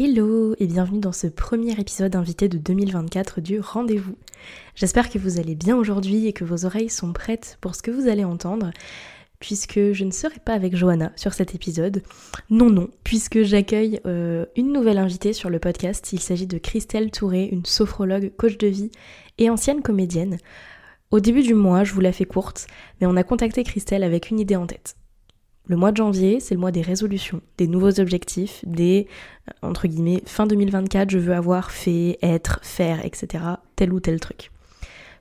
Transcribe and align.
Hello 0.00 0.54
et 0.58 0.66
bienvenue 0.66 1.00
dans 1.00 1.12
ce 1.12 1.26
premier 1.26 1.78
épisode 1.78 2.16
invité 2.16 2.48
de 2.48 2.56
2024 2.56 3.42
du 3.42 3.60
Rendez-vous. 3.60 4.16
J'espère 4.74 5.10
que 5.10 5.18
vous 5.18 5.38
allez 5.38 5.54
bien 5.54 5.76
aujourd'hui 5.76 6.26
et 6.26 6.32
que 6.32 6.44
vos 6.44 6.64
oreilles 6.64 6.88
sont 6.88 7.12
prêtes 7.12 7.58
pour 7.60 7.74
ce 7.74 7.82
que 7.82 7.90
vous 7.90 8.08
allez 8.08 8.24
entendre, 8.24 8.70
puisque 9.38 9.92
je 9.92 10.04
ne 10.04 10.10
serai 10.10 10.38
pas 10.42 10.54
avec 10.54 10.74
Johanna 10.74 11.12
sur 11.14 11.34
cet 11.34 11.54
épisode. 11.54 12.02
Non, 12.48 12.70
non, 12.70 12.88
puisque 13.04 13.42
j'accueille 13.42 14.00
euh, 14.06 14.46
une 14.56 14.72
nouvelle 14.72 14.96
invitée 14.96 15.34
sur 15.34 15.50
le 15.50 15.58
podcast. 15.58 16.10
Il 16.14 16.20
s'agit 16.20 16.46
de 16.46 16.56
Christelle 16.56 17.10
Touré, 17.10 17.50
une 17.52 17.66
sophrologue, 17.66 18.32
coach 18.38 18.56
de 18.56 18.68
vie 18.68 18.92
et 19.36 19.50
ancienne 19.50 19.82
comédienne. 19.82 20.38
Au 21.10 21.20
début 21.20 21.42
du 21.42 21.52
mois, 21.52 21.84
je 21.84 21.92
vous 21.92 22.00
la 22.00 22.12
fais 22.12 22.24
courte, 22.24 22.66
mais 22.98 23.06
on 23.06 23.16
a 23.18 23.24
contacté 23.24 23.62
Christelle 23.62 24.04
avec 24.04 24.30
une 24.30 24.40
idée 24.40 24.56
en 24.56 24.66
tête. 24.66 24.96
Le 25.68 25.76
mois 25.76 25.92
de 25.92 25.96
janvier, 25.96 26.40
c'est 26.40 26.54
le 26.54 26.60
mois 26.60 26.72
des 26.72 26.82
résolutions, 26.82 27.40
des 27.56 27.68
nouveaux 27.68 28.00
objectifs, 28.00 28.64
des, 28.66 29.06
euh, 29.48 29.68
entre 29.68 29.86
guillemets, 29.86 30.22
fin 30.26 30.46
2024, 30.46 31.10
je 31.10 31.18
veux 31.18 31.34
avoir 31.34 31.70
fait, 31.70 32.18
être, 32.20 32.58
faire, 32.62 33.04
etc. 33.04 33.44
tel 33.76 33.92
ou 33.92 34.00
tel 34.00 34.18
truc. 34.18 34.50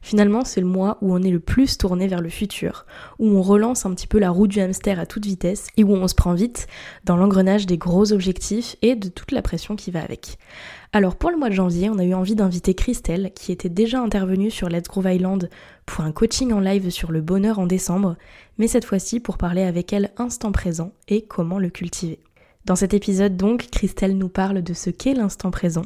Finalement, 0.01 0.43
c'est 0.43 0.61
le 0.61 0.67
mois 0.67 0.97
où 1.01 1.13
on 1.13 1.21
est 1.21 1.29
le 1.29 1.39
plus 1.39 1.77
tourné 1.77 2.07
vers 2.07 2.21
le 2.21 2.29
futur, 2.29 2.85
où 3.19 3.27
on 3.27 3.41
relance 3.41 3.85
un 3.85 3.93
petit 3.93 4.07
peu 4.07 4.19
la 4.19 4.31
roue 4.31 4.47
du 4.47 4.59
hamster 4.59 4.99
à 4.99 5.05
toute 5.05 5.25
vitesse 5.25 5.67
et 5.77 5.83
où 5.83 5.91
on 5.91 6.07
se 6.07 6.15
prend 6.15 6.33
vite 6.33 6.67
dans 7.05 7.15
l'engrenage 7.15 7.67
des 7.67 7.77
gros 7.77 8.11
objectifs 8.11 8.75
et 8.81 8.95
de 8.95 9.09
toute 9.09 9.31
la 9.31 9.41
pression 9.41 9.75
qui 9.75 9.91
va 9.91 10.01
avec. 10.01 10.37
Alors 10.91 11.15
pour 11.15 11.29
le 11.29 11.37
mois 11.37 11.49
de 11.49 11.53
janvier, 11.53 11.89
on 11.89 11.99
a 11.99 12.03
eu 12.03 12.13
envie 12.13 12.35
d'inviter 12.35 12.73
Christelle, 12.73 13.31
qui 13.35 13.51
était 13.51 13.69
déjà 13.69 14.01
intervenue 14.01 14.51
sur 14.51 14.69
Let's 14.69 14.87
Groove 14.87 15.07
Island 15.09 15.49
pour 15.85 16.03
un 16.03 16.11
coaching 16.11 16.51
en 16.51 16.59
live 16.59 16.89
sur 16.89 17.11
le 17.11 17.21
bonheur 17.21 17.59
en 17.59 17.67
décembre, 17.67 18.17
mais 18.57 18.67
cette 18.67 18.85
fois-ci 18.85 19.19
pour 19.19 19.37
parler 19.37 19.61
avec 19.61 19.93
elle 19.93 20.11
instant 20.17 20.51
présent 20.51 20.93
et 21.07 21.21
comment 21.21 21.59
le 21.59 21.69
cultiver. 21.69 22.19
Dans 22.63 22.75
cet 22.75 22.93
épisode 22.93 23.37
donc, 23.37 23.69
Christelle 23.71 24.15
nous 24.15 24.29
parle 24.29 24.61
de 24.61 24.73
ce 24.73 24.91
qu'est 24.91 25.15
l'instant 25.15 25.49
présent, 25.49 25.85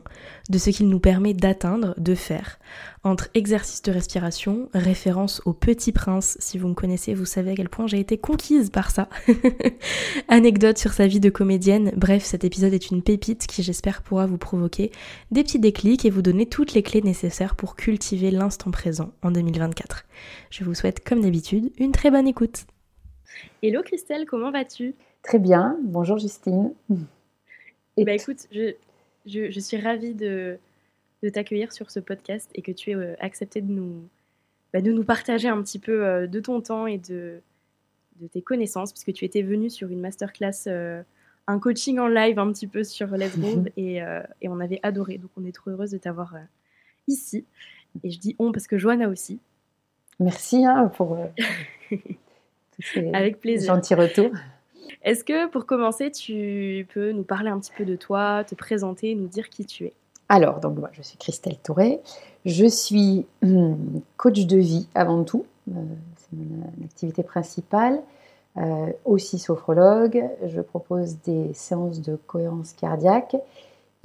de 0.49 0.57
ce 0.57 0.71
qu'il 0.71 0.89
nous 0.89 0.99
permet 0.99 1.33
d'atteindre, 1.33 1.93
de 1.97 2.15
faire. 2.15 2.59
Entre 3.05 3.29
exercice 3.33 3.81
de 3.81 3.93
respiration, 3.93 4.69
référence 4.73 5.41
au 5.45 5.53
Petit 5.53 5.93
Prince, 5.93 6.37
si 6.41 6.57
vous 6.57 6.67
me 6.67 6.73
connaissez, 6.73 7.13
vous 7.13 7.25
savez 7.25 7.51
à 7.51 7.55
quel 7.55 7.69
point 7.69 7.87
j'ai 7.87 8.01
été 8.01 8.17
conquise 8.17 8.71
par 8.71 8.91
ça. 8.91 9.07
Anecdote 10.27 10.77
sur 10.77 10.91
sa 10.91 11.07
vie 11.07 11.21
de 11.21 11.29
comédienne, 11.29 11.93
bref, 11.95 12.25
cet 12.25 12.43
épisode 12.43 12.73
est 12.73 12.91
une 12.91 13.01
pépite 13.01 13.47
qui 13.47 13.63
j'espère 13.63 14.01
pourra 14.01 14.25
vous 14.25 14.37
provoquer 14.37 14.91
des 15.31 15.43
petits 15.43 15.59
déclics 15.59 16.03
et 16.03 16.09
vous 16.09 16.21
donner 16.21 16.45
toutes 16.45 16.73
les 16.73 16.83
clés 16.83 17.01
nécessaires 17.01 17.55
pour 17.55 17.77
cultiver 17.77 18.31
l'instant 18.31 18.71
présent 18.71 19.13
en 19.21 19.31
2024. 19.31 20.05
Je 20.49 20.65
vous 20.65 20.73
souhaite 20.73 21.07
comme 21.07 21.21
d'habitude 21.21 21.71
une 21.77 21.93
très 21.93 22.11
bonne 22.11 22.27
écoute. 22.27 22.65
Hello 23.63 23.81
Christelle, 23.81 24.25
comment 24.25 24.51
vas-tu? 24.51 24.95
Très 25.25 25.39
bien. 25.39 25.75
Bonjour 25.81 26.19
Justine. 26.19 26.71
Et 27.97 28.05
bah 28.05 28.13
écoute, 28.13 28.47
je, 28.51 28.75
je, 29.25 29.59
suis 29.59 29.77
ravie 29.77 30.13
de, 30.13 30.59
de 31.23 31.29
t'accueillir 31.29 31.73
sur 31.73 31.89
ce 31.89 31.99
podcast 31.99 32.51
et 32.53 32.61
que 32.61 32.71
tu 32.71 32.91
aies 32.91 32.95
euh, 32.95 33.15
accepté 33.19 33.61
de 33.61 33.71
nous, 33.71 34.07
bah, 34.71 34.81
de 34.81 34.91
nous 34.91 35.03
partager 35.03 35.47
un 35.47 35.59
petit 35.63 35.79
peu 35.79 36.05
euh, 36.05 36.27
de 36.27 36.39
ton 36.39 36.61
temps 36.61 36.85
et 36.85 36.99
de, 36.99 37.41
de 38.21 38.27
tes 38.27 38.43
connaissances, 38.43 38.91
puisque 38.91 39.13
tu 39.13 39.25
étais 39.25 39.41
venue 39.41 39.71
sur 39.71 39.89
une 39.89 39.99
masterclass, 39.99 40.67
euh, 40.67 41.01
un 41.47 41.57
coaching 41.57 41.97
en 41.97 42.07
live 42.07 42.37
un 42.37 42.51
petit 42.51 42.67
peu 42.67 42.83
sur 42.83 43.07
Let's 43.07 43.39
Groove 43.39 43.69
et, 43.77 43.95
et, 44.41 44.47
on 44.47 44.59
avait 44.59 44.79
adoré. 44.83 45.17
Donc 45.17 45.31
on 45.37 45.45
est 45.45 45.51
trop 45.53 45.71
heureuse 45.71 45.89
de 45.89 45.97
t'avoir 45.97 46.35
ici. 47.07 47.45
Et 48.03 48.11
je 48.11 48.19
dis 48.19 48.35
on 48.37 48.51
parce 48.51 48.67
que 48.67 48.77
Joanna 48.77 49.09
aussi. 49.09 49.39
Merci 50.19 50.65
hein, 50.65 50.91
pour 50.95 51.17
Avec 53.13 53.39
plaisir. 53.39 53.73
gentils 53.73 53.95
retours. 53.95 54.31
Est-ce 55.03 55.23
que 55.23 55.47
pour 55.47 55.65
commencer, 55.65 56.11
tu 56.11 56.87
peux 56.93 57.11
nous 57.11 57.23
parler 57.23 57.49
un 57.49 57.59
petit 57.59 57.71
peu 57.77 57.85
de 57.85 57.95
toi, 57.95 58.43
te 58.43 58.55
présenter, 58.55 59.15
nous 59.15 59.27
dire 59.27 59.49
qui 59.49 59.65
tu 59.65 59.85
es? 59.85 59.93
Alors, 60.29 60.59
donc 60.59 60.77
moi, 60.77 60.89
je 60.93 61.01
suis 61.01 61.17
Christelle 61.17 61.57
Touré. 61.63 61.99
Je 62.45 62.65
suis 62.65 63.25
hum, 63.43 64.01
coach 64.17 64.45
de 64.45 64.57
vie 64.57 64.87
avant 64.95 65.23
tout. 65.23 65.45
Euh, 65.69 65.73
c'est 66.17 66.37
mon 66.37 66.85
activité 66.85 67.23
principale. 67.23 68.01
Euh, 68.57 68.91
aussi 69.03 69.37
sophrologue. 69.37 70.23
Je 70.45 70.61
propose 70.61 71.17
des 71.25 71.53
séances 71.53 72.01
de 72.01 72.15
cohérence 72.15 72.71
cardiaque 72.73 73.35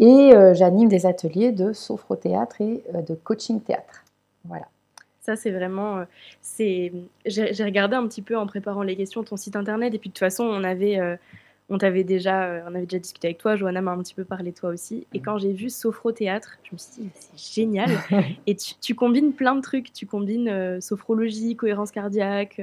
et 0.00 0.34
euh, 0.34 0.54
j'anime 0.54 0.88
des 0.88 1.06
ateliers 1.06 1.52
de 1.52 1.72
sophro-théâtre 1.72 2.60
et 2.60 2.82
de 3.06 3.14
coaching 3.14 3.60
théâtre. 3.60 4.04
Voilà. 4.44 4.66
Ça, 5.30 5.36
c'est 5.36 5.52
vraiment. 5.52 5.98
Euh, 5.98 6.04
c'est. 6.40 6.92
J'ai 7.24 7.64
regardé 7.64 7.94
un 7.94 8.08
petit 8.08 8.20
peu 8.20 8.36
en 8.36 8.48
préparant 8.48 8.82
les 8.82 8.96
questions 8.96 9.22
ton 9.22 9.36
site 9.36 9.54
internet, 9.54 9.94
et 9.94 9.98
puis 9.98 10.08
de 10.08 10.12
toute 10.12 10.18
façon, 10.18 10.42
on 10.42 10.64
avait. 10.64 10.98
Euh, 10.98 11.16
on 11.68 11.78
t'avait 11.78 12.02
déjà, 12.02 12.46
euh, 12.46 12.62
on 12.64 12.74
avait 12.74 12.86
déjà 12.86 12.98
discuté 12.98 13.28
avec 13.28 13.38
toi, 13.38 13.54
Johanna 13.54 13.80
m'a 13.80 13.92
un 13.92 14.02
petit 14.02 14.14
peu 14.14 14.24
parlé 14.24 14.52
toi 14.52 14.70
aussi. 14.70 15.06
Et 15.14 15.20
quand 15.20 15.38
j'ai 15.38 15.52
vu 15.52 15.70
Sophro 15.70 16.10
Théâtre, 16.10 16.58
je 16.64 16.70
me 16.72 16.78
suis 16.78 17.02
dit, 17.02 17.10
c'est 17.14 17.54
génial. 17.54 17.90
et 18.48 18.56
tu, 18.56 18.96
combines 18.96 19.32
plein 19.32 19.54
de 19.54 19.60
trucs. 19.60 19.92
Tu 19.92 20.04
combines 20.04 20.80
sophrologie, 20.80 21.54
cohérence 21.54 21.92
cardiaque, 21.92 22.60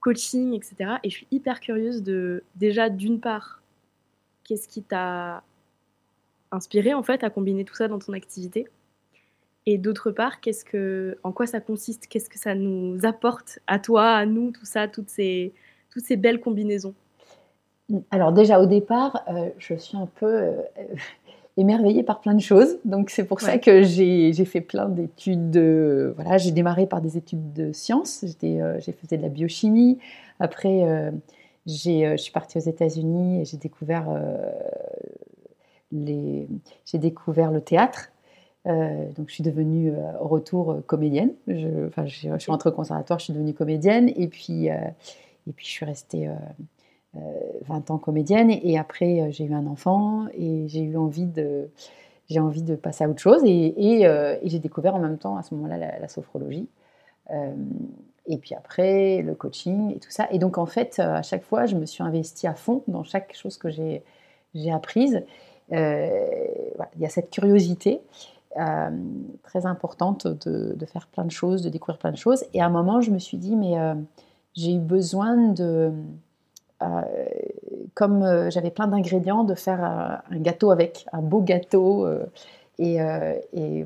coaching, 0.00 0.54
etc. 0.54 0.92
Et 1.04 1.10
je 1.10 1.16
suis 1.16 1.26
hyper 1.30 1.60
curieuse 1.60 2.02
de, 2.02 2.42
déjà, 2.56 2.88
d'une 2.88 3.20
part, 3.20 3.60
qu'est-ce 4.44 4.68
qui 4.68 4.82
t'a 4.82 5.42
inspiré 6.50 6.94
en 6.94 7.02
fait 7.02 7.22
à 7.22 7.28
combiner 7.28 7.66
tout 7.66 7.74
ça 7.74 7.88
dans 7.88 7.98
ton 7.98 8.14
activité? 8.14 8.68
Et 9.66 9.78
d'autre 9.78 10.10
part, 10.10 10.40
qu'est-ce 10.40 10.64
que, 10.64 11.18
en 11.22 11.32
quoi 11.32 11.46
ça 11.46 11.60
consiste? 11.60 12.06
Qu'est-ce 12.06 12.28
que 12.28 12.38
ça 12.38 12.54
nous 12.54 12.98
apporte 13.04 13.58
à 13.66 13.78
toi, 13.78 14.12
à 14.12 14.26
nous, 14.26 14.50
tout 14.50 14.64
ça, 14.64 14.88
toutes 14.88 15.10
ces, 15.10 15.52
toutes 15.90 16.04
ces 16.04 16.16
belles 16.16 16.40
combinaisons? 16.40 16.94
Alors 18.10 18.32
déjà 18.32 18.60
au 18.60 18.66
départ, 18.66 19.22
euh, 19.28 19.50
je 19.58 19.74
suis 19.74 19.96
un 19.96 20.06
peu 20.06 20.26
euh, 20.26 20.62
émerveillée 21.56 22.02
par 22.02 22.20
plein 22.20 22.34
de 22.34 22.40
choses. 22.40 22.78
Donc 22.84 23.10
c'est 23.10 23.24
pour 23.24 23.40
ça 23.40 23.58
que 23.58 23.82
j'ai 23.82 24.32
fait 24.44 24.60
plein 24.60 24.88
d'études. 24.88 25.50
De, 25.50 26.12
voilà, 26.16 26.38
j'ai 26.38 26.52
démarré 26.52 26.86
par 26.86 27.00
des 27.00 27.16
études 27.16 27.52
de 27.52 27.72
sciences. 27.72 28.24
Euh, 28.44 28.78
j'ai 28.80 28.92
fait 28.92 29.16
de 29.16 29.22
la 29.22 29.28
biochimie. 29.28 29.98
Après, 30.38 31.12
je 31.66 32.16
suis 32.16 32.32
partie 32.32 32.56
aux 32.56 32.62
États-Unis 32.62 33.42
et 33.42 33.44
j'ai 33.44 33.58
découvert 33.58 34.06
les, 35.92 36.48
j'ai 36.86 36.98
découvert 36.98 37.50
le 37.50 37.60
théâtre. 37.60 38.10
Euh, 38.66 39.10
donc 39.12 39.28
je 39.28 39.34
suis 39.34 39.42
devenue 39.42 39.90
euh, 39.90 40.18
au 40.20 40.28
retour 40.28 40.72
euh, 40.72 40.80
comédienne. 40.86 41.32
Je, 41.48 41.86
enfin, 41.86 42.04
je, 42.06 42.14
suis 42.38 42.50
rentrée 42.50 42.68
au 42.68 42.72
conservatoire, 42.72 43.18
je 43.18 43.24
suis 43.24 43.32
devenue 43.32 43.54
comédienne 43.54 44.10
et 44.16 44.28
puis, 44.28 44.66
et 44.66 45.52
puis 45.54 45.64
je 45.64 45.70
suis 45.70 45.86
restée 45.86 46.28
20 47.14 47.90
ans 47.90 47.98
comédienne 47.98 48.50
et, 48.50 48.78
après 48.78 49.32
j'ai 49.32 49.44
eu 49.44 49.54
un 49.54 49.66
enfant 49.66 50.26
et 50.34 50.68
j'ai 50.68 50.82
eu 50.82 50.96
envie 50.96 51.26
de, 51.26 51.70
j'ai 52.28 52.40
envie 52.40 52.62
de 52.62 52.76
passer 52.76 53.04
à 53.04 53.08
autre 53.08 53.20
chose 53.20 53.42
et, 53.44 54.38
j'ai 54.44 54.58
découvert 54.58 54.94
en 54.94 55.00
même 55.00 55.18
temps 55.18 55.36
à 55.36 55.42
ce 55.42 55.54
moment-là 55.54 55.98
la, 55.98 56.08
sophrologie. 56.08 56.68
et 58.26 58.36
puis 58.38 58.54
après 58.54 59.22
le 59.22 59.34
coaching 59.34 59.96
et 59.96 59.98
tout 59.98 60.10
ça. 60.10 60.28
Et 60.30 60.38
donc 60.38 60.58
en 60.58 60.66
fait 60.66 61.00
à 61.00 61.22
chaque 61.22 61.42
fois 61.42 61.66
je 61.66 61.76
me 61.76 61.86
suis 61.86 62.02
investie 62.02 62.46
à 62.46 62.54
fond 62.54 62.84
dans 62.86 63.04
chaque 63.04 63.34
chose 63.34 63.56
que 63.56 63.70
j'ai 63.70 64.02
apprise. 64.70 65.24
il 65.70 67.00
y 67.00 67.06
a 67.06 67.08
cette 67.08 67.30
curiosité. 67.30 68.02
Euh, 68.58 68.90
très 69.44 69.64
importante 69.64 70.26
de, 70.26 70.84
faire 70.86 71.06
plein 71.06 71.24
de 71.24 71.30
choses, 71.30 71.62
de 71.62 71.68
découvrir 71.68 71.98
plein 71.98 72.10
de 72.10 72.16
choses. 72.16 72.44
Et 72.52 72.60
à 72.60 72.66
un 72.66 72.70
moment, 72.70 73.00
je 73.00 73.12
me 73.12 73.20
suis 73.20 73.36
dit, 73.36 73.54
mais 73.54 73.78
euh, 73.78 73.94
j'ai 74.54 74.74
eu 74.74 74.80
besoin 74.80 75.36
de, 75.52 75.92
euh, 76.82 77.02
comme 77.94 78.50
j'avais 78.50 78.70
plein 78.70 78.88
d'ingrédients, 78.88 79.44
de 79.44 79.54
faire 79.54 79.84
un 79.84 80.38
gâteau 80.40 80.72
avec, 80.72 81.06
un 81.12 81.22
beau 81.22 81.40
gâteau. 81.42 82.08
Et, 82.78 82.98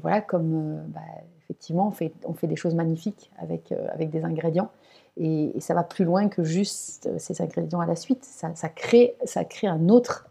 voilà, 0.01 0.23
comme 0.23 0.83
bah, 0.89 1.01
effectivement, 1.43 1.89
on 2.25 2.33
fait, 2.33 2.47
des 2.47 2.57
choses 2.57 2.75
magnifiques 2.75 3.31
avec, 3.39 3.75
des 3.99 4.25
ingrédients. 4.25 4.71
Et, 5.19 5.53
ça 5.61 5.75
va 5.75 5.83
plus 5.83 6.07
loin 6.07 6.29
que 6.29 6.43
juste 6.43 7.11
ces 7.19 7.43
ingrédients 7.43 7.81
à 7.81 7.87
la 7.87 7.97
suite. 7.97 8.25
Ça, 8.25 8.69
crée, 8.71 9.15
ça 9.27 9.45
crée 9.45 9.67
un 9.67 9.91
autre, 9.91 10.27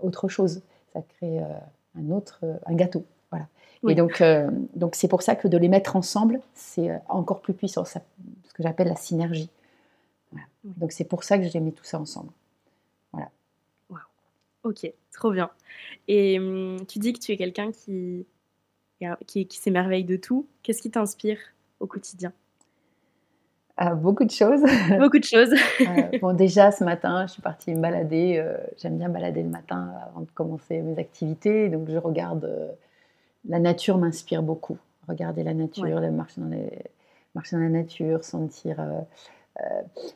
autre 0.00 0.28
chose. 0.28 0.62
Ça 0.94 1.02
crée 1.02 1.42
un 1.98 2.10
autre, 2.10 2.44
un 2.66 2.74
gâteau. 2.74 3.04
Voilà. 3.30 3.48
Et 3.88 3.94
donc, 3.94 4.22
donc 4.74 4.94
c'est 4.94 5.08
pour 5.08 5.22
ça 5.22 5.36
que 5.36 5.48
de 5.48 5.56
les 5.56 5.68
mettre 5.68 5.96
ensemble, 5.96 6.40
c'est 6.54 6.90
encore 7.08 7.40
plus 7.40 7.54
puissant. 7.54 7.84
ce 7.84 7.98
que 8.54 8.62
j'appelle 8.62 8.88
la 8.88 8.96
synergie. 8.96 9.50
Donc 10.64 10.92
c'est 10.92 11.04
pour 11.04 11.24
ça 11.24 11.38
que 11.38 11.44
j'ai 11.44 11.60
mis 11.60 11.72
tout 11.72 11.84
ça 11.84 11.98
ensemble. 11.98 12.30
Voilà. 13.12 13.30
Wow. 13.88 13.98
Ok, 14.64 14.92
trop 15.12 15.32
bien. 15.32 15.50
Et 16.08 16.38
hum, 16.38 16.84
tu 16.86 16.98
dis 16.98 17.12
que 17.12 17.18
tu 17.18 17.32
es 17.32 17.36
quelqu'un 17.36 17.72
qui, 17.72 18.26
qui, 19.26 19.46
qui 19.46 19.58
s'émerveille 19.58 20.04
de 20.04 20.16
tout. 20.16 20.46
Qu'est-ce 20.62 20.82
qui 20.82 20.90
t'inspire 20.90 21.38
au 21.80 21.86
quotidien? 21.86 22.32
Ah, 23.80 23.94
beaucoup 23.94 24.24
de 24.24 24.32
choses. 24.32 24.60
Beaucoup 24.98 25.20
de 25.20 25.24
choses. 25.24 25.54
Euh, 25.80 26.18
bon, 26.20 26.32
déjà, 26.34 26.72
ce 26.72 26.82
matin, 26.82 27.26
je 27.28 27.34
suis 27.34 27.42
partie 27.42 27.72
me 27.72 27.80
balader. 27.80 28.36
Euh, 28.36 28.56
j'aime 28.76 28.98
bien 28.98 29.08
balader 29.08 29.44
le 29.44 29.50
matin 29.50 29.92
avant 30.04 30.22
de 30.22 30.30
commencer 30.34 30.82
mes 30.82 30.98
activités. 30.98 31.68
Donc, 31.68 31.88
je 31.88 31.96
regarde. 31.96 32.44
Euh, 32.44 32.72
la 33.48 33.60
nature 33.60 33.96
m'inspire 33.96 34.42
beaucoup. 34.42 34.78
Regarder 35.06 35.44
la 35.44 35.54
nature, 35.54 35.84
marcher, 36.10 36.40
dans 36.40 36.48
les, 36.48 36.68
marcher 37.36 37.54
dans 37.54 37.62
la 37.62 37.68
nature, 37.68 38.24
sentir 38.24 38.84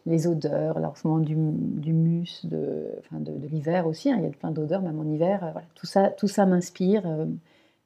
les 0.07 0.27
odeurs, 0.27 0.81
lancement 0.81 1.19
du, 1.19 1.35
du 1.37 1.93
mus, 1.93 2.45
de, 2.45 2.91
enfin 2.99 3.21
de, 3.21 3.33
l'hiver 3.47 3.87
aussi. 3.87 4.11
Hein. 4.11 4.17
il 4.19 4.25
y 4.25 4.27
a 4.27 4.31
plein 4.31 4.51
d'odeurs, 4.51 4.83
même 4.83 4.99
en 4.99 5.05
hiver. 5.05 5.39
voilà. 5.53 5.67
Tout 5.77 5.87
ça, 5.87 6.09
tout 6.09 6.29
ça 6.29 6.47
m'inspire. 6.47 7.05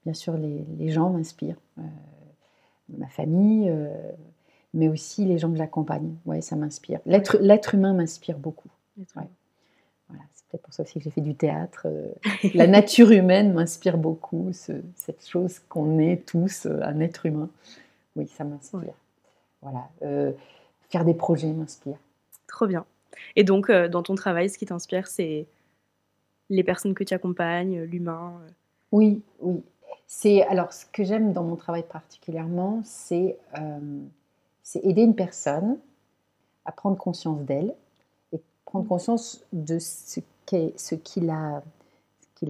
bien 0.05 0.15
sûr, 0.15 0.37
les, 0.39 0.65
les 0.79 0.89
gens 0.89 1.11
m'inspirent. 1.11 1.61
ma 2.89 3.09
famille 3.09 3.71
mais 4.75 4.89
aussi 4.89 5.25
les 5.25 5.39
gens 5.39 5.51
que 5.51 5.57
j'accompagne. 5.57 6.15
Ouais, 6.27 6.41
ça 6.41 6.57
m'inspire. 6.57 7.01
L'être, 7.07 7.39
l'être 7.41 7.75
humain 7.75 7.95
m'inspire 7.95 8.39
beaucoup. 8.39 8.69
Voilà, 10.09 10.23
c'est 10.35 10.45
peut-être 10.47 10.63
pour 10.63 10.73
ça 10.73 10.83
aussi 10.83 10.99
que 10.99 11.05
j'ai 11.05 11.11
fait 11.11 11.21
du 11.21 11.35
théâtre. 11.35 11.87
Euh, 11.87 12.13
la 12.55 12.67
nature 12.67 13.11
humaine 13.11 13.53
m'inspire 13.53 13.99
beaucoup, 13.99 14.51
cette 14.53 15.27
chose 15.27 15.59
qu'on 15.69 15.99
est 15.99 16.25
tous, 16.27 16.67
euh, 16.67 16.81
un 16.83 17.01
être 17.01 17.27
humain. 17.27 17.51
Oui, 18.15 18.29
ça 18.29 18.45
m'inspire. 18.45 18.95
Voilà. 19.63 19.89
Euh, 20.03 20.33
faire 20.91 21.05
des 21.05 21.15
projets 21.15 21.53
m'inspire. 21.53 21.99
Trop 22.47 22.67
bien. 22.67 22.85
Et 23.35 23.45
donc, 23.45 23.71
dans 23.71 24.03
ton 24.03 24.15
travail, 24.15 24.49
ce 24.49 24.59
qui 24.59 24.67
t'inspire, 24.67 25.07
c'est 25.07 25.47
les 26.49 26.63
personnes 26.63 26.95
que 26.95 27.03
tu 27.03 27.15
accompagnes, 27.15 27.83
l'humain 27.83 28.41
Oui, 28.93 29.23
oui. 29.41 29.63
C'est, 30.07 30.43
alors, 30.43 30.73
ce 30.73 30.87
que 30.87 31.03
j'aime 31.03 31.33
dans 31.33 31.43
mon 31.43 31.57
travail 31.57 31.83
particulièrement, 31.83 32.83
c'est 32.85 33.37
c'est 34.67 34.85
aider 34.85 35.03
une 35.03 35.15
personne 35.15 35.79
à 36.65 36.73
prendre 36.73 36.99
conscience 36.99 37.41
d'elle 37.43 37.73
et 38.33 38.41
prendre 38.65 38.89
conscience 38.89 39.45
de 39.53 39.79
ce 39.79 40.19
qu'elle 40.45 40.73
ce 40.77 40.97
qu'il 40.97 41.31
a, 41.31 41.63
ce 42.35 42.47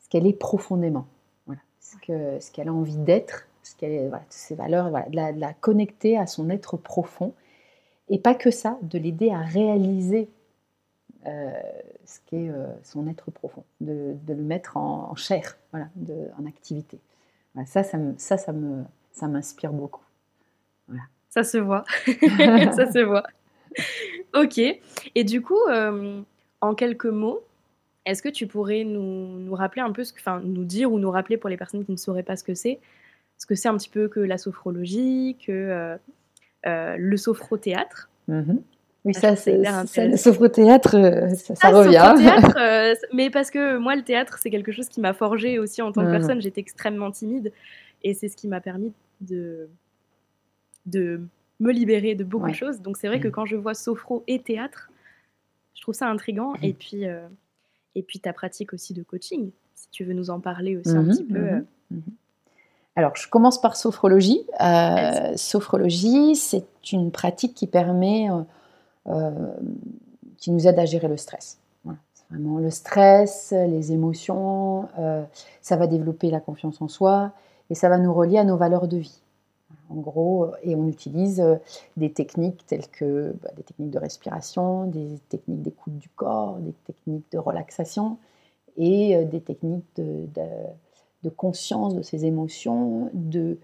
ce 0.00 0.08
qu'elle 0.08 0.26
est 0.26 0.32
profondément, 0.32 1.06
voilà, 1.44 1.60
ce 1.80 1.96
que 1.98 2.40
ce 2.40 2.50
qu'elle 2.50 2.68
a 2.68 2.72
envie 2.72 2.96
d'être, 2.96 3.46
ce 3.62 3.76
qu'elle, 3.76 4.08
voilà, 4.08 4.24
ses 4.30 4.54
valeurs, 4.54 4.88
voilà, 4.88 5.32
de, 5.32 5.38
la, 5.38 5.52
connecter 5.52 6.16
à 6.16 6.26
son 6.26 6.48
être 6.48 6.78
profond 6.78 7.34
et 8.08 8.18
pas 8.18 8.34
que 8.34 8.50
ça, 8.50 8.78
de 8.80 8.98
l'aider 8.98 9.30
à 9.30 9.40
réaliser 9.40 10.30
euh, 11.26 11.50
ce 12.06 12.20
qu'est 12.24 12.48
euh, 12.48 12.72
son 12.84 13.06
être 13.06 13.30
profond, 13.30 13.64
de, 13.82 14.16
de 14.26 14.32
le 14.32 14.42
mettre 14.42 14.78
en, 14.78 15.14
chair, 15.14 15.58
voilà, 15.72 15.88
de, 15.94 16.30
en 16.40 16.46
activité. 16.46 16.98
ça, 17.66 17.82
ça, 17.82 17.98
ça, 18.16 18.38
ça, 18.38 18.52
me, 18.52 18.82
ça 19.12 19.28
m'inspire 19.28 19.74
beaucoup. 19.74 20.00
Ça 21.28 21.44
se 21.44 21.58
voit. 21.58 21.84
ça 22.06 22.92
se 22.92 23.02
voit. 23.04 23.24
Ok. 24.34 24.58
Et 25.14 25.24
du 25.24 25.40
coup, 25.42 25.60
euh, 25.70 26.20
en 26.60 26.74
quelques 26.74 27.06
mots, 27.06 27.42
est-ce 28.04 28.22
que 28.22 28.28
tu 28.28 28.46
pourrais 28.46 28.84
nous, 28.84 29.38
nous 29.38 29.54
rappeler 29.54 29.82
un 29.82 29.92
peu, 29.92 30.04
ce 30.04 30.12
que, 30.12 30.20
enfin, 30.20 30.40
nous 30.44 30.64
dire 30.64 30.92
ou 30.92 30.98
nous 30.98 31.10
rappeler 31.10 31.36
pour 31.36 31.48
les 31.48 31.56
personnes 31.56 31.84
qui 31.84 31.92
ne 31.92 31.96
sauraient 31.96 32.22
pas 32.22 32.36
ce 32.36 32.44
que 32.44 32.54
c'est, 32.54 32.80
ce 33.38 33.46
que 33.46 33.54
c'est 33.54 33.68
un 33.68 33.76
petit 33.76 33.88
peu 33.88 34.08
que 34.08 34.20
la 34.20 34.38
sophrologie, 34.38 35.36
que 35.44 35.52
euh, 35.52 35.96
euh, 36.66 36.96
le 36.98 37.16
sophro-théâtre? 37.16 38.10
Mm-hmm. 38.28 38.58
Oui, 39.04 39.14
ça, 39.14 39.34
c'est 39.34 39.58
le 39.58 40.16
sophro-théâtre, 40.16 40.90
ça, 41.34 41.56
ça 41.56 41.68
ah, 41.68 41.70
revient. 41.70 42.94
mais 43.12 43.30
parce 43.30 43.50
que 43.50 43.76
moi, 43.78 43.96
le 43.96 44.02
théâtre, 44.02 44.38
c'est 44.40 44.50
quelque 44.50 44.70
chose 44.70 44.88
qui 44.88 45.00
m'a 45.00 45.12
forgé 45.12 45.58
aussi 45.58 45.82
en 45.82 45.90
tant 45.90 46.02
que 46.02 46.08
mm. 46.08 46.12
personne. 46.12 46.40
J'étais 46.40 46.60
extrêmement 46.60 47.10
timide 47.10 47.52
et 48.04 48.14
c'est 48.14 48.28
ce 48.28 48.36
qui 48.36 48.46
m'a 48.46 48.60
permis 48.60 48.92
de, 49.20 49.68
de 50.86 51.20
me 51.60 51.72
libérer 51.72 52.14
de 52.14 52.24
beaucoup 52.24 52.48
de 52.48 52.54
choses. 52.54 52.80
Donc 52.80 52.96
c'est 52.96 53.06
vrai 53.06 53.20
que 53.20 53.28
mm. 53.28 53.32
quand 53.32 53.46
je 53.46 53.56
vois 53.56 53.74
sophro 53.74 54.24
et 54.26 54.40
théâtre, 54.40 54.90
je 55.74 55.82
trouve 55.82 55.94
ça 55.94 56.08
intrigant. 56.08 56.52
Mm. 56.52 56.64
Et 56.64 56.72
puis, 56.72 57.06
euh, 57.06 57.26
et 57.94 58.02
puis 58.02 58.20
ta 58.20 58.32
pratique 58.32 58.72
aussi 58.72 58.94
de 58.94 59.02
coaching, 59.02 59.50
si 59.74 59.88
tu 59.90 60.04
veux 60.04 60.12
nous 60.12 60.30
en 60.30 60.40
parler 60.40 60.76
aussi 60.76 60.90
un 60.90 61.02
mm-hmm, 61.02 61.10
petit 61.10 61.24
peu. 61.24 61.38
Mm-hmm, 61.38 61.64
euh. 61.92 61.94
mm-hmm. 61.94 62.12
Alors, 62.94 63.16
je 63.16 63.28
commence 63.28 63.60
par 63.60 63.76
sophrologie. 63.76 64.44
Euh, 64.60 65.34
sophrologie, 65.36 66.36
c'est 66.36 66.66
une 66.92 67.10
pratique 67.10 67.54
qui 67.54 67.66
permet, 67.66 68.28
qui 70.36 70.50
nous 70.50 70.66
aide 70.66 70.78
à 70.78 70.84
gérer 70.84 71.08
le 71.08 71.16
stress. 71.16 71.58
vraiment 72.28 72.58
le 72.58 72.68
stress, 72.68 73.52
les 73.52 73.92
émotions, 73.92 74.90
ça 75.62 75.76
va 75.76 75.86
développer 75.86 76.30
la 76.30 76.40
confiance 76.40 76.82
en 76.82 76.88
soi 76.88 77.32
et 77.70 77.74
ça 77.74 77.88
va 77.88 77.96
nous 77.96 78.12
relier 78.12 78.36
à 78.36 78.44
nos 78.44 78.58
valeurs 78.58 78.88
de 78.88 78.98
vie 78.98 79.22
en 79.92 80.00
gros, 80.00 80.44
euh, 80.44 80.52
et 80.62 80.74
on 80.74 80.86
utilise 80.88 81.40
euh, 81.40 81.56
des 81.96 82.12
techniques 82.12 82.64
telles 82.66 82.88
que 82.88 83.34
bah, 83.42 83.50
des 83.56 83.62
techniques 83.62 83.90
de 83.90 83.98
respiration, 83.98 84.86
des 84.86 85.18
techniques 85.28 85.62
d'écoute 85.62 85.98
du 85.98 86.08
corps, 86.08 86.56
des 86.56 86.72
techniques 86.84 87.30
de 87.32 87.38
relaxation 87.38 88.18
et 88.76 89.16
euh, 89.16 89.24
des 89.24 89.40
techniques 89.40 89.84
de, 89.96 91.30
conscience 91.36 91.94
de 91.94 92.02
ses 92.02 92.24
émotions 92.24 93.10
de, 93.12 93.58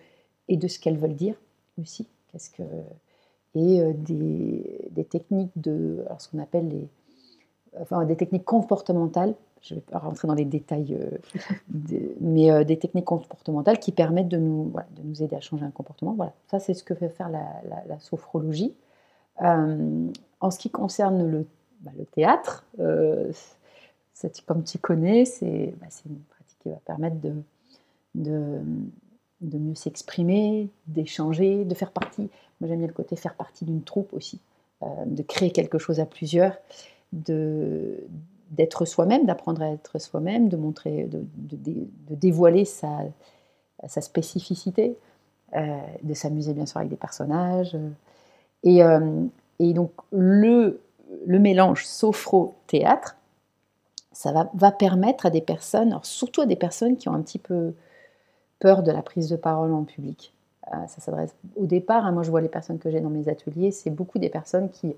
et 0.49 0.57
de 0.57 0.69
ce 0.69 0.79
qu'elles 0.79 0.99
veulent 0.99 1.17
dire 1.17 1.35
aussi. 1.81 2.07
Qu'est-ce 2.31 2.51
que, 2.51 2.63
et 3.55 3.83
des, 3.95 5.05
techniques 5.05 5.51
de 5.57 6.05
ce 6.19 6.29
qu'on 6.29 6.39
appelle 6.39 6.69
les, 6.69 6.89
enfin, 7.81 8.05
des 8.05 8.17
techniques 8.17 8.45
comportementales 8.45 9.35
je 9.63 9.75
ne 9.75 9.81
vais 9.81 9.85
pas 9.91 9.99
rentrer 9.99 10.29
dans 10.29 10.35
les 10.35 10.45
détails, 10.45 10.95
euh, 10.95 11.19
mais 12.21 12.51
euh, 12.51 12.65
des 12.65 12.79
techniques 12.79 13.07
comportementales 13.07 13.79
qui 13.79 13.93
permettent 13.93 14.29
de 14.29 14.39
nous, 14.39 14.73
de 14.97 15.03
nous 15.03 15.23
aider 15.23 15.37
à 15.37 15.41
changer 15.41 15.65
un 15.65 15.71
comportement. 15.71 16.13
Voilà, 16.13 16.33
ça 16.51 16.59
c'est 16.59 16.75
ce 16.75 16.85
que 16.85 16.95
fait 16.95 17.09
faire 17.09 17.29
la, 17.29 17.99
sophrologie. 17.99 18.75
Euh, 19.43 20.09
en 20.41 20.51
ce 20.51 20.59
qui 20.59 20.71
concerne 20.71 21.29
le, 21.29 21.47
bah, 21.81 21.93
théâtre, 22.13 22.65
comme 24.47 24.65
tu 24.65 24.79
connais, 24.79 25.25
bah, 25.25 25.87
c'est 25.91 26.07
une 26.07 26.21
pratique 26.31 26.59
qui 26.61 26.71
va 26.71 26.77
permettre 26.85 27.21
de, 27.21 27.35
de, 28.15 28.61
de 29.41 29.59
mieux 29.59 29.75
s'exprimer, 29.75 30.69
d'échanger, 30.87 31.65
de 31.65 31.75
faire 31.75 31.93
partie. 31.93 32.29
Moi 32.61 32.69
j'aime 32.69 32.79
bien 32.79 32.89
le 32.89 32.93
côté 32.93 33.17
faire 33.17 33.35
partie 33.35 33.65
d'une 33.65 33.83
troupe 33.83 34.13
aussi, 34.13 34.41
de 34.83 35.23
créer 35.23 35.51
quelque 35.51 35.79
chose 35.79 36.01
à 36.01 36.07
plusieurs, 36.07 36.57
de 37.13 38.09
d'être 38.51 38.85
soi-même, 38.85 39.27
d'apprendre 39.27 39.63
à 39.63 39.71
être 39.71 39.99
soi-même, 39.99 40.49
de 40.49 40.57
montrer, 40.57 41.05
de, 41.05 41.25
dévoiler 42.11 42.65
sa, 42.65 43.01
spécificité, 44.01 44.97
euh, 45.55 45.79
de 46.03 46.15
s'amuser 46.15 46.55
bien 46.55 46.67
sûr 46.67 46.79
avec 46.79 46.91
des 46.91 46.97
personnages. 46.97 47.77
Et, 48.63 48.83
euh, 48.83 49.25
donc 49.61 49.93
le, 50.13 50.81
mélange 51.27 51.85
sophro-théâtre, 51.85 53.17
ça 54.13 54.33
va, 54.53 54.73
permettre 54.73 55.27
à 55.27 55.31
des 55.31 55.41
personnes, 55.41 55.99
surtout 56.03 56.41
à 56.41 56.47
des 56.47 56.57
personnes 56.57 56.97
qui 56.97 57.09
ont 57.09 57.15
un 57.15 57.23
petit 57.23 57.39
peu 57.39 57.75
peur 58.59 58.83
de 58.83 58.91
la 58.91 59.03
prise 59.03 59.29
de 59.29 59.37
parole 59.37 59.73
en 59.73 59.85
public. 59.85 60.33
Euh, 60.75 60.87
ça 60.89 61.01
s'adresse 61.01 61.35
au 61.57 61.67
départ, 61.67 62.05
hein, 62.05 62.13
moi 62.13 62.23
je 62.23 62.31
vois 62.31 62.41
les 62.41 62.49
personnes 62.49 62.79
que 62.79 62.91
j'ai 62.91 63.01
dans 63.01 63.11
mes 63.11 63.29
ateliers, 63.29 63.71
c'est 63.71 63.91
beaucoup 63.91 64.19
des 64.19 64.29
personnes 64.29 64.69
qui 64.69 64.97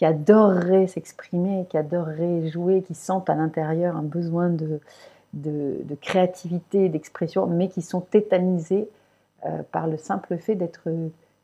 qui 0.00 0.06
adoreraient 0.06 0.86
s'exprimer, 0.86 1.66
qui 1.68 1.76
adoreraient 1.76 2.48
jouer, 2.48 2.80
qui 2.80 2.94
sentent 2.94 3.28
à 3.28 3.34
l'intérieur 3.34 3.98
un 3.98 4.02
besoin 4.02 4.48
de, 4.48 4.80
de, 5.34 5.94
créativité, 6.00 6.88
d'expression, 6.88 7.46
mais 7.46 7.68
qui 7.68 7.82
sont 7.82 8.00
tétanisés 8.00 8.88
euh, 9.44 9.62
par 9.72 9.86
le 9.86 9.98
simple 9.98 10.38
fait 10.38 10.54
d'être 10.54 10.88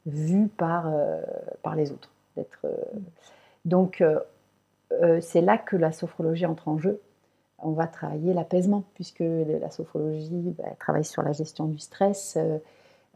vus 0.06 0.48
par, 0.56 0.86
euh, 0.86 1.20
par 1.62 1.76
les 1.76 1.92
autres. 1.92 2.10
Euh, 2.38 2.70
Donc, 3.66 4.02
c'est 5.20 5.42
là 5.42 5.58
que 5.58 5.76
la 5.76 5.92
sophrologie 5.92 6.46
entre 6.46 6.68
en 6.68 6.78
jeu. 6.78 6.98
On 7.58 7.72
va 7.72 7.86
travailler 7.86 8.32
l'apaisement, 8.32 8.84
puisque 8.94 9.20
la 9.20 9.70
sophrologie 9.70 10.54
bah, 10.56 10.64
travaille 10.78 11.04
sur 11.04 11.20
la 11.20 11.32
gestion 11.32 11.66
du 11.66 11.78
stress. 11.78 12.38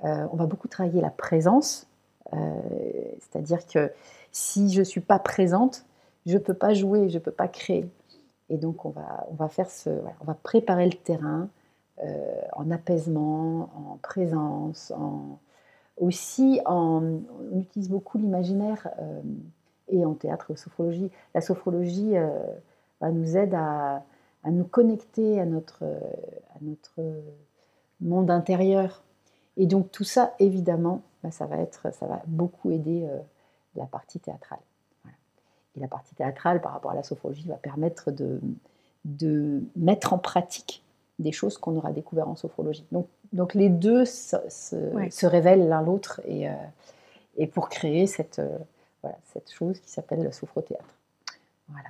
on 0.02 0.36
va 0.36 0.44
beaucoup 0.44 0.68
travailler 0.68 1.00
la 1.00 1.08
présence, 1.08 1.86
c'est-à-dire 2.30 3.66
que 3.66 3.90
si 4.32 4.70
je 4.72 4.80
ne 4.80 4.84
suis 4.84 5.00
pas 5.00 5.18
présente, 5.18 5.84
je 6.26 6.34
ne 6.34 6.38
peux 6.38 6.54
pas 6.54 6.74
jouer, 6.74 7.08
je 7.08 7.14
ne 7.18 7.22
peux 7.22 7.30
pas 7.30 7.48
créer. 7.48 7.88
Et 8.48 8.56
donc, 8.56 8.84
on 8.84 8.90
va, 8.90 9.26
on 9.30 9.34
va, 9.34 9.48
faire 9.48 9.70
ce, 9.70 9.90
on 10.20 10.24
va 10.24 10.34
préparer 10.34 10.86
le 10.86 10.96
terrain 10.96 11.48
euh, 12.02 12.40
en 12.54 12.70
apaisement, 12.70 13.70
en 13.76 13.98
présence, 14.02 14.92
en, 14.96 15.38
aussi, 16.00 16.60
on 16.66 17.20
utilise 17.54 17.90
beaucoup 17.90 18.16
l'imaginaire 18.16 18.88
et 19.88 20.04
en 20.06 20.14
théâtre 20.14 20.50
en 20.50 20.56
sophrologie. 20.56 21.10
La 21.34 21.42
sophrologie 21.42 22.14
nous 23.02 23.36
aide 23.36 23.54
à, 23.54 24.02
nous 24.46 24.64
connecter 24.64 25.38
à 25.38 25.44
notre, 25.44 25.84
à 25.84 26.58
notre 26.62 27.00
monde 28.00 28.30
intérieur. 28.30 29.02
Et 29.58 29.66
donc 29.66 29.92
tout 29.92 30.04
ça, 30.04 30.34
évidemment, 30.38 31.02
bah, 31.22 31.30
ça, 31.30 31.44
va 31.44 31.58
être, 31.58 31.92
ça 31.92 32.06
va 32.06 32.22
beaucoup 32.26 32.70
aider 32.70 33.06
la 33.76 33.86
partie 33.86 34.20
théâtrale. 34.20 34.60
Et 35.76 35.80
la 35.80 35.88
partie 35.88 36.14
théâtrale, 36.14 36.60
par 36.60 36.72
rapport 36.72 36.90
à 36.90 36.94
la 36.94 37.02
sophrologie, 37.02 37.46
va 37.46 37.54
permettre 37.54 38.10
de, 38.10 38.40
de 39.04 39.62
mettre 39.76 40.12
en 40.12 40.18
pratique 40.18 40.82
des 41.20 41.32
choses 41.32 41.58
qu'on 41.58 41.76
aura 41.76 41.92
découvertes 41.92 42.28
en 42.28 42.36
sophrologie. 42.36 42.84
Donc, 42.92 43.06
donc 43.32 43.54
les 43.54 43.68
deux 43.68 44.04
se, 44.04 44.36
se, 44.48 45.26
révèlent 45.26 45.68
l'un 45.68 45.82
l'autre 45.82 46.20
et, 46.24 46.48
euh, 46.48 46.54
et, 47.36 47.46
pour 47.46 47.68
créer 47.68 48.06
cette, 48.06 48.38
euh, 48.40 48.58
voilà, 49.02 49.16
cette 49.32 49.52
chose 49.52 49.78
qui 49.80 49.90
s'appelle 49.90 50.24
le 50.24 50.32
sophro-théâtre. 50.32 50.96
Voilà. 51.68 51.88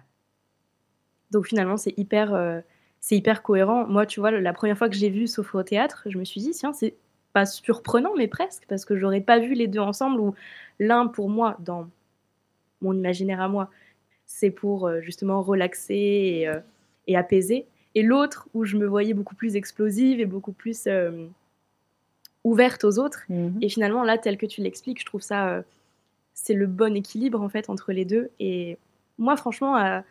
Donc 1.30 1.46
finalement, 1.46 1.76
c'est 1.76 1.96
hyper, 1.96 2.34
euh, 2.34 2.60
c'est 3.00 3.16
hyper 3.16 3.42
cohérent. 3.42 3.86
Moi, 3.86 4.04
tu 4.04 4.20
vois, 4.20 4.30
la 4.30 4.52
première 4.52 4.76
fois 4.76 4.88
que 4.88 4.96
j'ai 4.96 5.10
vu 5.10 5.26
sophro-théâtre, 5.26 6.02
je 6.06 6.18
me 6.18 6.24
suis 6.24 6.40
dit, 6.40 6.50
tiens, 6.50 6.72
c'est 6.72 6.96
pas 7.32 7.46
surprenant, 7.46 8.12
mais 8.16 8.28
presque, 8.28 8.64
parce 8.68 8.84
que 8.84 8.96
j'aurais 8.96 9.20
pas 9.20 9.38
vu 9.38 9.54
les 9.54 9.66
deux 9.66 9.80
ensemble, 9.80 10.20
ou 10.20 10.34
l'un 10.78 11.06
pour 11.06 11.28
moi, 11.28 11.56
dans 11.60 11.88
mon 12.80 12.94
imaginaire 12.94 13.40
à 13.40 13.48
moi, 13.48 13.70
c'est 14.26 14.50
pour 14.50 14.90
justement 15.00 15.42
relaxer 15.42 16.48
et 17.06 17.16
apaiser 17.16 17.66
et 17.94 18.02
l'autre 18.02 18.48
où 18.54 18.64
je 18.64 18.76
me 18.76 18.86
voyais 18.86 19.14
beaucoup 19.14 19.34
plus 19.34 19.56
explosive 19.56 20.20
et 20.20 20.26
beaucoup 20.26 20.52
plus 20.52 20.84
euh, 20.86 21.26
ouverte 22.44 22.84
aux 22.84 22.98
autres. 22.98 23.24
Mhm. 23.28 23.58
Et 23.60 23.68
finalement, 23.68 24.04
là, 24.04 24.18
tel 24.18 24.36
que 24.36 24.46
tu 24.46 24.60
l'expliques, 24.60 25.00
je 25.00 25.06
trouve 25.06 25.22
ça, 25.22 25.48
euh, 25.48 25.62
c'est 26.34 26.54
le 26.54 26.66
bon 26.66 26.94
équilibre 26.96 27.40
en 27.40 27.48
fait 27.48 27.68
entre 27.68 27.92
les 27.92 28.04
deux. 28.04 28.30
Et 28.38 28.78
moi, 29.18 29.36
franchement, 29.36 30.02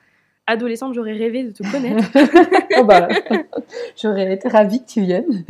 adolescente, 0.45 0.93
j'aurais 0.93 1.13
rêvé 1.13 1.43
de 1.43 1.51
te 1.51 1.63
connaître. 1.71 2.07
oh 2.77 2.83
bah, 2.83 3.07
j'aurais 4.01 4.33
été 4.33 4.49
ravie 4.49 4.83
que 4.83 4.89
tu 4.89 5.01
viennes. 5.01 5.45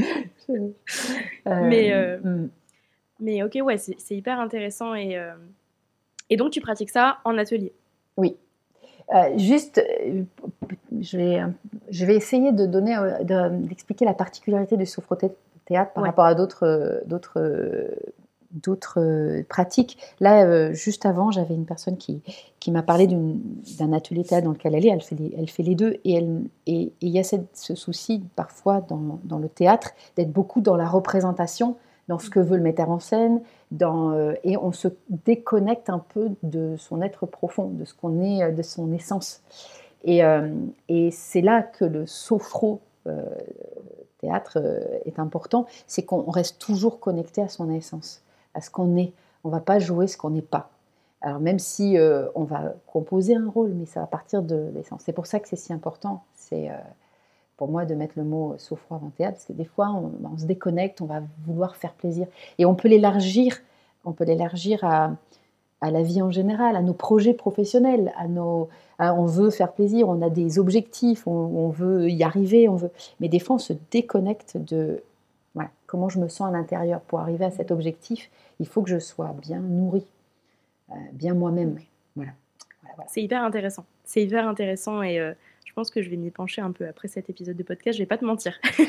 Mais, 1.46 1.94
euh, 1.94 2.18
mm. 2.18 2.50
mais 3.20 3.44
ok, 3.44 3.60
ouais, 3.64 3.78
c'est 3.78 4.16
hyper 4.16 4.40
intéressant. 4.40 4.96
Et, 4.96 5.18
et 6.30 6.38
donc, 6.38 6.52
tu 6.52 6.62
pratiques 6.62 6.90
ça 6.90 7.20
en 7.26 7.38
atelier 7.38 7.74
Oui. 8.18 8.38
juste, 9.38 9.82
je 11.02 11.18
vais, 11.18 11.42
je 11.90 12.06
vais 12.06 12.16
essayer 12.16 12.52
de 12.52 12.66
donner, 12.66 12.98
euh, 12.98 13.50
d'expliquer 13.50 14.06
la 14.06 14.14
particularité 14.14 14.78
du 14.78 14.86
sophro-théâtre 14.86 15.94
par 15.94 16.04
rapport 16.04 16.26
à 16.26 16.36
d'autres, 16.36 17.00
d'autres, 18.52 19.00
d'autres 19.00 19.44
pratiques. 19.48 19.98
Là, 20.20 20.44
euh, 20.44 20.74
juste 20.74 21.06
avant, 21.06 21.32
j'avais 21.32 21.56
une 21.56 21.66
personne 21.66 21.98
qui, 21.98 22.22
qui 22.60 22.72
m'a 22.72 22.84
parlé 22.84 23.08
d'un 23.08 23.94
atelier 23.94 24.24
théâtre 24.24 24.46
dans 24.46 24.52
lequel 24.52 24.76
elle 24.76 24.86
est. 24.86 24.90
Elle 24.90 25.02
fait 25.02 25.16
les, 25.16 25.34
elle 25.38 25.50
fait 25.50 25.64
les 25.64 25.76
deux. 25.76 26.00
Et 26.04 26.16
il 26.16 26.50
et, 26.68 26.94
et 27.02 27.08
y 27.08 27.20
a 27.20 27.24
ce 27.24 27.76
souci, 27.76 28.24
parfois, 28.36 28.82
dans, 28.82 29.20
dans 29.24 29.40
le 29.40 29.50
théâtre, 29.50 29.92
d'être 30.16 30.32
beaucoup 30.32 30.62
dans 30.62 30.76
la 30.76 30.88
représentation, 30.88 31.76
dans 32.08 32.20
ce 32.20 32.30
que 32.30 32.40
veut 32.40 32.58
le 32.58 32.64
metteur 32.64 32.90
en 32.90 33.00
scène. 33.00 33.42
Dans, 33.72 34.12
euh, 34.12 34.34
et 34.44 34.58
on 34.58 34.72
se 34.72 34.88
déconnecte 35.10 35.90
un 35.90 36.00
peu 36.00 36.30
de 36.44 36.76
son 36.78 37.02
être 37.02 37.26
profond, 37.26 37.70
de 37.70 37.86
ce 37.86 37.94
qu'on 37.94 38.22
est, 38.22 38.52
de 38.52 38.62
son 38.64 38.92
essence. 38.94 39.42
Euh, 40.08 40.54
et, 40.88 41.12
c'est 41.12 41.42
là 41.42 41.62
que 41.62 41.86
le 41.86 42.06
sophro 42.06 42.82
euh, 43.08 43.24
théâtre 44.20 44.58
euh, 44.58 44.80
est 45.06 45.20
important, 45.20 45.66
c'est 45.88 46.04
qu'on 46.04 46.30
reste 46.30 46.60
toujours 46.60 47.00
connecté 47.00 47.42
à 47.42 47.50
son 47.50 47.70
essence, 47.72 48.22
à 48.54 48.62
ce 48.62 48.70
qu'on 48.70 48.98
est. 48.98 49.14
On 49.44 49.50
ne 49.50 49.54
va 49.54 49.60
pas 49.60 49.80
jouer 49.80 50.08
ce 50.08 50.18
qu'on 50.18 50.32
n'est 50.32 50.42
pas. 50.42 50.70
Alors 51.22 51.40
même 51.40 51.60
si 51.60 51.98
on 52.34 52.44
va 52.44 52.74
composer 52.88 53.36
un 53.36 53.50
rôle, 53.50 53.72
mais 53.72 53.86
ça 53.86 54.00
va 54.00 54.08
partir 54.08 54.42
de 54.42 54.70
l'essence. 54.74 55.02
C'est 55.04 55.14
pour 55.14 55.26
ça 55.26 55.40
que 55.40 55.50
c'est 55.50 55.58
si 55.58 55.74
important, 55.74 56.24
c'est 56.34 56.70
pour 57.58 57.68
moi 57.68 57.84
de 57.86 57.94
mettre 57.94 58.14
le 58.16 58.24
mot 58.24 58.56
sophro 58.58 58.96
avant 58.96 59.10
théâtre, 59.10 59.36
parce 59.36 59.46
que 59.46 59.54
des 59.54 59.66
fois 59.66 59.90
on, 59.90 60.14
on, 60.24 60.38
se 60.38 60.46
déconnecte, 60.46 61.02
on 61.02 61.06
va 61.06 61.22
vouloir 61.46 61.76
faire 61.76 61.92
plaisir. 61.92 62.26
Et 62.58 62.66
on 62.66 62.74
peut 62.74 62.88
l'élargir, 62.88 63.58
on 64.06 64.14
peut 64.14 64.24
l'élargir 64.24 64.86
à, 64.86 65.12
à 65.82 65.92
la 65.92 66.02
vie 66.02 66.22
en 66.22 66.32
général, 66.32 66.76
à 66.76 66.82
nos 66.82 66.94
projets 66.94 67.34
professionnels, 67.34 68.12
à 68.18 68.28
nos, 68.28 68.70
on 69.00 69.26
veut 69.26 69.50
faire 69.50 69.72
plaisir, 69.72 70.10
on 70.10 70.22
a 70.22 70.30
des 70.30 70.60
objectifs, 70.60 71.26
on, 71.26 71.70
veut 71.70 72.10
y 72.10 72.24
arriver, 72.24 72.68
on 72.68 72.76
veut. 72.76 72.92
Mais 73.20 73.30
des 73.30 73.40
fois, 73.40 73.56
on 73.56 73.60
se 73.60 73.74
déconnecte 73.92 74.58
de 74.58 75.04
comment 75.86 76.10
je 76.10 76.20
me 76.20 76.28
sens 76.28 76.48
à 76.48 76.52
l'intérieur 76.52 77.02
pour 77.02 77.20
arriver 77.20 77.46
à 77.46 77.52
cet 77.52 77.72
objectif. 77.72 78.30
Il 78.60 78.68
faut 78.68 78.82
que 78.82 78.90
je 78.90 79.00
sois 79.00 79.36
bien 79.42 79.60
nourrie, 79.60 80.06
euh, 80.92 80.96
bien 81.14 81.34
moi-même. 81.34 81.80
Voilà. 82.16 82.32
C'est 83.08 83.24
hyper 83.24 83.44
intéressant. 83.44 83.86
C'est 84.04 84.22
hyper 84.24 84.48
intéressant 84.48 85.02
et 85.02 85.20
euh, 85.20 85.34
je 85.66 85.74
pense 85.74 85.90
que 85.90 86.02
je 86.02 86.10
vais 86.10 86.18
m'y 86.18 86.32
pencher 86.32 86.62
un 86.62 86.72
peu 86.72 86.88
après 86.88 87.08
cet 87.08 87.30
épisode 87.30 87.58
de 87.58 87.64
podcast. 87.64 87.98
Je 87.98 88.04
vais 88.04 88.08
pas 88.08 88.18
te 88.18 88.26
mentir. 88.26 88.60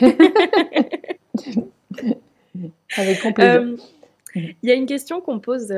Avec 2.97 3.21
plaisir. 3.35 3.62
Euh, 3.62 3.76
il 4.35 4.69
y 4.69 4.71
a 4.71 4.75
une 4.75 4.87
question 4.87 5.21
qu'on 5.21 5.40
pose 5.40 5.73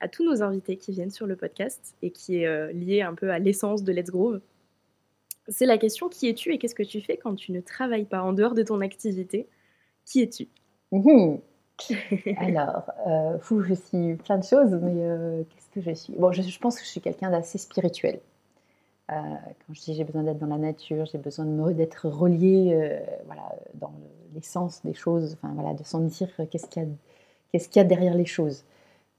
à 0.00 0.08
tous 0.08 0.24
nos 0.24 0.42
invités 0.42 0.76
qui 0.76 0.92
viennent 0.92 1.10
sur 1.10 1.26
le 1.26 1.36
podcast 1.36 1.94
et 2.02 2.10
qui 2.10 2.42
est 2.42 2.46
euh, 2.46 2.72
liée 2.72 3.02
un 3.02 3.14
peu 3.14 3.30
à 3.30 3.38
l'essence 3.38 3.82
de 3.82 3.92
Let's 3.92 4.10
Groove. 4.10 4.40
C'est 5.48 5.66
la 5.66 5.78
question 5.78 6.08
qui 6.08 6.28
es-tu 6.28 6.52
et 6.52 6.58
qu'est-ce 6.58 6.74
que 6.74 6.82
tu 6.82 7.00
fais 7.00 7.16
quand 7.16 7.34
tu 7.34 7.52
ne 7.52 7.60
travailles 7.60 8.04
pas 8.04 8.22
en 8.22 8.32
dehors 8.32 8.54
de 8.54 8.62
ton 8.62 8.80
activité? 8.80 9.46
Qui 10.08 10.22
es-tu 10.22 10.48
mmh 10.90 11.36
Alors, 12.38 12.90
euh, 13.06 13.38
fou, 13.40 13.60
je 13.60 13.74
suis 13.74 14.16
plein 14.16 14.38
de 14.38 14.44
choses, 14.44 14.72
mais 14.82 15.02
euh, 15.02 15.44
qu'est-ce 15.44 15.68
que 15.68 15.82
je 15.82 15.94
suis? 15.94 16.14
Bon, 16.14 16.32
je, 16.32 16.58
pense 16.58 16.78
que 16.78 16.84
je 16.84 16.88
suis 16.88 17.02
quelqu'un 17.02 17.30
d'assez 17.30 17.58
spirituel. 17.58 18.18
Euh, 19.12 19.14
quand 19.14 19.74
je 19.74 19.80
dis 19.82 19.94
j'ai 19.94 20.04
besoin 20.04 20.22
d'être 20.22 20.38
dans 20.38 20.46
la 20.46 20.56
nature, 20.56 21.04
j'ai 21.04 21.18
besoin 21.18 21.44
d'être 21.72 22.08
relié 22.08 23.00
voilà, 23.26 23.54
dans 23.74 23.92
l'essence 24.34 24.82
des 24.82 24.94
choses, 24.94 25.34
enfin, 25.34 25.52
voilà, 25.54 25.74
de 25.74 25.84
sentir 25.84 26.28
qu'est-ce 26.50 26.66
qu'il 26.66 26.82
y, 26.82 26.86
qu'est-ce 27.52 27.68
qu'il 27.68 27.80
y 27.80 27.84
a 27.84 27.88
derrière 27.88 28.14
les 28.14 28.26
choses. 28.26 28.64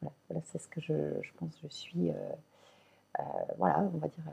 Voilà, 0.02 0.42
c'est 0.46 0.60
ce 0.60 0.68
que 0.68 0.82
je, 0.82 0.94
pense. 1.38 1.54
Je 1.64 1.70
suis, 1.70 2.12
voilà, 3.60 3.88
on 3.94 3.98
va 4.00 4.08
dire. 4.08 4.24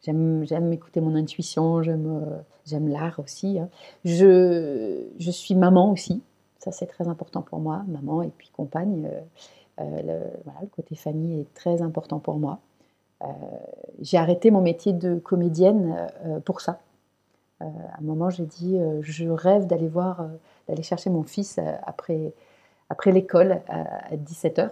Euh, 0.00 0.04
j'aime, 0.04 0.44
j'aime 0.46 0.72
écouter 0.72 1.00
mon 1.00 1.14
intuition. 1.14 1.82
J'aime, 1.82 2.42
j'aime 2.66 2.88
l'art 2.88 3.18
aussi. 3.18 3.58
Hein. 3.58 3.68
Je, 4.04 5.04
je 5.18 5.30
suis 5.30 5.54
maman 5.54 5.92
aussi. 5.92 6.22
Ça, 6.58 6.72
c'est 6.72 6.86
très 6.86 7.08
important 7.08 7.42
pour 7.42 7.58
moi, 7.58 7.84
maman 7.88 8.22
et 8.22 8.30
puis 8.36 8.50
compagne. 8.50 9.08
le, 9.78 10.20
voilà, 10.44 10.60
le 10.60 10.68
côté 10.68 10.94
famille 10.94 11.40
est 11.40 11.54
très 11.54 11.80
important 11.80 12.18
pour 12.18 12.36
moi. 12.38 12.58
j'ai 14.02 14.18
arrêté 14.18 14.50
mon 14.50 14.60
métier 14.60 14.92
de 14.92 15.18
comédienne 15.18 16.06
pour 16.44 16.60
ça. 16.60 16.80
à 17.60 17.64
un 17.64 18.02
moment, 18.02 18.28
j'ai 18.28 18.44
dit, 18.44 18.78
je 19.00 19.28
rêve 19.30 19.66
d'aller 19.66 19.88
voir, 19.88 20.28
d'aller 20.68 20.82
chercher 20.82 21.08
mon 21.08 21.22
fils 21.22 21.58
après 21.86 22.34
après 22.90 23.12
l'école 23.12 23.62
à, 23.68 24.14
17h. 24.16 24.70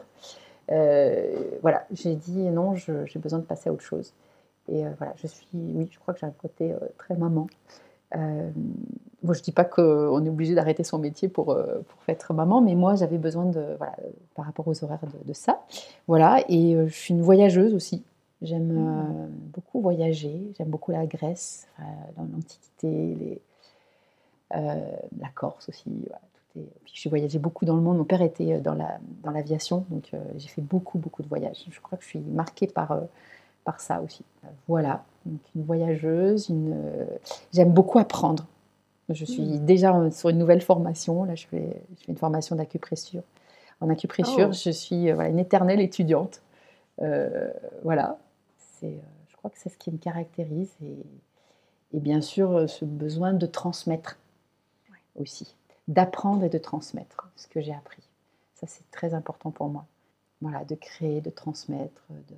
Euh, 0.71 1.35
voilà, 1.63 1.87
j'ai 1.93 2.15
dit 2.15 2.43
non, 2.51 2.75
j'ai 2.75 3.19
besoin 3.19 3.39
de 3.39 3.45
passer 3.45 3.71
à 3.71 3.73
autre 3.73 3.85
chose. 3.85 4.13
Et 4.69 4.87
euh, 4.87 4.91
voilà, 4.99 5.15
je 5.17 5.27
suis, 5.27 5.47
oui, 5.55 5.89
je 5.91 5.99
crois 5.99 6.15
que 6.15 6.21
j'ai 6.21 6.27
un 6.27 6.31
côté 6.31 6.73
euh, 6.73 6.79
très 6.97 7.17
maman. 7.17 7.47
Moi, 8.15 9.35
je 9.35 9.41
ne 9.41 9.45
dis 9.45 9.53
pas 9.53 9.65
qu'on 9.65 10.25
est 10.25 10.29
obligé 10.29 10.55
d'arrêter 10.55 10.85
son 10.85 10.99
métier 10.99 11.29
pour, 11.29 11.47
pour 11.47 12.03
être 12.07 12.33
maman, 12.33 12.61
mais 12.61 12.75
moi, 12.75 12.95
j'avais 12.95 13.19
besoin 13.19 13.45
de, 13.45 13.75
voilà, 13.77 13.97
par 14.35 14.47
rapport 14.47 14.67
aux 14.67 14.85
horaires 14.85 15.01
de, 15.27 15.33
ça. 15.33 15.61
Voilà, 16.07 16.43
et 16.49 16.77
je 16.87 16.95
suis 16.95 17.13
une 17.13 17.21
voyageuse 17.21 17.75
aussi. 17.75 18.03
J'aime 18.41 18.73
mmh. 18.73 19.29
beaucoup 19.53 19.81
voyager, 19.81 20.53
j'aime 20.57 20.69
beaucoup 20.69 20.93
la 20.93 21.05
Grèce, 21.07 21.67
l'Antiquité, 22.17 23.43
la 24.53 25.29
Corse 25.35 25.69
aussi. 25.69 25.91
Voilà 26.07 26.21
j'ai 26.93 27.09
voyagé 27.09 27.39
beaucoup 27.39 27.65
dans 27.65 27.77
le 27.77 27.83
monde. 27.83 27.99
Mon 27.99 28.05
père 28.05 28.23
était 28.23 28.55
euh, 28.55 28.61
dans 28.61 28.75
la 28.75 28.99
dans 29.23 29.31
l'aviation, 29.31 29.85
donc 29.91 30.11
euh, 30.15 30.19
j'ai 30.37 30.49
fait 30.49 30.63
beaucoup 30.63 30.99
beaucoup 30.99 31.23
de 31.23 31.29
voyages. 31.29 31.65
Je 31.71 31.81
crois 31.81 31.99
que 31.99 32.05
je 32.05 32.09
suis 32.09 32.21
marquée 32.21 32.67
par 32.67 32.93
euh, 32.93 33.01
par 33.69 33.81
ça 33.81 34.01
aussi. 34.01 34.25
Voilà, 34.67 35.05
donc 35.27 35.41
une 35.55 35.63
voyageuse. 35.63 36.49
Une 36.49 37.07
j'aime 37.53 37.73
beaucoup 37.73 37.99
apprendre. 37.99 38.47
Je 39.11 39.25
suis 39.25 39.43
mmh. 39.43 39.65
déjà 39.65 40.11
sur 40.11 40.31
une 40.31 40.39
nouvelle 40.39 40.63
formation. 40.63 41.25
Là, 41.25 41.35
je 41.35 41.47
fais 41.47 41.83
je 41.99 42.05
fais 42.05 42.13
une 42.13 42.19
formation 42.19 42.57
d'acupressure. 42.57 43.23
En 43.81 43.91
acupressure, 43.91 44.49
oh. 44.51 44.53
je 44.53 44.71
suis 44.71 45.09
une 45.11 45.39
éternelle 45.39 45.81
étudiante. 45.81 46.41
voilà, 47.83 48.19
c'est 48.57 48.99
je 49.29 49.37
crois 49.37 49.51
que 49.51 49.59
c'est 49.59 49.69
ce 49.69 49.79
qui 49.79 49.91
me 49.91 49.99
caractérise 49.99 50.71
et, 50.83 50.97
et 51.97 52.01
bien 52.01 52.21
sûr 52.21 52.69
ce 52.69 52.85
besoin 52.85 53.35
de 53.35 53.47
transmettre 53.47 54.19
aussi 55.15 55.55
d'apprendre 55.89 56.45
et 56.45 56.49
de 56.49 56.59
transmettre 56.59 57.31
ce 57.35 57.49
que 57.49 57.61
j'ai 57.61 57.75
appris. 57.75 58.03
Ça, 58.55 58.67
c'est 58.67 58.89
très 58.91 59.15
important 59.15 59.51
pour 59.51 59.69
moi. 59.69 59.87
Voilà, 60.41 60.65
de 60.65 60.75
créer, 60.75 61.21
de 61.21 61.31
transmettre, 61.31 62.03
de, 62.11 62.35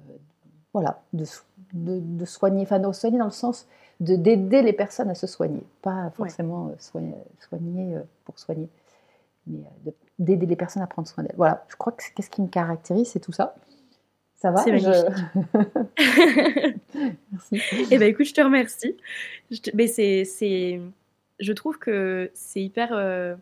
voilà, 0.72 1.02
de, 1.12 1.24
de, 1.72 2.24
soigner, 2.24 2.62
enfin 2.62 2.78
de 2.78 2.92
soigner 2.92 3.18
dans 3.18 3.24
le 3.24 3.30
sens 3.30 3.66
d'aider 3.98 4.62
les 4.62 4.72
personnes 4.72 5.10
à 5.10 5.14
se 5.14 5.26
soigner, 5.26 5.62
pas 5.82 6.10
forcément 6.16 6.68
euh, 6.68 6.74
soigner, 6.78 7.14
soigner, 7.38 7.96
euh, 7.96 8.02
pour 8.24 8.38
soigner. 8.38 8.68
mais 9.46 9.58
d'aider 10.18 10.46
les 10.46 10.56
personnes 10.56 10.82
à 10.82 10.86
prendre 10.86 11.06
soin 11.08 11.24
d'elles. 11.24 11.34
Voilà, 11.36 11.64
je 11.68 11.76
crois 11.76 11.92
que 11.92 12.02
c'est 12.02 12.14
qu'est-ce 12.14 12.30
qui 12.30 12.40
me 12.40 12.48
caractérise, 12.48 13.08
c'est 13.08 13.20
tout 13.20 13.32
ça. 13.32 13.54
Ça 14.36 14.50
va? 14.52 14.62
C'est 14.62 14.72
magnifique. 14.72 15.04
Merci. 17.32 17.60
Eh 17.90 17.98
ben 17.98 18.08
écoute, 18.08 18.26
je 18.26 18.34
te 18.34 18.40
remercie. 18.40 18.96
Je 19.50 19.58
Mais 19.74 19.86
c'est, 19.86 20.24
c'est, 20.24 20.80
je 21.38 21.52
trouve 21.52 21.78
que 21.78 22.30
c'est 22.32 22.62
hyper, 22.62 23.36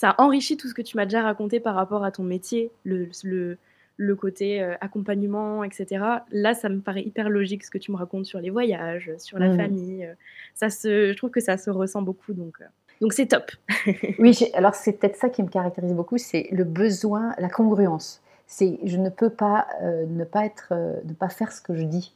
ça 0.00 0.14
enrichit 0.16 0.56
tout 0.56 0.66
ce 0.66 0.72
que 0.72 0.80
tu 0.80 0.96
m'as 0.96 1.04
déjà 1.04 1.20
raconté 1.20 1.60
par 1.60 1.74
rapport 1.74 2.04
à 2.04 2.10
ton 2.10 2.22
métier, 2.22 2.70
le, 2.84 3.10
le, 3.22 3.58
le 4.00 4.16
côté 4.16 4.62
euh, 4.62 4.74
accompagnement, 4.80 5.62
etc. 5.62 6.02
Là, 6.30 6.54
ça 6.54 6.70
me 6.70 6.80
paraît 6.80 7.02
hyper 7.02 7.28
logique 7.28 7.64
ce 7.64 7.70
que 7.70 7.76
tu 7.76 7.92
me 7.92 7.98
racontes 7.98 8.24
sur 8.24 8.40
les 8.40 8.48
voyages, 8.48 9.12
sur 9.18 9.38
la 9.38 9.50
mmh. 9.50 9.56
famille. 9.58 10.06
Euh, 10.06 10.14
ça 10.54 10.70
se, 10.70 11.12
je 11.12 11.16
trouve 11.18 11.28
que 11.28 11.40
ça 11.40 11.58
se 11.58 11.68
ressent 11.68 12.00
beaucoup, 12.00 12.32
donc 12.32 12.56
euh, 12.62 12.64
donc 13.02 13.12
c'est 13.12 13.26
top. 13.26 13.52
oui, 14.18 14.38
alors 14.54 14.74
c'est 14.74 14.94
peut-être 14.94 15.16
ça 15.16 15.28
qui 15.28 15.42
me 15.42 15.48
caractérise 15.48 15.92
beaucoup, 15.92 16.16
c'est 16.16 16.48
le 16.50 16.64
besoin, 16.64 17.34
la 17.36 17.50
congruence. 17.50 18.22
C'est 18.46 18.78
je 18.84 18.96
ne 18.96 19.10
peux 19.10 19.30
pas 19.30 19.68
ne 19.82 20.24
pas 20.24 20.44
être, 20.44 20.72
ne 21.04 21.12
pas 21.12 21.28
faire 21.28 21.52
ce 21.52 21.62
que 21.62 21.74
je 21.74 21.84
dis, 21.84 22.14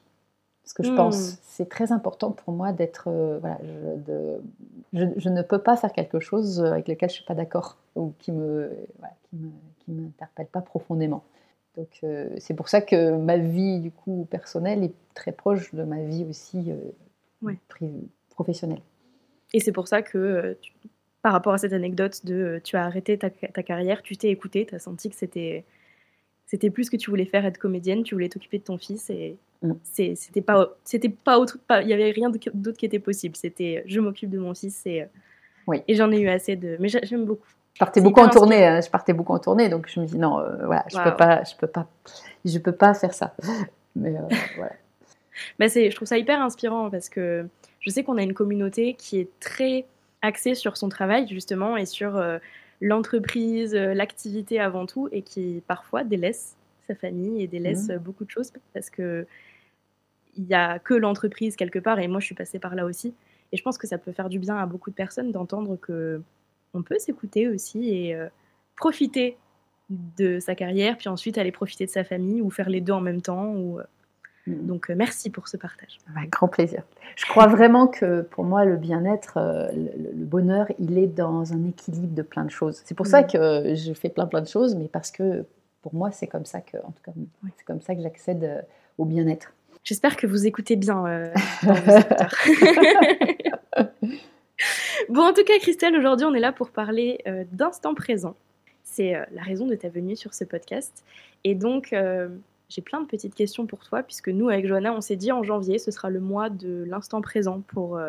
ce 0.65 0.75
que 0.75 0.83
je 0.83 0.93
pense. 0.93 1.17
Mmh. 1.17 1.37
C'est 1.43 1.69
très 1.69 1.93
important 1.93 2.33
pour 2.33 2.53
moi 2.53 2.73
d'être, 2.73 3.09
voilà, 3.41 3.59
je, 4.93 5.07
je, 5.17 5.29
ne 5.29 5.43
peux 5.43 5.61
pas 5.61 5.77
faire 5.77 5.93
quelque 5.93 6.19
chose 6.19 6.63
avec 6.65 6.89
lequel 6.89 7.09
je 7.09 7.15
suis 7.15 7.25
pas 7.25 7.35
d'accord 7.35 7.79
ou 7.95 8.13
qui 8.19 8.33
me, 8.33 8.71
voilà, 8.99 9.15
qui 9.31 9.37
me, 9.37 9.51
qui 9.79 9.93
m'interpelle 9.93 10.47
pas 10.47 10.61
profondément. 10.61 11.23
Donc 11.77 11.89
euh, 12.05 12.29
c'est 12.39 12.55
pour 12.55 12.69
ça 12.69 12.81
que 12.81 13.17
ma 13.17 13.37
vie 13.37 13.81
du 13.81 13.91
coup 13.91 14.27
personnelle 14.31 14.85
est 14.85 14.95
très 15.15 15.33
proche 15.33 15.75
de 15.75 15.83
ma 15.83 16.03
vie 16.03 16.25
aussi 16.29 16.71
euh, 16.71 17.51
professionnelle. 18.31 18.81
Et 19.53 19.61
c'est 19.61 19.73
pour 19.73 19.89
ça 19.89 20.03
que 20.03 20.19
euh, 20.19 20.55
par 21.23 21.33
rapport 21.33 21.55
à 21.55 21.59
cette 21.59 21.73
anecdote 21.73 22.25
de 22.25 22.61
tu 22.63 22.77
as 22.77 22.85
arrêté 22.85 23.19
ta, 23.19 23.31
carrière, 23.31 24.03
tu 24.03 24.17
t'es 24.17 24.29
écouté, 24.29 24.67
tu 24.67 24.75
as 24.75 24.79
senti 24.79 25.11
que 25.11 25.17
c'était 25.17 25.65
c'était 26.47 26.71
plus 26.71 26.85
ce 26.85 26.91
que 26.91 26.97
tu 26.97 27.11
voulais 27.11 27.25
faire 27.25 27.45
être 27.45 27.59
comédienne, 27.59 28.03
tu 28.03 28.15
voulais 28.15 28.29
t'occuper 28.29 28.59
de 28.59 28.65
ton 28.65 28.79
fils 28.79 29.11
et 29.11 29.37
mm. 29.63 29.73
c'était 29.83 30.43
pas 30.43 30.77
c'était 30.85 31.09
pas 31.09 31.39
autre 31.39 31.59
il 31.83 31.89
y 31.89 31.93
avait 31.93 32.11
rien 32.11 32.31
d'autre 32.31 32.79
qui 32.79 32.87
était 32.87 32.99
possible, 33.01 33.35
c'était 33.35 33.83
je 33.87 33.99
m'occupe 34.01 34.31
de 34.31 34.39
mon 34.39 34.55
fils 34.55 34.87
et 34.87 35.07
et 35.89 35.95
j'en 35.95 36.13
ai 36.13 36.21
eu 36.21 36.29
assez 36.29 36.55
de 36.57 36.77
mais 36.79 36.89
j'aime 36.89 37.25
beaucoup. 37.25 37.49
Je 37.75 37.81
partais 37.81 38.01
beaucoup 38.01 38.21
en 38.21 38.29
tournée, 38.29 38.65
hein. 38.65 38.81
je 38.81 38.89
partais 38.89 39.13
beaucoup 39.13 39.33
en 39.33 39.41
tournée, 39.41 39.69
donc 39.69 39.89
je 39.89 39.99
me 39.99 40.07
dis 40.07 40.17
non, 40.17 40.39
euh, 40.39 40.65
voilà, 40.65 40.85
je 40.89 40.97
peux 40.97 41.17
pas, 41.17 41.43
je 41.43 41.57
peux 41.57 41.67
pas, 41.67 41.89
je 42.45 42.59
peux 42.59 42.73
pas 42.73 42.95
faire 42.95 43.13
ça. 43.13 43.35
Mais 43.97 44.17
euh, 44.17 44.21
voilà. 44.57 44.73
Bah 45.59 45.69
c'est, 45.69 45.91
je 45.91 45.97
trouve 45.97 46.07
ça 46.07 46.17
hyper 46.17 46.41
inspirant 46.41 46.89
parce 46.89 47.09
que 47.09 47.49
je 47.81 47.91
sais 47.91 48.05
qu'on 48.05 48.17
a 48.17 48.23
une 48.23 48.35
communauté 48.35 48.95
qui 48.95 49.19
est 49.19 49.29
très 49.41 49.87
axée 50.23 50.55
sur 50.55 50.77
son 50.77 50.89
travail 50.89 51.27
justement 51.27 51.77
et 51.77 51.85
sur 51.85 52.17
euh, 52.17 52.39
l'entreprise, 52.81 53.75
l'activité 53.75 54.61
avant 54.61 54.87
tout, 54.87 55.09
et 55.11 55.23
qui 55.23 55.61
parfois 55.67 56.05
délaisse 56.05 56.55
sa 56.87 56.95
famille 56.95 57.43
et 57.43 57.49
délaisse 57.49 57.89
mmh. 57.89 57.97
beaucoup 57.97 58.25
de 58.25 58.31
choses 58.31 58.53
parce 58.73 58.89
que 58.89 59.27
il 60.37 60.45
y 60.45 60.55
a 60.55 60.79
que 60.79 60.95
l'entreprise 60.95 61.57
quelque 61.57 61.79
part 61.79 61.99
et 61.99 62.07
moi 62.07 62.21
je 62.21 62.27
suis 62.27 62.35
passée 62.35 62.59
par 62.59 62.75
là 62.75 62.85
aussi 62.85 63.15
et 63.53 63.57
je 63.57 63.63
pense 63.63 63.79
que 63.79 63.87
ça 63.87 63.99
peut 63.99 64.13
faire 64.13 64.29
du 64.29 64.39
bien 64.39 64.57
à 64.57 64.67
beaucoup 64.67 64.91
de 64.91 64.95
personnes 64.95 65.33
d'entendre 65.33 65.77
que 65.77 66.21
on 66.75 66.83
peut 66.83 66.99
s'écouter 66.99 67.49
aussi 67.49 67.91
et 67.91 68.15
euh, 68.15 68.29
profiter 68.77 69.39
de 69.91 70.41
sa 70.41 70.55
carrière, 70.55 70.97
puis 70.97 71.09
ensuite 71.09 71.39
aller 71.39 71.53
profiter 71.53 71.87
de 71.87 71.91
sa 71.91 72.05
famille 72.05 72.43
ou 72.43 72.51
faire 72.51 72.69
les 72.69 72.81
deux 72.81 72.93
en 72.93 73.01
même 73.01 73.23
temps. 73.23 73.53
Ou, 73.53 73.79
euh, 73.79 73.85
mm. 74.47 74.67
Donc 74.67 74.91
euh, 74.91 74.95
merci 74.97 75.31
pour 75.31 75.49
ce 75.49 75.57
partage. 75.57 75.99
Avec 76.17 76.31
grand 76.31 76.49
plaisir. 76.49 76.83
Je 77.17 77.27
crois 77.27 77.47
vraiment 77.47 77.87
que 77.87 78.23
pour 78.23 78.45
moi, 78.45 78.65
le 78.65 78.77
bien-être, 78.77 79.39
le, 79.75 80.25
bonheur, 80.25 80.67
il 80.79 80.99
est 80.99 81.07
dans 81.07 81.53
un 81.53 81.65
équilibre 81.65 82.15
de 82.15 82.23
plein 82.23 82.45
de 82.45 82.51
choses. 82.51 82.83
C'est 82.85 82.97
pour 82.97 83.07
ça 83.07 83.23
mm. 83.23 83.27
que 83.27 83.75
je 83.75 83.93
fais 83.93 84.09
plein 84.09 84.27
plein 84.27 84.43
de 84.43 84.49
choses, 84.49 84.75
mais 84.75 84.89
parce 84.89 85.11
que 85.11 85.45
pour 85.83 85.95
moi, 85.95 86.11
c'est 86.11 86.27
comme 86.27 86.47
ça 86.47 86.61
que, 86.61 86.79
en 86.79 86.93
tout 86.93 87.03
cas, 87.05 87.13
c'est 87.57 87.65
comme 87.65 87.83
ça 87.83 87.95
que 87.95 88.01
j'accède 88.01 88.67
au 88.97 89.05
bien-être. 89.05 89.53
J'espère 89.85 90.17
que 90.17 90.27
vous 90.27 90.47
écoutez 90.47 90.77
bien 90.77 90.95
dans 90.95 91.31
vos 91.75 91.83
Bon, 95.09 95.23
en 95.23 95.33
tout 95.33 95.45
cas, 95.45 95.59
Christelle, 95.59 95.97
aujourd'hui, 95.97 96.27
on 96.27 96.35
est 96.35 96.41
là 96.41 96.53
pour 96.53 96.71
parler 96.71 97.19
euh, 97.27 97.45
d'instant 97.53 97.95
présent. 97.95 98.37
C'est 98.83 99.15
euh, 99.15 99.25
la 99.33 99.43
raison 99.43 99.67
de 99.67 99.75
ta 99.75 99.89
venue 99.89 100.17
sur 100.17 100.33
ce 100.35 100.45
podcast. 100.45 101.05
Et 101.43 101.55
donc, 101.55 101.93
euh, 101.93 102.29
j'ai 102.69 102.81
plein 102.81 103.01
de 103.01 103.07
petites 103.07 103.35
questions 103.35 103.67
pour 103.67 103.85
toi, 103.85 104.03
puisque 104.03 104.29
nous, 104.29 104.49
avec 104.49 104.67
Johanna, 104.67 104.95
on 104.95 105.01
s'est 105.01 105.17
dit 105.17 105.31
en 105.31 105.43
janvier, 105.43 105.79
ce 105.79 105.91
sera 105.91 106.11
le 106.11 106.21
mois 106.21 106.49
de 106.49 106.85
l'instant 106.87 107.21
présent 107.21 107.61
pour, 107.69 108.01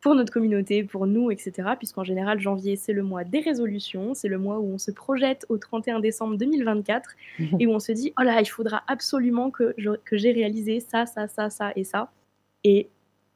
pour 0.00 0.14
notre 0.14 0.32
communauté, 0.32 0.84
pour 0.84 1.06
nous, 1.06 1.30
etc. 1.30 1.70
Puisqu'en 1.76 2.02
général, 2.02 2.40
janvier, 2.40 2.76
c'est 2.76 2.94
le 2.94 3.02
mois 3.02 3.24
des 3.24 3.40
résolutions, 3.40 4.14
c'est 4.14 4.28
le 4.28 4.38
mois 4.38 4.58
où 4.58 4.72
on 4.72 4.78
se 4.78 4.90
projette 4.90 5.44
au 5.50 5.58
31 5.58 6.00
décembre 6.00 6.36
2024 6.36 7.10
et 7.58 7.66
où 7.66 7.70
on 7.72 7.78
se 7.78 7.92
dit, 7.92 8.14
oh 8.18 8.22
là, 8.22 8.40
il 8.40 8.46
faudra 8.46 8.82
absolument 8.86 9.50
que, 9.50 9.74
que 10.04 10.16
j'ai 10.16 10.32
réalisé 10.32 10.80
ça, 10.80 11.04
ça, 11.04 11.28
ça, 11.28 11.50
ça 11.50 11.72
et 11.76 11.84
ça. 11.84 12.10
Et 12.64 12.88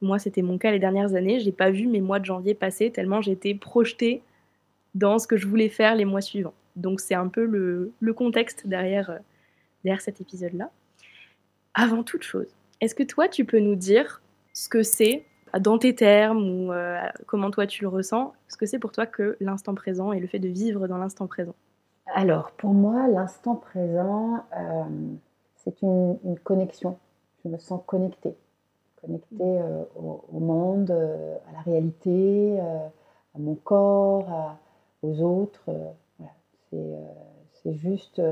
moi, 0.03 0.19
c'était 0.19 0.43
mon 0.43 0.59
cas 0.59 0.71
les 0.71 0.79
dernières 0.79 1.15
années. 1.15 1.41
J'ai 1.41 1.53
pas 1.53 1.71
vu 1.71 1.87
mes 1.87 2.01
mois 2.01 2.19
de 2.19 2.25
janvier 2.25 2.55
passer 2.55 2.91
tellement 2.91 3.21
j'étais 3.21 3.55
projetée 3.55 4.23
dans 4.95 5.19
ce 5.19 5.27
que 5.27 5.37
je 5.37 5.47
voulais 5.47 5.69
faire 5.69 5.95
les 5.95 6.05
mois 6.05 6.21
suivants. 6.21 6.55
Donc 6.77 7.01
c'est 7.01 7.15
un 7.15 7.29
peu 7.29 7.45
le, 7.45 8.15
contexte 8.15 8.67
derrière, 8.67 9.11
euh, 9.11 9.19
derrière 9.85 10.01
cet 10.01 10.21
épisode-là. 10.21 10.71
Avant 11.75 12.03
toute 12.03 12.23
chose, 12.23 12.49
est-ce 12.81 12.95
que 12.95 13.03
toi, 13.03 13.29
tu 13.29 13.45
peux 13.45 13.61
nous 13.61 13.77
dire 13.77 14.23
ce 14.55 14.69
que 14.69 14.83
c'est, 14.83 15.25
dans 15.59 15.79
tes 15.79 15.95
termes, 15.95 16.43
ou 16.43 16.73
euh, 16.73 16.99
comment 17.27 17.51
toi 17.51 17.67
tu 17.67 17.83
le 17.83 17.89
ressens, 17.89 18.33
ce 18.49 18.57
que 18.57 18.67
c'est 18.67 18.79
pour 18.79 18.93
toi 18.93 19.07
que 19.07 19.37
l'instant 19.41 19.75
présent 19.75 20.13
et 20.13 20.21
le 20.21 20.27
fait 20.27 20.39
de 20.39 20.49
vivre 20.49 20.89
dans 20.89 20.99
l'instant 20.99 21.27
présent? 21.27 21.55
Alors, 22.15 22.51
pour 22.53 22.73
moi, 22.73 23.07
l'instant 23.09 23.57
présent, 23.57 24.45
euh, 24.57 24.85
c'est 25.57 25.83
une, 25.83 26.19
une, 26.25 26.39
connexion. 26.39 26.99
Je 27.45 27.51
me 27.51 27.59
sens 27.59 27.81
connectée 27.87 28.35
connecté 29.01 29.37
euh, 29.41 29.85
au, 29.97 30.41
monde, 30.41 30.91
euh, 30.91 31.37
à 31.49 31.53
la 31.53 31.61
réalité, 31.61 32.59
euh, 32.61 32.89
à 33.35 33.39
mon 33.39 33.55
corps, 33.55 34.57
aux 35.03 35.23
autres. 35.23 35.71
C'est 37.63 37.75
juste, 37.75 38.23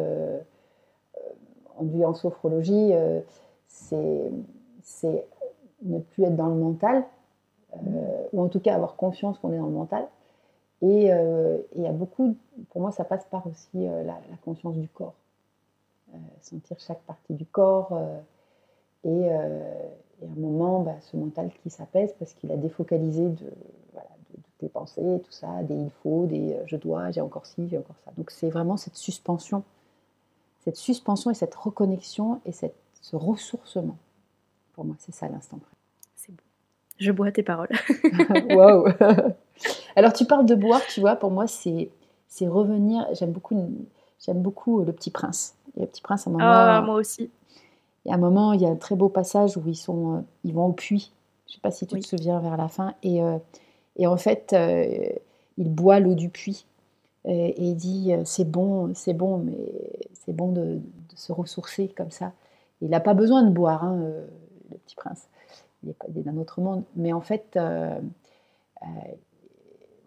en 1.77 2.15
sophrologie, 2.15 2.93
c'est 3.67 4.31
ne 5.83 5.99
plus 5.99 6.25
être 6.25 6.37
dans 6.37 6.49
le 6.49 6.55
mental, 6.55 7.05
ou 8.33 8.43
en 8.43 8.49
tout 8.49 8.61
cas 8.61 8.75
avoir 8.75 8.97
confiance 8.97 9.39
qu'on 9.39 9.53
est 9.53 9.59
dans 9.59 9.67
le 9.67 9.73
mental. 9.73 10.09
Et 10.83 11.11
il 11.77 11.83
y 11.83 11.87
a 11.87 11.93
beaucoup, 11.93 12.37
pour 12.71 12.81
moi, 12.81 12.93
ça 12.93 13.05
passe 13.05 13.25
par 13.27 13.47
aussi 13.47 13.85
la, 13.85 14.03
la, 14.03 14.37
conscience 14.45 14.77
du 14.77 14.89
corps. 14.89 15.15
sentir 16.41 16.79
chaque 16.81 17.01
partie 17.01 17.35
du 17.35 17.47
corps 17.47 17.99
et, 19.05 19.29
et 20.21 20.27
à 20.27 20.29
un 20.31 20.41
moment, 20.41 20.81
bah, 20.81 20.97
ce 21.01 21.17
mental 21.17 21.51
qui 21.63 21.71
s'apaise 21.71 22.15
parce 22.19 22.33
qu'il 22.35 22.51
a 22.51 22.57
défocalisé 22.57 23.29
de, 23.29 23.53
voilà, 23.93 24.09
de, 24.35 24.41
tes 24.59 24.69
pensées, 24.69 25.21
tout 25.25 25.33
ça, 25.33 25.63
des 25.63 25.75
il 25.75 25.91
faut, 26.03 26.27
des 26.27 26.55
euh, 26.55 26.63
je 26.67 26.77
dois, 26.77 27.11
j'ai 27.11 27.21
encore 27.21 27.47
ci, 27.47 27.69
j'ai 27.69 27.79
encore 27.79 27.97
ça. 28.05 28.13
Donc 28.17 28.31
c'est 28.31 28.51
vraiment 28.51 28.77
cette 28.77 28.97
suspension, 28.97 29.63
cette 30.61 30.77
suspension 30.77 31.31
et 31.31 31.35
cette 31.35 31.55
reconnexion 31.55 32.41
et 32.47 32.53
cette, 32.53 32.75
ce 33.01 33.17
ressourcement. 33.17 33.97
Pour 34.73 34.85
moi, 34.85 34.97
c'est 34.99 35.15
ça 35.15 35.29
l'instant 35.29 35.59
présent. 35.59 35.77
C'est 36.17 36.33
beau. 36.33 36.43
Je 36.99 37.13
bois 37.13 37.31
tes 37.31 37.45
paroles. 37.45 37.71
Waouh 38.51 38.89
Alors 39.97 40.13
tu 40.13 40.25
parles 40.25 40.47
de 40.47 40.55
boire, 40.55 40.83
tu 40.89 41.01
vois, 41.01 41.17
pour 41.17 41.31
moi 41.31 41.47
c'est 41.47 41.91
revenir, 42.41 43.07
j'aime 43.13 43.33
beaucoup, 43.33 43.71
j'aime 44.25 44.43
beaucoup 44.43 44.83
Le 44.85 44.93
Petit 44.93 45.11
Prince. 45.11 45.55
Et 45.77 45.81
Le 45.81 45.87
Petit 45.87 46.03
Prince, 46.03 46.27
à 46.27 46.31
un 46.31 46.33
moment... 46.33 46.45
Ah, 46.45 46.83
moi 46.85 46.97
aussi. 46.97 47.31
Et 48.05 48.11
à 48.11 48.15
un 48.15 48.19
moment, 48.19 48.53
il 48.53 48.61
y 48.61 48.67
a 48.67 48.69
un 48.69 48.77
très 48.77 48.97
beau 48.97 49.09
passage 49.09 49.57
où 49.57 49.63
ils, 49.67 49.77
sont, 49.77 50.17
euh, 50.17 50.21
ils 50.45 50.55
vont 50.55 50.67
au 50.67 50.73
puits. 50.73 51.13
Je 51.47 51.53
ne 51.53 51.55
sais 51.55 51.61
pas 51.61 51.71
si 51.71 51.87
tu 51.87 51.99
te 52.01 52.07
souviens 52.07 52.41
vers 52.41 52.57
la 52.57 52.69
fin. 52.69 52.95
Et, 53.03 53.23
euh, 53.23 53.39
et 53.97 54.07
en 54.07 54.17
fait, 54.17 54.53
euh, 54.53 55.09
il 55.57 55.71
boit 55.71 56.01
l'eau 56.01 56.15
du 56.15 56.29
puits. 56.29 56.67
Et, 57.25 57.61
il 57.61 57.75
dit 57.75 58.13
c'est 58.25 58.49
bon, 58.49 58.95
c'est 58.95 59.13
bon, 59.13 59.39
mais 59.39 59.59
c'est 60.15 60.33
bon 60.33 60.53
de, 60.53 60.81
se 61.15 61.33
ressourcer 61.33 61.89
comme 61.89 62.13
ça. 62.13 62.33
Il 62.81 62.91
n'a 62.91 63.01
pas 63.01 63.15
besoin 63.15 63.43
de 63.43 63.51
boire, 63.51 63.83
hein, 63.83 63.97
le 64.71 64.79
petit 64.79 64.95
prince. 64.95 65.27
Il 65.83 65.91
est, 65.91 66.23
d'un 66.23 66.37
autre 66.37 66.61
monde. 66.61 66.85
Mais 66.95 67.13
en 67.13 67.21
fait, 67.21 67.59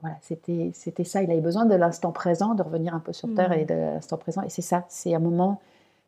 voilà, 0.02 0.18
c'était, 0.22 0.72
c'était 0.74 1.04
ça. 1.04 1.22
Il 1.22 1.30
avait 1.32 1.42
besoin 1.42 1.66
de 1.66 1.76
l'instant 1.76 2.12
présent, 2.12 2.56
de 2.56 2.64
revenir 2.64 2.96
un 2.96 3.00
peu 3.00 3.14
sur 3.14 3.34
Terre 3.36 3.50
mmh. 3.50 3.60
et 3.60 3.66
de 3.66 3.74
l'instant 3.74 4.18
présent. 4.18 4.42
Et 4.44 4.50
c'est 4.50 4.62
ça, 4.62 4.86
c'est 4.88 5.14
un 5.14 5.20
moment 5.20 5.60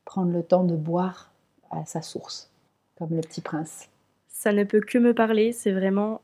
prendre 0.05 0.31
le 0.31 0.41
temps 0.41 0.63
de 0.63 0.75
boire 0.75 1.32
à 1.77 1.85
sa 1.85 2.01
source, 2.01 2.49
comme 2.97 3.15
le 3.15 3.21
petit 3.21 3.41
prince. 3.41 3.89
Ça 4.27 4.51
ne 4.51 4.63
peut 4.63 4.81
que 4.81 4.97
me 4.97 5.13
parler, 5.13 5.51
c'est 5.51 5.71
vraiment, 5.71 6.21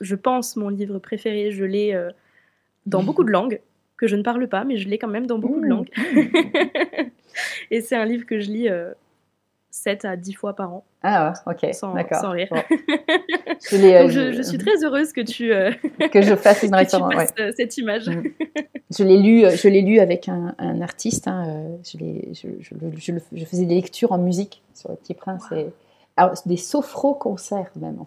je 0.00 0.14
pense, 0.14 0.56
mon 0.56 0.68
livre 0.68 0.98
préféré. 0.98 1.50
Je 1.50 1.64
l'ai 1.64 1.94
euh, 1.94 2.10
dans 2.86 3.02
beaucoup 3.02 3.24
de 3.24 3.30
langues, 3.32 3.60
que 3.96 4.06
je 4.06 4.16
ne 4.16 4.22
parle 4.22 4.48
pas, 4.48 4.64
mais 4.64 4.76
je 4.76 4.88
l'ai 4.88 4.98
quand 4.98 5.08
même 5.08 5.26
dans 5.26 5.38
beaucoup 5.38 5.60
de 5.60 5.66
langues. 5.66 5.90
Et 7.70 7.80
c'est 7.80 7.96
un 7.96 8.04
livre 8.04 8.26
que 8.26 8.40
je 8.40 8.50
lis 8.50 8.68
7 9.70 10.04
euh, 10.04 10.08
à 10.08 10.16
10 10.16 10.32
fois 10.34 10.54
par 10.54 10.74
an. 10.74 10.84
Ah, 11.02 11.32
ok, 11.46 11.66
sans, 11.72 11.94
sans 12.12 12.30
rire. 12.30 12.48
je, 13.70 14.02
Donc 14.02 14.10
je, 14.10 14.42
suis 14.42 14.58
très 14.58 14.84
heureuse 14.84 15.12
que 15.12 15.20
tu, 15.20 15.50
que 16.10 16.22
je 16.22 16.36
fasse 16.36 16.62
une 16.62 16.74
référence, 16.74 17.32
cette 17.56 17.78
image. 17.78 18.08
Mmh. 18.08 18.22
Je 18.96 19.04
l'ai 19.04 19.18
lu, 19.18 19.44
je 19.50 19.68
l'ai 19.68 19.82
lu 19.82 20.00
avec 20.00 20.28
un, 20.28 20.54
artiste. 20.80 21.28
Hein, 21.28 21.64
je, 21.84 21.98
je, 22.32 22.48
je, 22.60 23.44
faisais 23.44 23.64
des 23.64 23.74
lectures 23.74 24.12
en 24.12 24.18
musique 24.18 24.62
sur 24.74 24.90
Le 24.90 24.96
Petit 24.96 25.14
Prince 25.14 25.44
et 25.52 25.66
des 26.46 26.56
sophro-concerts 26.56 27.70
même. 27.76 27.98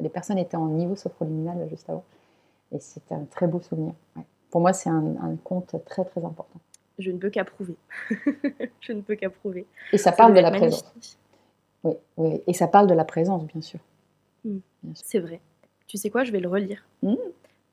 les 0.00 0.08
personnes 0.08 0.38
étaient 0.38 0.56
en 0.56 0.68
niveau 0.68 0.96
sophroliminal 0.96 1.66
juste 1.70 1.88
avant. 1.90 2.04
Et 2.72 2.78
c'était 2.78 3.14
un 3.14 3.24
très 3.24 3.46
beau 3.46 3.60
souvenir. 3.60 3.94
Pour 4.50 4.60
moi, 4.60 4.72
c'est 4.72 4.90
un, 4.90 5.36
conte 5.42 5.74
très 5.84 6.04
très 6.04 6.24
important. 6.24 6.60
Je 6.98 7.10
ne 7.10 7.18
peux 7.18 7.30
qu'approuver. 7.30 7.76
je 8.80 8.92
ne 8.92 9.00
peux 9.00 9.14
qu'approuver. 9.14 9.66
Et 9.92 9.98
ça, 9.98 10.12
parle 10.12 10.34
de 10.34 10.40
la 10.40 10.50
présence. 10.50 11.18
Oui, 11.82 11.94
oui, 12.18 12.42
et 12.46 12.52
ça 12.52 12.68
parle 12.68 12.86
de 12.86 12.94
la 12.94 13.04
présence, 13.04 13.44
bien 13.46 13.62
sûr. 13.62 13.80
Hmm. 14.44 14.58
C'est 14.94 15.18
vrai. 15.18 15.40
Tu 15.86 15.96
sais 15.96 16.10
quoi, 16.10 16.24
je 16.24 16.32
vais 16.32 16.40
le 16.40 16.48
relire. 16.48 16.84
Hmm. 17.02 17.14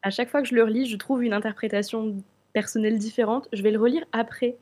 À 0.01 0.09
chaque 0.11 0.29
fois 0.29 0.41
que 0.41 0.47
je 0.47 0.55
le 0.55 0.63
relis, 0.63 0.87
je 0.87 0.95
trouve 0.95 1.23
une 1.23 1.33
interprétation 1.33 2.15
personnelle 2.53 2.97
différente. 2.97 3.47
Je 3.53 3.61
vais 3.61 3.71
le 3.71 3.79
relire 3.79 4.03
après 4.11 4.57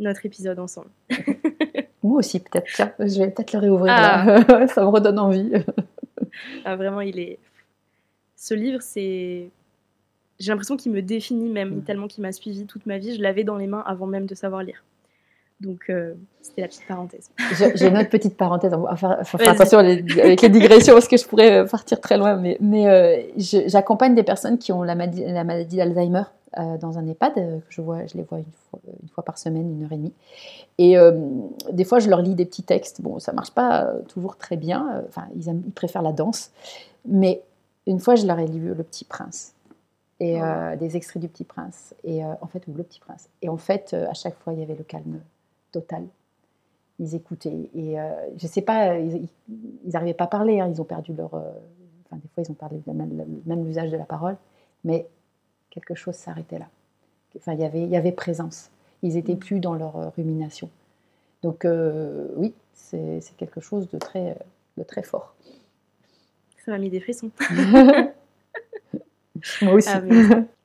notre 0.00 0.26
épisode 0.26 0.58
ensemble. 0.58 0.90
Moi 2.02 2.18
aussi, 2.18 2.40
peut-être. 2.40 2.66
Tiens, 2.74 2.92
je 2.98 3.18
vais 3.18 3.30
peut-être 3.30 3.52
le 3.52 3.58
réouvrir. 3.60 3.92
Ah. 3.96 4.66
ça 4.68 4.82
me 4.82 4.88
redonne 4.88 5.18
envie. 5.18 5.52
ah, 6.64 6.76
vraiment, 6.76 7.00
il 7.00 7.18
est. 7.18 7.38
Ce 8.36 8.54
livre, 8.54 8.80
c'est. 8.82 9.50
J'ai 10.40 10.50
l'impression 10.50 10.76
qu'il 10.76 10.90
me 10.90 11.02
définit 11.02 11.48
même, 11.48 11.76
mm. 11.76 11.84
tellement 11.84 12.08
qu'il 12.08 12.22
m'a 12.22 12.32
suivi 12.32 12.66
toute 12.66 12.86
ma 12.86 12.98
vie. 12.98 13.14
Je 13.14 13.22
l'avais 13.22 13.44
dans 13.44 13.56
les 13.56 13.68
mains 13.68 13.84
avant 13.86 14.06
même 14.06 14.26
de 14.26 14.34
savoir 14.34 14.62
lire. 14.62 14.82
Donc, 15.62 15.84
euh, 15.88 16.14
c'était 16.40 16.62
la 16.62 16.68
petite 16.68 16.86
parenthèse. 16.86 17.30
J'ai 17.74 17.86
une 17.86 17.96
autre 17.96 18.10
petite 18.10 18.36
parenthèse. 18.36 18.72
Va 18.72 19.24
faire, 19.24 19.50
attention 19.50 19.78
avec 19.78 20.42
les 20.42 20.48
digressions 20.48 20.94
parce 20.94 21.08
que 21.08 21.16
je 21.16 21.26
pourrais 21.26 21.64
partir 21.66 22.00
très 22.00 22.18
loin. 22.18 22.36
Mais, 22.36 22.56
mais 22.60 22.88
euh, 22.88 23.22
j'accompagne 23.36 24.14
des 24.14 24.24
personnes 24.24 24.58
qui 24.58 24.72
ont 24.72 24.82
la 24.82 24.94
maladie, 24.94 25.24
la 25.24 25.44
maladie 25.44 25.76
d'Alzheimer 25.76 26.24
euh, 26.58 26.76
dans 26.76 26.98
un 26.98 27.06
EHPAD. 27.06 27.32
Euh, 27.38 27.58
je, 27.70 27.80
vois, 27.80 28.04
je 28.04 28.14
les 28.14 28.24
vois 28.24 28.38
une 28.38 29.08
fois, 29.08 29.24
par 29.24 29.38
semaine, 29.38 29.70
une 29.70 29.84
heure 29.84 29.92
et 29.92 29.96
demie. 29.96 30.12
Et 30.76 30.98
euh, 30.98 31.12
des 31.70 31.84
fois, 31.84 31.98
je 31.98 32.10
leur 32.10 32.20
lis 32.20 32.34
des 32.34 32.44
petits 32.44 32.62
textes. 32.62 33.00
Bon, 33.00 33.18
ça 33.18 33.32
marche 33.32 33.52
pas 33.52 33.90
toujours 34.08 34.36
très 34.36 34.58
bien. 34.58 35.02
Enfin, 35.08 35.28
ils, 35.34 35.48
ils, 35.48 35.72
préfèrent 35.72 36.02
la 36.02 36.12
danse. 36.12 36.50
Mais 37.06 37.42
une 37.86 38.00
fois, 38.00 38.16
je 38.16 38.26
leur 38.26 38.38
ai 38.38 38.46
lu 38.46 38.74
Le 38.74 38.82
Petit 38.82 39.04
Prince 39.04 39.54
et 40.20 40.38
des 40.78 40.96
extraits 40.96 41.20
du 41.20 41.28
Petit 41.28 41.42
Prince. 41.42 41.96
Et 42.04 42.22
en 42.24 42.46
fait, 42.46 42.62
ou 42.68 42.74
Le 42.76 42.84
Petit 42.84 43.00
Prince. 43.00 43.28
Et 43.40 43.48
en 43.48 43.56
fait, 43.56 43.92
à 43.92 44.14
chaque 44.14 44.36
fois, 44.38 44.52
il 44.52 44.60
y 44.60 44.62
avait 44.62 44.76
le 44.76 44.84
calme 44.84 45.18
total. 45.72 46.06
Ils 46.98 47.14
écoutaient. 47.14 47.70
Et 47.74 47.96
je 48.36 48.46
sais 48.46 48.62
pas, 48.62 48.98
ils 48.98 49.28
n'arrivaient 49.84 50.14
pas 50.14 50.24
à 50.24 50.28
parler. 50.28 50.60
Hein. 50.60 50.70
Ils 50.72 50.80
ont 50.80 50.84
perdu 50.84 51.14
leur. 51.14 51.34
enfin, 51.34 52.16
des 52.16 52.28
fois, 52.28 52.44
ils 52.46 52.50
ont 52.50 52.54
perdu 52.54 52.76
même, 52.86 53.40
même 53.44 53.64
l'usage 53.64 53.90
de 53.90 53.96
la 53.96 54.04
parole. 54.04 54.36
Mais 54.84 55.08
quelque 55.70 55.94
chose 55.94 56.14
s'arrêtait 56.14 56.58
là. 56.58 56.68
Enfin, 57.36 57.54
y 57.54 57.64
il 57.74 57.88
y 57.88 57.96
avait 57.96 58.12
présence. 58.12 58.70
Ils 59.02 59.14
n'étaient 59.14 59.34
mm. 59.34 59.38
plus 59.38 59.60
dans 59.60 59.74
leur 59.74 59.96
euh, 59.96 60.10
rumination. 60.10 60.70
Donc 61.42 61.64
euh, 61.64 62.28
oui, 62.36 62.54
c'est 62.72 63.20
quelque 63.36 63.60
chose 63.60 63.88
de 63.90 63.98
très, 63.98 64.38
de 64.76 64.82
très 64.84 65.02
fort. 65.02 65.34
Ça 66.64 66.70
m'a 66.70 66.78
mis 66.78 66.90
des 66.90 67.00
frissons. 67.00 67.32
Moi 69.62 69.72
aussi. 69.72 69.88
Ah, 69.90 70.02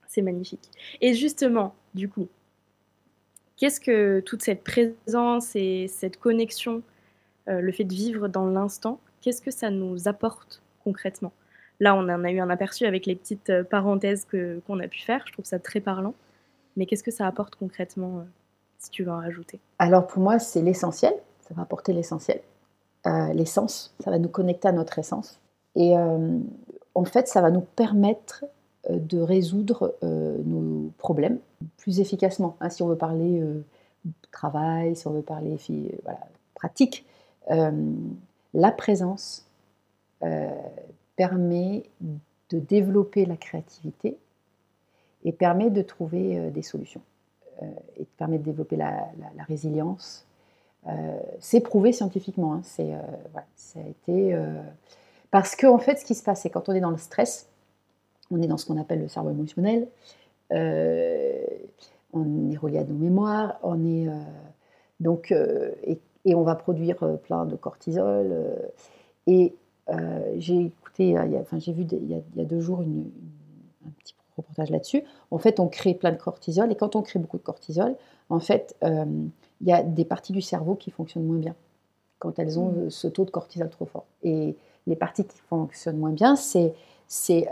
c'est 0.07 0.21
magnifique. 0.21 0.69
Et 1.01 1.15
justement, 1.15 1.73
du 1.95 2.09
coup, 2.09 2.27
qu'est-ce 3.57 3.81
que 3.81 4.21
toute 4.21 4.43
cette 4.43 4.63
présence 4.63 5.55
et 5.55 5.87
cette 5.87 6.17
connexion, 6.17 6.81
euh, 7.49 7.59
le 7.59 7.71
fait 7.71 7.83
de 7.83 7.93
vivre 7.93 8.27
dans 8.27 8.45
l'instant, 8.45 8.99
qu'est-ce 9.21 9.41
que 9.41 9.51
ça 9.51 9.69
nous 9.69 10.07
apporte 10.07 10.61
concrètement? 10.83 11.33
Là, 11.79 11.95
on 11.95 12.09
en 12.09 12.23
a 12.23 12.31
eu 12.31 12.39
un 12.39 12.49
aperçu 12.49 12.85
avec 12.85 13.05
les 13.05 13.15
petites 13.15 13.49
euh, 13.49 13.63
parenthèses 13.63 14.25
que, 14.25 14.61
qu'on 14.65 14.79
a 14.79 14.87
pu 14.87 14.99
faire. 14.99 15.23
Je 15.27 15.33
trouve 15.33 15.45
ça 15.45 15.59
très 15.59 15.79
parlant. 15.79 16.13
Mais 16.75 16.85
qu'est-ce 16.85 17.03
que 17.03 17.11
ça 17.11 17.27
apporte 17.27 17.55
concrètement, 17.55 18.19
euh, 18.19 18.23
si 18.77 18.89
tu 18.91 19.03
veux 19.03 19.11
en 19.11 19.17
rajouter? 19.17 19.59
Alors 19.79 20.07
pour 20.07 20.21
moi, 20.21 20.39
c'est 20.39 20.61
l'essentiel. 20.61 21.13
Ça 21.41 21.53
va 21.53 21.63
apporter 21.63 21.93
l'essentiel. 21.93 22.41
L'essence, 23.33 23.95
ça 24.01 24.11
va 24.11 24.19
nous 24.19 24.27
connecter 24.27 24.67
à 24.67 24.73
notre 24.73 24.99
essence. 24.99 25.39
Et 25.75 25.95
en 25.95 27.05
fait, 27.05 27.29
ça 27.29 27.39
va 27.39 27.51
nous 27.51 27.61
permettre 27.61 28.43
de 28.89 29.19
résoudre 29.19 29.95
nos 30.01 30.91
problèmes 30.97 31.39
plus 31.77 31.99
efficacement. 31.99 32.55
Hein, 32.61 32.69
si 32.69 32.81
on 32.83 32.87
veut 32.87 32.95
parler 32.95 33.43
travail, 34.31 34.95
si 34.95 35.07
on 35.07 35.11
veut 35.11 35.21
parler 35.21 35.57
voilà, 36.03 36.19
pratique, 36.55 37.05
la 37.49 38.71
présence 38.71 39.45
permet 41.15 41.83
de 42.49 42.59
développer 42.59 43.25
la 43.25 43.35
créativité 43.35 44.17
et 45.23 45.31
permet 45.31 45.69
de 45.69 45.81
trouver 45.81 46.37
euh, 46.37 46.49
des 46.49 46.61
solutions 46.61 47.01
euh, 47.61 47.65
et 47.97 48.05
permet 48.17 48.37
de 48.37 48.43
développer 48.43 48.75
la, 48.75 49.09
résilience. 49.47 50.25
Euh, 50.87 51.19
c'est 51.39 51.59
prouvé 51.59 51.91
scientifiquement. 51.91 52.53
Hein. 52.53 52.61
c'est, 52.63 52.93
ça 53.55 53.79
a 53.79 53.87
été 53.87 54.37
parce 55.31 55.55
que 55.55 55.67
en 55.67 55.79
fait, 55.79 55.97
ce 55.97 56.05
qui 56.05 56.15
se 56.15 56.23
passe, 56.23 56.41
c'est 56.41 56.49
quand 56.49 56.69
on 56.69 56.73
est 56.73 56.79
dans 56.79 56.91
le 56.91 56.97
stress, 56.97 57.47
on 58.31 58.41
est 58.41 58.47
dans 58.47 58.57
ce 58.57 58.65
qu'on 58.65 58.79
appelle 58.79 59.01
le 59.01 59.07
cerveau 59.07 59.31
émotionnel. 59.31 59.87
on 60.51 62.51
est 62.51 62.57
relié 62.57 62.79
à 62.79 62.83
nos 62.83 62.95
mémoires, 62.95 63.59
on 63.63 63.85
est 63.85 64.07
donc 64.99 65.31
et, 65.31 65.99
et, 66.25 66.35
on 66.35 66.43
va 66.43 66.55
produire 66.55 66.97
plein 67.23 67.45
de 67.45 67.55
cortisol. 67.55 68.57
et 69.27 69.53
j'ai 70.37 70.71
enfin, 71.39 71.59
j'ai 71.59 71.73
vu 71.73 71.85
il 71.91 72.09
y, 72.09 72.41
a, 72.41 72.45
deux 72.45 72.59
jours 72.59 72.81
un 72.81 73.89
petit 73.99 74.15
reportage 74.35 74.69
là-dessus. 74.69 75.03
En 75.31 75.37
fait, 75.37 75.59
on 75.59 75.67
crée 75.67 75.93
plein 75.93 76.11
de 76.11 76.17
cortisol, 76.17 76.71
et 76.71 76.75
quand 76.75 76.95
on 76.95 77.01
crée 77.01 77.19
beaucoup 77.19 77.37
de 77.37 77.43
cortisol, 77.43 77.95
en 78.29 78.39
fait, 78.39 78.75
euh, 78.83 79.05
il 79.61 79.67
y 79.67 79.71
a 79.71 79.83
des 79.83 80.05
parties 80.05 80.33
du 80.33 80.41
cerveau 80.41 80.75
qui 80.75 80.91
fonctionnent 80.91 81.25
moins 81.25 81.37
bien 81.37 81.55
quand 82.19 82.39
elles 82.39 82.59
ont 82.59 82.71
mmh. 82.71 82.89
ce 82.89 83.07
taux 83.07 83.25
de 83.25 83.31
cortisol 83.31 83.69
trop 83.69 83.85
fort. 83.85 84.05
Et 84.23 84.55
les 84.87 84.95
parties 84.95 85.25
qui 85.25 85.37
fonctionnent 85.49 85.97
moins 85.97 86.11
bien, 86.11 86.35
c'est 86.35 86.73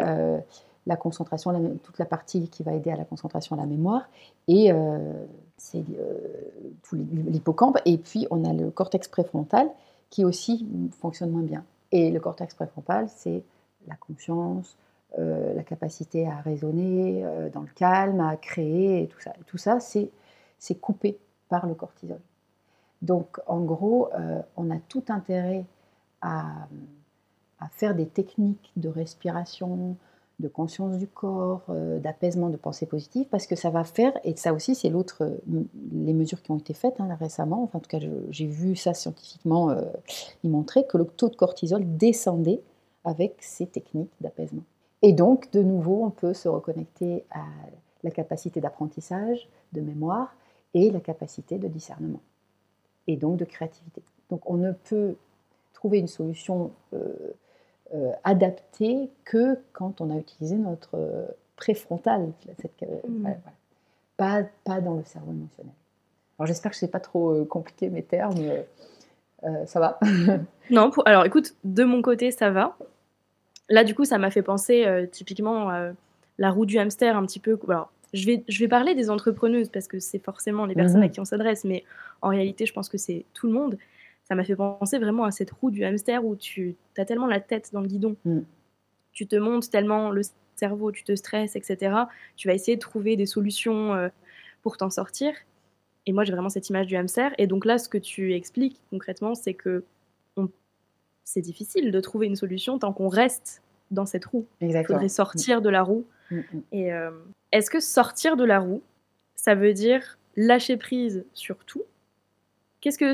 euh, 0.02 0.40
la 0.86 0.96
concentration, 0.96 1.78
toute 1.84 1.98
la 1.98 2.06
partie 2.06 2.48
qui 2.50 2.64
va 2.64 2.74
aider 2.74 2.92
à 2.92 2.96
la 2.96 3.06
concentration, 3.06 3.56
à 3.56 3.60
la 3.60 3.66
mémoire, 3.66 4.08
et 4.48 4.72
euh, 4.72 5.26
c'est 5.58 5.84
l'hippocampe, 6.92 7.80
et 7.86 7.98
puis 7.98 8.28
on 8.30 8.44
a 8.46 8.54
le 8.54 8.70
cortex 8.72 9.08
préfrontal 9.08 9.70
qui 10.10 10.24
aussi 10.24 10.68
fonctionne 11.00 11.32
moins 11.32 11.42
bien. 11.42 11.64
Et 11.92 12.12
le 12.12 12.20
cortex 12.20 12.54
préfrontal, 12.54 13.08
c'est 13.10 13.44
la 13.88 13.96
conscience, 13.96 14.78
euh, 15.18 15.54
la 15.54 15.64
capacité 15.64 16.28
à 16.28 16.38
raisonner 16.38 17.24
euh, 17.24 17.50
dans 17.50 17.62
le 17.62 17.70
calme, 17.74 18.20
à 18.20 18.36
créer, 18.36 19.04
et 19.04 19.08
tout 19.08 19.20
ça. 19.20 19.34
tout 19.46 19.58
ça, 19.58 19.80
c'est 19.80 20.76
coupé 20.82 21.18
par 21.48 21.68
le 21.68 21.74
cortisol. 21.74 22.20
Donc, 23.02 23.40
en 23.48 23.62
gros, 23.62 24.10
euh, 24.14 24.42
on 24.58 24.72
a 24.72 24.78
tout 24.90 25.04
intérêt 25.08 25.66
à, 26.22 26.68
à, 27.60 27.70
faire 27.70 27.96
des 27.96 28.08
techniques 28.08 28.72
de 28.76 28.90
respiration, 28.90 29.96
de 30.40 30.48
conscience 30.48 30.98
du 30.98 31.08
corps, 31.08 31.64
d'apaisement, 32.02 32.50
de 32.50 32.58
pensée 32.58 32.86
positive, 32.86 33.26
parce 33.30 33.48
que 33.48 33.56
ça 33.56 33.70
va 33.70 33.84
faire, 33.84 34.12
et 34.24 34.36
ça 34.36 34.54
aussi, 34.54 34.76
c'est 34.76 34.90
l'autre, 34.90 35.40
les 35.92 36.14
mesures 36.14 36.42
qui 36.42 36.52
ont 36.52 36.58
été 36.58 36.74
faites 36.74 37.00
hein, 37.00 37.08
récemment, 37.20 37.64
enfin, 37.64 37.78
en 37.78 37.82
tout 37.82 37.90
cas, 37.90 38.00
j'ai 38.30 38.46
vu 38.46 38.76
ça 38.76 38.94
scientifiquement, 38.94 39.74
il 40.44 40.50
montrait 40.50 40.86
que 40.86 40.98
le 40.98 41.06
taux 41.06 41.30
de 41.30 41.36
cortisol 41.36 41.84
descendait 41.98 42.62
avec 43.06 43.38
ces 43.40 43.66
techniques 43.66 44.12
d'apaisement. 44.20 44.64
Et 45.02 45.14
donc, 45.14 45.52
de 45.52 45.62
nouveau, 45.62 46.04
on 46.04 46.10
peut 46.10 46.34
se 46.34 46.50
reconnecter 46.50 47.24
à 47.32 47.46
la 48.04 48.12
capacité 48.12 48.60
d'apprentissage, 48.60 49.48
de 49.72 49.82
mémoire 49.82 50.36
et 50.74 50.92
la 50.92 51.00
capacité 51.00 51.58
de 51.58 51.68
discernement, 51.68 52.22
et 53.08 53.16
donc 53.16 53.38
de 53.38 53.46
créativité. 53.46 54.02
Donc, 54.30 54.50
on 54.50 54.58
ne 54.58 54.74
peut 54.74 55.16
trouver 55.74 56.00
une 56.00 56.08
solution 56.08 56.72
euh, 57.94 57.98
euh, 57.98 58.12
adaptée 58.24 59.10
que 59.24 59.60
quand 59.74 60.02
on 60.02 60.10
a 60.10 60.18
utilisé 60.18 60.56
notre 60.56 61.28
préfrontal, 61.56 62.32
cette, 62.60 62.82
mmh. 63.08 63.30
pas, 64.18 64.44
pas 64.64 64.82
dans 64.82 64.96
le 64.96 65.04
cerveau 65.04 65.32
émotionnel. 65.32 65.74
Alors, 66.38 66.48
j'espère 66.48 66.72
que 66.72 66.78
ce 66.78 66.86
n'est 66.86 66.92
pas 66.92 67.00
trop 67.00 67.32
euh, 67.32 67.46
compliqué 67.46 67.90
mes 67.90 68.04
termes. 68.04 68.36
ça 69.66 69.80
va 69.80 70.00
Non, 70.70 70.92
alors 71.06 71.26
écoute, 71.26 71.56
de 71.64 71.84
mon 71.84 72.02
côté, 72.02 72.32
ça 72.32 72.50
va. 72.50 72.76
Là, 73.70 73.84
du 73.84 73.96
coup, 73.96 74.06
ça 74.06 74.18
m'a 74.18 74.32
fait 74.32 74.42
penser 74.42 74.86
euh, 74.86 75.06
typiquement 75.08 75.70
à 75.70 75.92
la 76.38 76.52
roue 76.52 76.66
du 76.66 76.78
hamster 76.78 77.16
un 77.16 77.26
petit 77.26 77.40
peu. 77.40 77.58
Alors, 77.68 77.92
je 78.14 78.26
vais, 78.26 78.44
je 78.48 78.60
vais 78.60 78.68
parler 78.68 78.96
des 78.96 79.10
entrepreneuses 79.10 79.70
parce 79.70 79.88
que 79.88 80.00
c'est 80.00 80.20
forcément 80.20 80.66
les 80.66 80.76
personnes 80.76 81.04
à 81.04 81.10
qui 81.10 81.20
on 81.20 81.26
s'adresse, 81.26 81.64
mais 81.64 81.84
en 82.22 82.30
réalité, 82.30 82.66
je 82.66 82.74
pense 82.74 82.90
que 82.90 82.98
c'est 82.98 83.26
tout 83.34 83.48
le 83.48 83.54
monde. 83.54 83.78
Ça 84.26 84.36
m'a 84.36 84.44
fait 84.44 84.56
penser 84.56 84.98
vraiment 84.98 85.24
à 85.24 85.32
cette 85.32 85.52
roue 85.52 85.72
du 85.72 85.84
hamster 85.84 86.26
où 86.26 86.36
tu 86.36 86.76
as 86.98 87.06
tellement 87.06 87.28
la 87.28 87.40
tête 87.40 87.70
dans 87.74 87.82
le 87.82 87.88
guidon, 87.88 88.16
mm. 88.26 88.40
tu 89.14 89.28
te 89.28 89.36
montes 89.36 89.70
tellement 89.70 90.10
le 90.10 90.22
cerveau, 90.56 90.92
tu 90.92 91.04
te 91.04 91.16
stresses, 91.16 91.56
etc. 91.56 91.96
Tu 92.36 92.48
vas 92.48 92.54
essayer 92.54 92.76
de 92.76 92.82
trouver 92.82 93.16
des 93.16 93.26
solutions 93.26 93.94
euh, 93.94 94.10
pour 94.64 94.78
t'en 94.78 94.90
sortir. 94.90 95.34
Et 96.08 96.14
moi, 96.14 96.24
j'ai 96.24 96.34
vraiment 96.34 96.50
cette 96.50 96.70
image 96.70 96.88
du 96.88 96.96
hamster. 96.96 97.34
Et 97.38 97.48
donc 97.48 97.66
là, 97.66 97.78
ce 97.78 97.90
que 97.90 97.98
tu 97.98 98.34
expliques 98.34 98.82
concrètement, 98.90 99.36
c'est 99.36 99.54
que 99.54 99.84
c'est 101.26 101.42
difficile 101.42 101.92
de 101.92 102.00
trouver 102.00 102.28
une 102.28 102.36
solution 102.36 102.80
tant 102.80 102.94
qu'on 102.94 103.10
reste 103.10 103.62
dans 103.92 104.06
cette 104.06 104.26
roue. 104.26 104.46
Il 104.62 104.72
faudrait 104.86 105.10
sortir 105.10 105.62
de 105.62 105.70
la 105.70 105.82
roue. 105.82 106.06
Mm, 106.32 106.38
mm. 106.38 106.62
Et 106.72 106.94
euh, 106.94 107.12
est-ce 107.52 107.70
que 107.70 107.80
sortir 107.80 108.38
de 108.38 108.46
la 108.46 108.60
roue, 108.60 108.82
ça 109.36 109.56
veut 109.56 109.74
dire 109.74 110.18
lâcher 110.38 110.78
prise 110.78 111.26
sur 111.34 111.58
tout? 111.66 111.84
Qu'est-ce 112.80 112.98
que, 112.98 113.12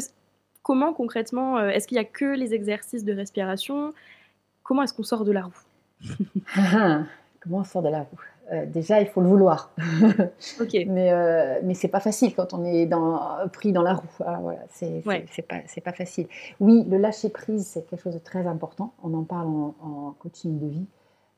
comment 0.64 0.94
concrètement, 0.94 1.58
euh, 1.58 1.70
est-ce 1.70 1.88
qu'il 1.88 1.96
n'y 1.98 2.02
a 2.02 2.08
que 2.08 2.26
les 2.26 2.54
exercices 2.54 3.04
de 3.04 3.14
respiration? 3.14 3.94
Comment 4.64 4.84
est-ce 4.84 4.94
qu'on 4.94 5.04
sort 5.04 5.26
de 5.26 5.32
la 5.32 5.44
roue? 5.44 5.62
Comment 7.42 7.58
on 7.58 7.64
sort 7.64 7.82
de 7.82 7.90
la 7.90 8.02
roue? 8.02 8.20
Euh, 8.52 8.66
déjà, 8.66 9.00
il 9.00 9.08
faut 9.08 9.22
le 9.22 9.30
vouloir. 9.30 9.72
Mais, 10.88 11.12
euh, 11.12 11.60
mais 11.64 11.74
c'est 11.74 11.88
pas 11.88 12.02
facile 12.02 12.36
quand 12.36 12.54
on 12.54 12.66
est 12.66 12.86
dans, 12.86 13.22
pris 13.54 13.72
dans 13.72 13.82
la 13.82 13.94
roue. 13.94 14.08
Ah, 14.26 14.40
voilà, 14.42 14.60
c'est 14.70 15.02
pas, 15.48 15.62
pas, 15.84 15.94
facile. 15.94 16.28
Oui, 16.60 16.86
le 16.90 16.98
lâcher 16.98 17.30
prise, 17.30 17.68
c'est 17.68 17.88
quelque 17.88 18.02
chose 18.02 18.14
de 18.14 18.20
très 18.20 18.46
important. 18.48 18.94
On 19.04 19.14
en 19.14 19.24
parle 19.24 19.48
en, 19.48 20.16
coaching 20.20 20.60
de 20.60 20.68
vie. 20.68 20.86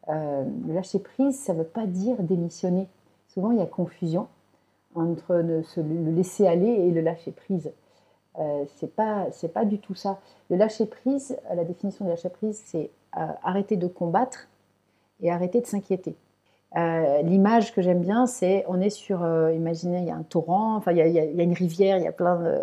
Euh, 0.10 0.44
le 0.68 0.74
lâcher 0.74 1.00
prise, 1.00 1.40
ça 1.40 1.54
ne 1.54 1.60
veut 1.60 1.66
pas 1.66 1.86
dire 1.86 2.16
démissionner. 2.20 2.88
Souvent, 3.28 3.52
il 3.52 3.60
y 3.60 3.62
a 3.62 3.66
confusion 3.66 4.28
entre 4.96 5.36
le, 5.36 5.64
le 5.78 6.12
laisser 6.12 6.48
aller 6.48 6.68
et 6.68 6.92
le 6.92 7.02
lâcher 7.02 7.32
prise. 7.32 7.72
Euh, 8.39 8.65
c'est 8.76 8.96
pas 8.96 9.28
c'est 9.32 9.54
pas 9.54 9.65
du 9.65 9.80
tout 9.80 9.96
ça. 9.96 10.19
Le 10.50 10.58
lâcher 10.58 10.86
prise, 10.86 11.38
la 11.54 11.63
définition 11.63 12.06
de 12.06 12.10
lâcher 12.10 12.30
prise, 12.30 12.62
c'est 12.65 12.89
arrêter 13.12 13.78
de 13.78 13.88
combattre 13.88 14.48
et 15.22 15.32
arrêter 15.32 15.62
de 15.62 15.67
s'inquiéter. 15.67 16.15
Euh, 16.76 17.22
l'image 17.22 17.74
que 17.74 17.82
j'aime 17.82 18.02
bien, 18.02 18.26
c'est 18.26 18.65
on 18.67 18.82
est 18.82 18.89
sur, 18.89 19.24
euh, 19.24 19.54
imaginez, 19.54 20.00
il 20.00 20.06
y 20.06 20.12
a 20.12 20.15
un 20.15 20.24
torrent, 20.24 20.76
enfin 20.76 20.91
il 20.91 20.98
y, 20.98 21.19
a, 21.19 21.43
une 21.43 21.54
rivière, 21.54 21.98
il 21.98 22.04
y 22.04 22.08
a 22.08 22.12
plein 22.12 22.38
de, 22.38 22.62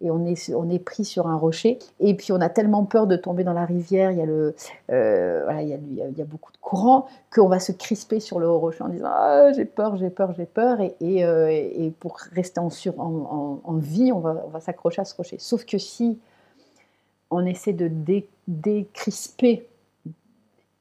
et, 0.00 0.10
on 0.10 0.24
est 0.24 0.52
on 0.54 0.68
est 0.70 0.78
pris 0.78 1.04
sur 1.04 1.26
un 1.26 1.36
rocher. 1.36 1.78
Et 2.00 2.14
puis 2.14 2.32
on 2.32 2.40
a 2.40 2.48
tellement 2.48 2.84
peur 2.84 3.06
de 3.06 3.16
tomber 3.16 3.44
dans 3.44 3.52
la 3.52 3.64
rivière, 3.64 4.10
il 4.10 4.18
y 4.18 4.22
a 4.22 4.26
le, 4.26 4.54
euh, 4.90 5.42
voilà, 5.44 5.62
il 5.62 5.68
y 5.68 5.74
a, 5.74 5.76
il 5.76 6.18
y 6.18 6.22
a, 6.22 6.24
beaucoup 6.24 6.52
de 6.52 6.58
courant 6.58 7.06
qu'on 7.34 7.48
va 7.48 7.60
se 7.60 7.72
crisper 7.72 8.20
sur 8.20 8.38
le 8.38 8.50
rocher 8.50 8.82
en 8.82 8.88
disant 8.88 9.08
ah, 9.10 9.52
j'ai 9.52 9.64
peur, 9.64 9.96
j'ai 9.96 10.10
peur, 10.10 10.32
j'ai 10.36 10.46
peur. 10.46 10.80
Et, 10.80 10.94
et, 11.00 11.90
pour 12.00 12.18
rester 12.32 12.60
en, 12.60 12.70
sur, 12.70 12.98
en, 13.00 13.60
en, 13.64 13.74
vie, 13.74 14.12
on 14.12 14.20
va, 14.20 14.42
on 14.46 14.50
va 14.50 14.60
s'accrocher 14.60 15.02
à 15.02 15.04
ce 15.04 15.14
rocher. 15.14 15.36
Sauf 15.38 15.64
que 15.64 15.78
si 15.78 16.18
on 17.30 17.44
essaie 17.44 17.72
de 17.72 17.90
décrisper 18.48 19.66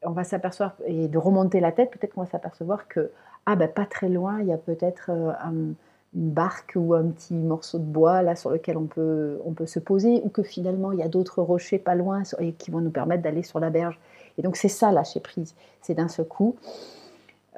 on 0.06 0.12
va 0.12 0.24
s'apercevoir, 0.24 0.76
et 0.86 1.08
de 1.08 1.18
remonter 1.18 1.60
la 1.60 1.72
tête, 1.72 1.92
peut-être 1.92 2.14
qu'on 2.14 2.22
va 2.22 2.30
s'apercevoir 2.30 2.88
que, 2.88 3.12
ah 3.46 3.56
ben 3.56 3.68
pas 3.68 3.86
très 3.86 4.10
loin, 4.10 4.40
il 4.42 4.48
y 4.48 4.54
a 4.54 4.58
peut-être 4.58 5.10
euh, 5.10 5.32
une 6.16 6.32
barque 6.32 6.74
ou 6.76 6.94
un 6.94 7.10
petit 7.10 7.34
morceau 7.34 7.78
de 7.78 7.84
bois 7.84 8.22
là 8.22 8.36
sur 8.36 8.50
lequel 8.50 8.78
on 8.78 8.86
peut, 8.86 9.40
on 9.46 9.54
peut 9.54 9.66
se 9.66 9.80
poser, 9.80 10.22
ou 10.24 10.30
que 10.30 10.44
finalement 10.44 10.92
il 10.92 11.00
y 11.00 11.04
a 11.04 11.08
d'autres 11.08 11.42
rochers 11.42 11.80
pas 11.80 11.96
loin 11.96 12.24
et 12.40 12.54
qui 12.54 12.72
vont 12.72 12.82
nous 12.82 12.92
permettre 12.92 13.24
d'aller 13.24 13.44
sur 13.44 13.60
la 13.60 13.70
berge. 13.70 14.00
Et 14.38 14.42
donc 14.42 14.56
c'est 14.56 14.70
ça 14.70 14.92
lâcher 14.92 15.20
prise, 15.20 15.56
c'est 15.82 15.94
d'un 15.94 16.08
seul 16.08 16.28
coup 16.28 16.56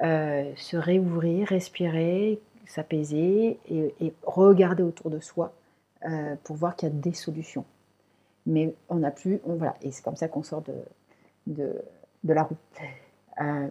euh, 0.02 0.52
se 0.56 0.76
réouvrir, 0.76 1.48
respirer, 1.48 2.40
s'apaiser 2.66 3.58
et, 3.70 4.14
regarder 4.24 4.82
autour 4.82 5.10
de 5.10 5.20
soi 5.20 5.52
euh, 6.04 6.36
pour 6.44 6.56
voir 6.56 6.76
qu'il 6.76 6.88
y 6.88 6.92
a 6.92 6.94
des 6.94 7.14
solutions. 7.14 7.64
Mais 8.46 8.74
on 8.88 8.96
n'a 8.96 9.10
plus, 9.10 9.40
voilà, 9.44 9.74
et 9.82 9.90
c'est 9.90 10.02
comme 10.02 10.16
ça 10.16 10.28
qu'on 10.28 10.42
sort 10.42 10.62
de, 10.62 10.74
de 11.46 11.82
de 12.24 12.32
la 12.32 12.42
roue. 12.44 12.56
Euh, 13.40 13.68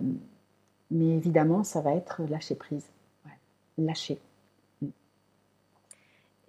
mais 0.92 1.16
évidemment, 1.16 1.64
ça 1.64 1.82
va 1.82 1.94
être 1.94 2.22
lâcher 2.30 2.56
prise. 2.56 2.86
lâcher. 3.78 4.20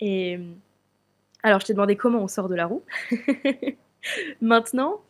Et 0.00 0.38
alors, 1.42 1.60
je 1.60 1.66
t'ai 1.66 1.72
demandé 1.72 1.96
comment 1.96 2.20
on 2.20 2.28
sort 2.28 2.48
de 2.48 2.54
la 2.54 2.66
roue. 2.66 2.82
Maintenant, 4.40 5.00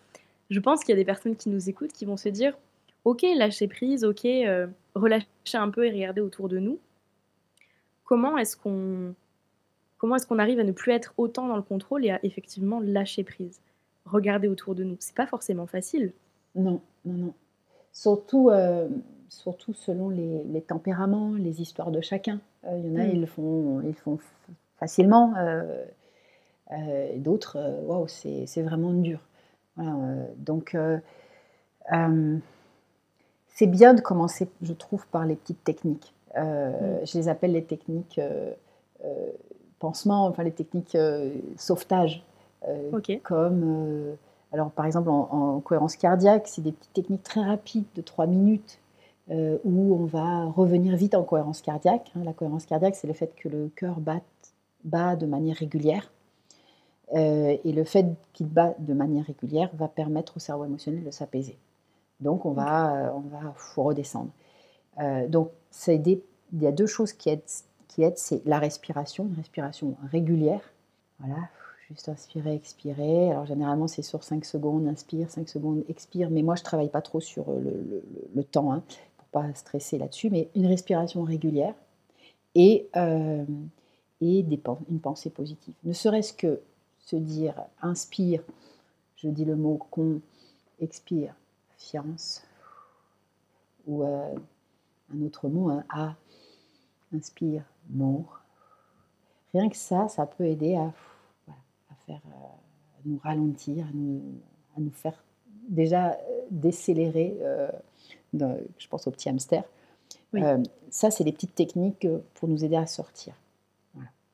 je 0.51 0.61
pense 0.61 0.81
qu'il 0.81 0.91
y 0.91 0.93
a 0.93 0.97
des 0.97 1.05
personnes 1.05 1.37
qui 1.37 1.49
nous 1.49 1.69
écoutent 1.69 1.93
qui 1.93 2.05
vont 2.05 2.17
se 2.17 2.29
dire 2.29 2.57
Ok, 3.05 3.25
lâcher 3.37 3.69
prise, 3.69 4.05
ok, 4.05 4.25
euh, 4.25 4.67
relâcher 4.95 5.27
un 5.55 5.71
peu 5.71 5.87
et 5.87 5.91
regarder 5.91 6.21
autour 6.21 6.49
de 6.49 6.59
nous. 6.59 6.79
Comment 8.05 8.39
est-ce 8.39 8.57
qu'on 8.57 9.15
comment 9.99 10.17
est-ce 10.17 10.27
qu'on 10.27 10.39
arrive 10.39 10.61
à 10.61 10.65
ne 10.65 10.73
plus 10.73 10.93
être 10.93 11.13
autant 11.17 11.49
dans 11.49 11.57
le 11.57 11.63
contrôle 11.63 12.05
et 12.05 12.11
à 12.11 12.21
effectivement 12.23 12.81
lâcher 12.81 13.25
prise 13.25 13.61
Regarder 14.05 14.49
autour 14.49 14.75
de 14.75 14.85
nous? 14.85 14.97
C'est 15.01 15.15
pas 15.15 15.27
forcément 15.27 15.67
facile. 15.67 16.13
Non, 16.55 16.81
non, 17.05 17.15
non. 17.15 17.35
Surtout, 17.93 18.51
euh, 18.51 18.89
surtout 19.29 19.75
selon 19.75 20.09
les, 20.09 20.63
tempéraments, 20.63 21.33
les 21.33 21.61
histoires 21.61 21.91
de 21.91 22.01
chacun. 22.01 22.41
Euh, 22.65 22.79
il 22.79 22.93
y 22.93 22.97
en 22.97 23.01
a, 23.01 23.07
mm. 23.07 23.11
ils, 23.17 23.27
font, 23.27 23.81
ils 23.83 23.95
font 23.95 24.19
facilement. 24.79 25.35
Euh, 25.37 27.17
d'autres, 27.17 27.59
waouh, 27.85 28.07
c'est 28.09 28.63
vraiment 28.63 28.93
dur. 28.93 29.21
donc, 30.37 30.77
c'est 33.49 33.67
bien 33.67 33.95
de 33.95 34.01
commencer, 34.01 34.49
je 34.63 34.73
trouve, 34.73 35.07
par 35.09 35.25
les 35.25 35.37
petites 35.37 35.65
techniques. 35.65 36.13
Mm. 36.37 37.05
Je 37.05 37.19
les 37.19 37.29
appelle 37.29 37.53
les 37.53 37.65
techniques 37.65 38.21
pansement, 39.79 40.27
enfin 40.27 40.43
les 40.43 40.53
techniques 40.53 40.97
sauvetage. 41.57 42.23
Comme 43.23 44.17
alors, 44.53 44.71
par 44.71 44.87
exemple, 44.87 45.11
en, 45.11 45.61
cohérence 45.61 45.97
cardiaque, 45.97 46.49
c'est 46.49 46.63
des 46.63 46.73
petites 46.73 46.93
techniques 46.93 47.23
très 47.23 47.43
rapides 47.43 47.85
de 47.95 48.01
3 48.01 48.27
minutes 48.27 48.79
euh, 49.31 49.59
où 49.65 49.95
on 49.95 50.07
va 50.07 50.47
revenir 50.47 50.97
vite 50.97 51.15
en 51.15 51.23
cohérence 51.23 51.61
cardiaque. 51.61 52.11
Hein. 52.17 52.23
La 52.25 52.33
cohérence 52.33 52.65
cardiaque, 52.65 52.97
c'est 52.97 53.07
le 53.07 53.13
fait 53.13 53.35
que 53.37 53.49
le 53.49 53.71
cœur 53.77 54.01
bat, 54.85 55.17
de 55.17 55.27
manière 55.27 55.57
régulière. 55.57 56.11
Euh, 57.15 57.57
et 57.65 57.73
le 57.73 57.85
fait 57.85 58.07
qu'il 58.35 58.49
bat 58.49 58.75
de 58.79 58.93
manière 58.93 59.25
régulière 59.25 59.71
va 59.75 59.89
permettre 59.89 60.37
au 60.37 60.41
cerveau 60.41 60.65
émotionnel 60.65 61.05
de 61.05 61.11
s'apaiser. 61.11 61.57
Donc, 62.21 62.45
on 62.45 62.53
va, 62.53 63.15
on 63.15 63.21
va 63.21 63.55
redescendre. 63.77 64.31
Euh, 65.01 65.29
donc, 65.29 65.51
il 65.89 66.23
y 66.61 66.67
a 66.67 66.73
deux 66.73 66.87
choses 66.87 67.13
qui 67.13 67.31
aident, 67.31 67.43
qui 67.89 68.05
c'est 68.17 68.43
la 68.45 68.59
respiration, 68.59 69.27
une 69.27 69.37
respiration 69.37 69.97
régulière. 70.11 70.61
Voilà, 71.21 71.49
Juste 71.89 72.11
inspirer, 72.11 72.55
expirer. 72.55 73.31
Alors 73.31 73.47
généralement 73.47 73.89
c'est 73.89 74.03
sur 74.03 74.23
5 74.23 74.45
secondes, 74.45 74.87
inspire, 74.87 75.31
5 75.31 75.49
secondes, 75.49 75.85
expire. 75.89 76.29
Mais 76.29 76.43
moi 76.43 76.55
je 76.55 76.63
travaille 76.63 76.91
pas 76.91 77.01
trop 77.01 77.21
sur 77.21 77.49
euh, 77.49 78.03
le, 78.35 78.45
temps 78.45 78.73
hein, 78.73 78.83
pour 79.17 79.27
pas 79.29 79.55
stresser 79.55 79.97
là-dessus. 79.97 80.29
Mais 80.29 80.51
une 80.55 80.67
respiration 80.67 81.23
régulière 81.23 81.75
et, 82.55 82.89
euh, 82.97 83.45
et 84.21 84.43
des, 84.43 84.61
une 84.91 85.01
pensée 85.01 85.31
positive. 85.31 85.75
Ne 85.85 85.93
serait-ce 85.93 86.33
que 86.33 86.61
se 86.99 87.17
dire 87.17 87.55
inspire, 87.81 88.43
je 89.17 89.29
dis 89.29 89.45
le 89.45 89.57
mot 89.57 89.79
con, 89.91 90.21
expire, 90.81 91.35
fiance. 91.77 92.43
Ou 93.87 94.05
euh, 94.05 94.35
un 95.15 95.23
autre 95.23 95.49
mot, 95.49 95.71
un 95.71 95.85
A, 95.89 96.15
inspire, 97.15 97.65
mort. 97.89 98.41
Rien 99.55 99.69
que 99.69 99.77
ça, 99.77 100.09
ça 100.09 100.27
peut 100.27 100.45
aider 100.45 100.75
à 100.75 100.93
faire 102.09 102.21
euh, 102.27 102.47
nous 103.05 103.19
ralentir, 103.23 103.87
à 103.87 103.91
nous, 103.93 104.23
à 104.77 104.81
nous 104.81 104.91
faire 104.91 105.23
déjà 105.69 106.13
euh, 106.13 106.17
décélérer. 106.51 107.37
Euh, 107.41 107.71
je 108.33 108.89
pense 108.89 109.07
au 109.07 109.11
petit 109.11 109.29
hamster. 109.29 109.65
ça, 110.91 111.11
c'est 111.11 111.25
des 111.25 111.33
petites 111.33 111.55
techniques 111.55 112.07
pour 112.35 112.49
nous 112.49 112.65
aider 112.65 112.77
à 112.77 112.87
sortir. 112.87 113.35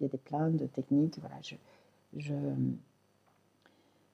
Il 0.05 0.09
y 0.09 0.11
a 0.11 0.13
des 0.13 0.19
plein 0.19 0.51
de 0.51 0.67
techniques. 0.67 1.19
Voilà, 1.21 1.37
je, 1.43 1.55
je... 2.17 2.35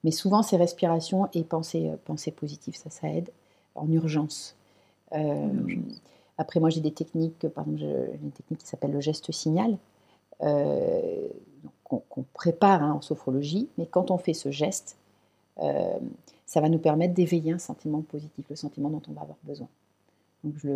Mais 0.03 0.11
souvent, 0.11 0.41
c'est 0.41 0.57
respiration 0.57 1.29
et 1.33 1.43
pensée, 1.43 1.91
pensée 2.05 2.31
positive, 2.31 2.75
ça, 2.75 2.89
ça 2.89 3.07
aide 3.09 3.29
en 3.75 3.91
urgence. 3.91 4.55
Après, 6.37 6.59
moi, 6.59 6.69
j'ai 6.69 6.81
des 6.81 6.93
techniques, 6.93 7.47
par 7.49 7.65
exemple, 7.65 7.83
une 8.23 8.31
technique 8.31 8.61
qui 8.61 8.67
s'appelle 8.67 8.91
le 8.91 9.01
geste 9.01 9.31
signal. 9.31 9.77
Euh, 10.41 11.27
qu'on 11.83 12.23
prépare 12.33 12.81
hein, 12.81 12.93
en 12.93 13.01
sophrologie, 13.01 13.67
mais 13.77 13.85
quand 13.85 14.11
on 14.11 14.17
fait 14.17 14.33
ce 14.33 14.49
geste, 14.49 14.97
euh, 15.59 15.99
ça 16.45 16.61
va 16.61 16.69
nous 16.69 16.79
permettre 16.79 17.13
d'éveiller 17.13 17.51
un 17.51 17.59
sentiment 17.59 18.01
positif, 18.01 18.45
le 18.49 18.55
sentiment 18.55 18.89
dont 18.89 19.01
on 19.09 19.11
va 19.11 19.21
avoir 19.21 19.37
besoin. 19.43 19.67
Donc 20.45 20.53
je, 20.57 20.69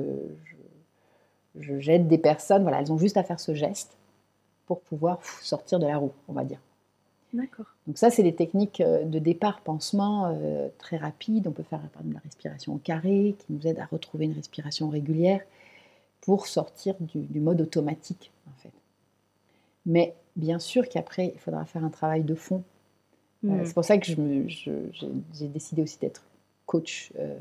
je, 1.56 1.80
j'aide 1.80 2.10
des 2.10 2.18
personnes, 2.18 2.64
voilà, 2.64 2.82
elles 2.82 2.92
ont 2.92 2.98
juste 2.98 3.16
à 3.16 3.24
faire 3.24 3.40
ce 3.40 3.54
geste 3.54 3.96
pour 4.66 4.82
pouvoir 4.82 5.20
sortir 5.42 5.80
de 5.80 5.86
la 5.86 5.98
roue, 5.98 6.14
on 6.28 6.34
va 6.34 6.44
dire. 6.44 6.60
D'accord. 7.34 7.66
Donc 7.86 7.98
ça, 7.98 8.10
c'est 8.10 8.24
des 8.24 8.34
techniques 8.34 8.82
euh, 8.82 9.04
de 9.04 9.20
départ 9.20 9.60
pansement 9.62 10.28
euh, 10.34 10.70
très 10.78 10.98
rapides. 10.98 11.48
On 11.48 11.52
peut 11.52 11.64
faire 11.64 11.80
par 11.80 12.02
exemple 12.02 12.14
la 12.14 12.22
respiration 12.22 12.76
au 12.76 12.78
carré, 12.78 13.36
qui 13.40 13.54
nous 13.54 13.68
aide 13.68 13.80
à 13.80 13.86
retrouver 13.86 14.26
une 14.26 14.34
respiration 14.34 14.90
régulière 14.90 15.42
pour 16.22 16.48
sortir 16.48 16.96
du, 17.00 17.20
du 17.20 17.40
mode 17.40 17.62
automatique, 17.62 18.32
en 18.48 18.62
fait. 18.62 18.72
Mais 19.86 20.16
bien 20.36 20.60
sûr 20.60 20.88
qu'après, 20.88 21.34
il 21.36 21.40
faudra 21.40 21.66
faire 21.66 21.84
un 21.84 21.90
travail 21.90 22.24
de 22.24 22.36
fond. 22.36 22.64
Euh, 23.44 23.50
mm. 23.50 23.66
c'est 23.66 23.74
pour 23.74 23.86
ça 23.86 23.98
que 23.98 24.06
j'ai 24.06 25.48
décidé 25.48 25.82
aussi 25.82 26.00
d'être 26.00 26.24
coach. 26.66 27.12
Euh, 27.20 27.36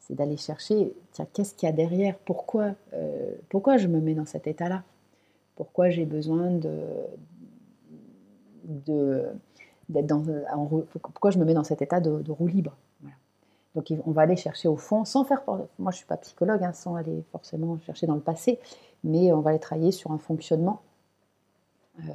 c'est 0.00 0.14
d'aller 0.14 0.36
chercher, 0.36 0.92
tiens, 1.12 1.28
qu'est-ce 1.32 1.54
qu'il 1.54 1.68
y 1.68 1.70
a 1.70 1.72
derrière? 1.72 2.18
Pourquoi, 2.18 2.74
pourquoi 3.48 3.76
je 3.76 3.86
me 3.86 4.00
mets 4.00 4.14
dans 4.14 4.26
cet 4.26 4.48
état-là? 4.48 4.82
Pourquoi 5.56 5.90
j'ai 5.90 6.04
besoin 6.04 6.50
de, 6.50 6.80
de 8.64 9.24
d'être 9.88 10.06
dans 10.06 10.22
pourquoi 11.02 11.30
je 11.30 11.38
me 11.38 11.44
mets 11.44 11.54
dans 11.54 11.64
cet 11.64 11.82
état 11.82 12.00
de, 12.00 12.30
roue 12.30 12.46
libre 12.46 12.76
Donc 13.74 13.92
on 14.06 14.10
va 14.10 14.22
aller 14.22 14.36
chercher 14.36 14.68
au 14.68 14.76
fond, 14.76 15.04
sans 15.04 15.24
faire. 15.24 15.42
Moi, 15.46 15.66
je 15.78 15.86
ne 15.86 15.92
suis 15.92 16.06
pas 16.06 16.16
psychologue, 16.16 16.62
hein, 16.62 16.72
sans 16.72 16.96
aller 16.96 17.24
forcément 17.32 17.78
chercher 17.80 18.06
dans 18.06 18.14
le 18.14 18.20
passé, 18.20 18.58
mais 19.04 19.32
on 19.32 19.40
va 19.40 19.50
aller 19.50 19.58
travailler 19.58 19.92
sur 19.92 20.12
un 20.12 20.18
fonctionnement 20.18 20.80
euh, 22.00 22.12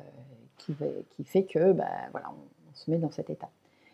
qui, 0.57 0.73
qui, 1.11 1.23
fait 1.23 1.43
que, 1.43 1.71
bah, 1.73 1.85
voilà, 2.11 2.29
on, 2.29 2.75
se 2.75 2.89
met 2.91 2.97
dans 2.97 3.11
cet 3.11 3.29
état. 3.29 3.49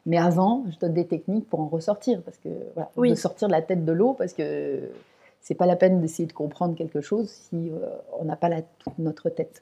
Mais 0.05 0.17
avant, 0.17 0.65
je 0.69 0.77
donne 0.77 0.93
des 0.93 1.07
techniques 1.07 1.47
pour 1.49 1.61
en 1.61 1.67
ressortir, 1.67 2.21
parce 2.23 2.37
que 2.37 2.49
voilà, 2.73 2.91
de 2.97 3.15
sortir 3.15 3.47
de 3.47 3.53
la 3.53 3.61
tête 3.61 3.85
de 3.85 3.91
l'eau, 3.91 4.13
parce 4.13 4.33
que 4.33 4.89
c'est 5.43 5.55
pas 5.55 5.65
la 5.65 5.75
peine 5.75 6.01
d'essayer 6.01 6.25
de 6.25 6.33
comprendre 6.33 6.75
quelque 6.75 7.01
chose 7.01 7.29
si 7.29 7.69
euh, 7.69 7.89
on 8.17 8.25
n'a 8.25 8.37
pas 8.37 8.49
la, 8.49 8.61
notre 8.97 9.29
tête. 9.29 9.61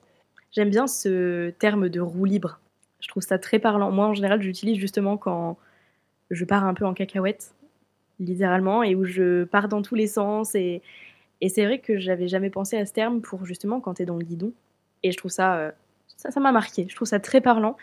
J'aime 0.52 0.70
bien 0.70 0.88
ce 0.88 1.50
terme 1.50 1.90
de 1.90 2.00
roue 2.00 2.26
libre. 2.26 2.60
Je 3.00 3.08
trouve 3.08 3.24
ça 3.24 3.40
très 3.40 3.58
parlant. 3.58 3.92
Moi, 3.92 4.06
en 4.06 4.14
général, 4.14 4.42
j'utilise 4.42 4.78
justement 4.78 5.18
quand 5.18 5.58
je 6.30 6.46
pars 6.46 6.66
un 6.66 6.76
peu 6.76 6.86
en 6.86 6.94
cacahuète, 6.94 7.56
littéralement, 8.20 8.84
et 8.84 8.94
où 8.94 9.06
je 9.06 9.44
pars 9.46 9.68
dans 9.68 9.82
tous 9.82 9.96
les 9.96 10.08
sens. 10.08 10.54
Et, 10.54 10.84
et 11.42 11.50
c'est 11.50 11.66
vrai 11.66 11.80
que 11.80 11.98
j'avais 11.98 12.28
jamais 12.28 12.52
pensé 12.52 12.78
à 12.78 12.86
ce 12.86 12.94
terme 12.94 13.22
pour 13.22 13.46
justement 13.46 13.80
quand 13.80 13.96
tu 13.96 14.04
es 14.04 14.06
dans 14.06 14.18
le 14.18 14.24
guidon. 14.24 14.54
Et 15.02 15.12
je 15.12 15.18
trouve 15.18 15.32
ça, 15.32 15.56
euh, 15.56 15.72
ça, 16.18 16.30
ça 16.30 16.40
m'a 16.40 16.52
marqué. 16.52 16.86
Je 16.88 16.96
trouve 16.96 17.08
ça 17.08 17.20
très 17.20 17.42
parlant. 17.42 17.76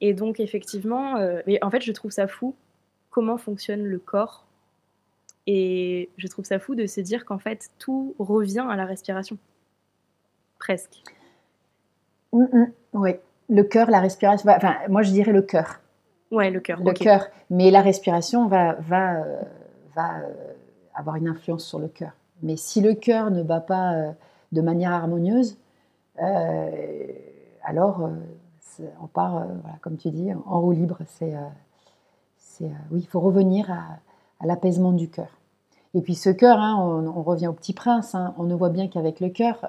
Et 0.00 0.14
donc, 0.14 0.38
effectivement, 0.38 1.16
euh, 1.16 1.40
mais 1.48 1.58
en 1.64 1.70
fait, 1.70 1.80
je 1.80 1.90
trouve 1.90 2.12
ça 2.12 2.28
fou 2.28 2.54
comment 3.10 3.36
fonctionne 3.36 3.84
le 3.84 3.98
corps. 3.98 4.46
Et 5.46 6.10
je 6.16 6.26
trouve 6.28 6.44
ça 6.44 6.58
fou 6.58 6.74
de 6.74 6.86
se 6.86 7.00
dire 7.00 7.24
qu'en 7.24 7.38
fait, 7.38 7.70
tout 7.78 8.14
revient 8.18 8.66
à 8.68 8.76
la 8.76 8.84
respiration. 8.84 9.38
Presque. 10.58 11.02
Mm, 12.32 12.44
mm, 12.52 12.72
oui, 12.94 13.10
le 13.48 13.62
cœur, 13.62 13.90
la 13.90 14.00
respiration. 14.00 14.48
Enfin, 14.50 14.76
moi, 14.88 15.02
je 15.02 15.10
dirais 15.10 15.32
le 15.32 15.42
cœur. 15.42 15.80
Ouais, 16.30 16.50
le 16.50 16.60
cœur. 16.60 16.80
Le 16.82 16.92
cœur. 16.92 17.26
Mais 17.50 17.70
la 17.70 17.82
respiration 17.82 18.46
va, 18.46 18.74
va, 18.74 19.16
euh, 19.16 19.42
va 19.94 20.20
euh, 20.20 20.32
avoir 20.94 21.16
une 21.16 21.28
influence 21.28 21.64
sur 21.64 21.78
le 21.78 21.88
cœur. 21.88 22.12
Mais 22.42 22.56
si 22.56 22.80
le 22.80 22.94
cœur 22.94 23.30
ne 23.30 23.42
bat 23.42 23.60
pas 23.60 24.14
de 24.50 24.60
manière 24.60 24.92
harmonieuse, 24.92 25.56
alors 27.62 28.10
on 29.00 29.06
part, 29.06 29.38
euh, 29.38 29.46
comme 29.80 29.96
tu 29.96 30.10
dis, 30.10 30.32
en 30.32 30.60
roue 30.60 30.72
libre. 30.72 30.98
C'est, 31.06 31.34
euh, 31.34 31.40
euh, 32.62 32.68
oui, 32.90 33.00
il 33.00 33.06
faut 33.06 33.20
revenir 33.20 33.70
à, 33.70 33.98
l'apaisement 34.44 34.92
du 34.92 35.08
cœur. 35.08 35.28
Et 35.94 36.00
puis 36.00 36.14
ce 36.14 36.30
cœur, 36.30 36.58
hein, 36.58 36.76
on, 36.78 37.22
revient 37.22 37.48
au 37.48 37.52
petit 37.52 37.74
prince, 37.74 38.14
hein, 38.14 38.34
on 38.38 38.44
ne 38.44 38.54
voit 38.54 38.70
bien 38.70 38.88
qu'avec 38.88 39.20
le 39.20 39.28
cœur, 39.28 39.68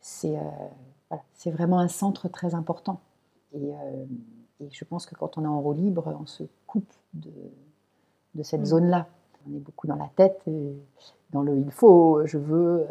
c'est, 0.00 0.36
vraiment 1.46 1.78
un 1.78 1.88
centre 1.88 2.28
très 2.28 2.54
important. 2.54 3.00
Et, 3.54 3.72
je 4.70 4.84
pense 4.84 5.06
que 5.06 5.14
quand 5.16 5.38
on 5.38 5.44
est 5.44 5.48
en 5.48 5.60
roue 5.60 5.72
libre, 5.72 6.16
on 6.20 6.26
se 6.26 6.44
coupe 6.66 6.92
de, 7.14 7.32
cette 8.42 8.60
mm. 8.60 8.66
zone-là. 8.66 9.06
On 9.48 9.56
est 9.56 9.60
beaucoup 9.60 9.86
dans 9.86 9.96
la 9.96 10.08
tête, 10.14 10.40
dans 11.30 11.42
le 11.42 11.56
il 11.56 11.70
faut, 11.70 12.24
je 12.26 12.38
veux, 12.38 12.86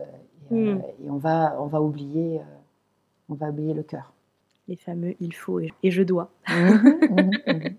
et, 0.52 0.74
mm. 0.74 0.82
on, 1.10 1.18
va, 1.18 1.56
on, 1.62 1.68
va 1.68 1.82
oublier, 1.82 2.42
on 3.30 3.36
va 3.36 3.50
oublier 3.50 3.74
le 3.74 3.84
cœur 3.84 4.12
les 4.68 4.78
fameux 4.78 5.16
il 5.20 5.34
faut 5.34 5.60
et, 5.60 5.72
je 5.84 6.02
dois. 6.02 6.32
Mhm, 6.48 7.76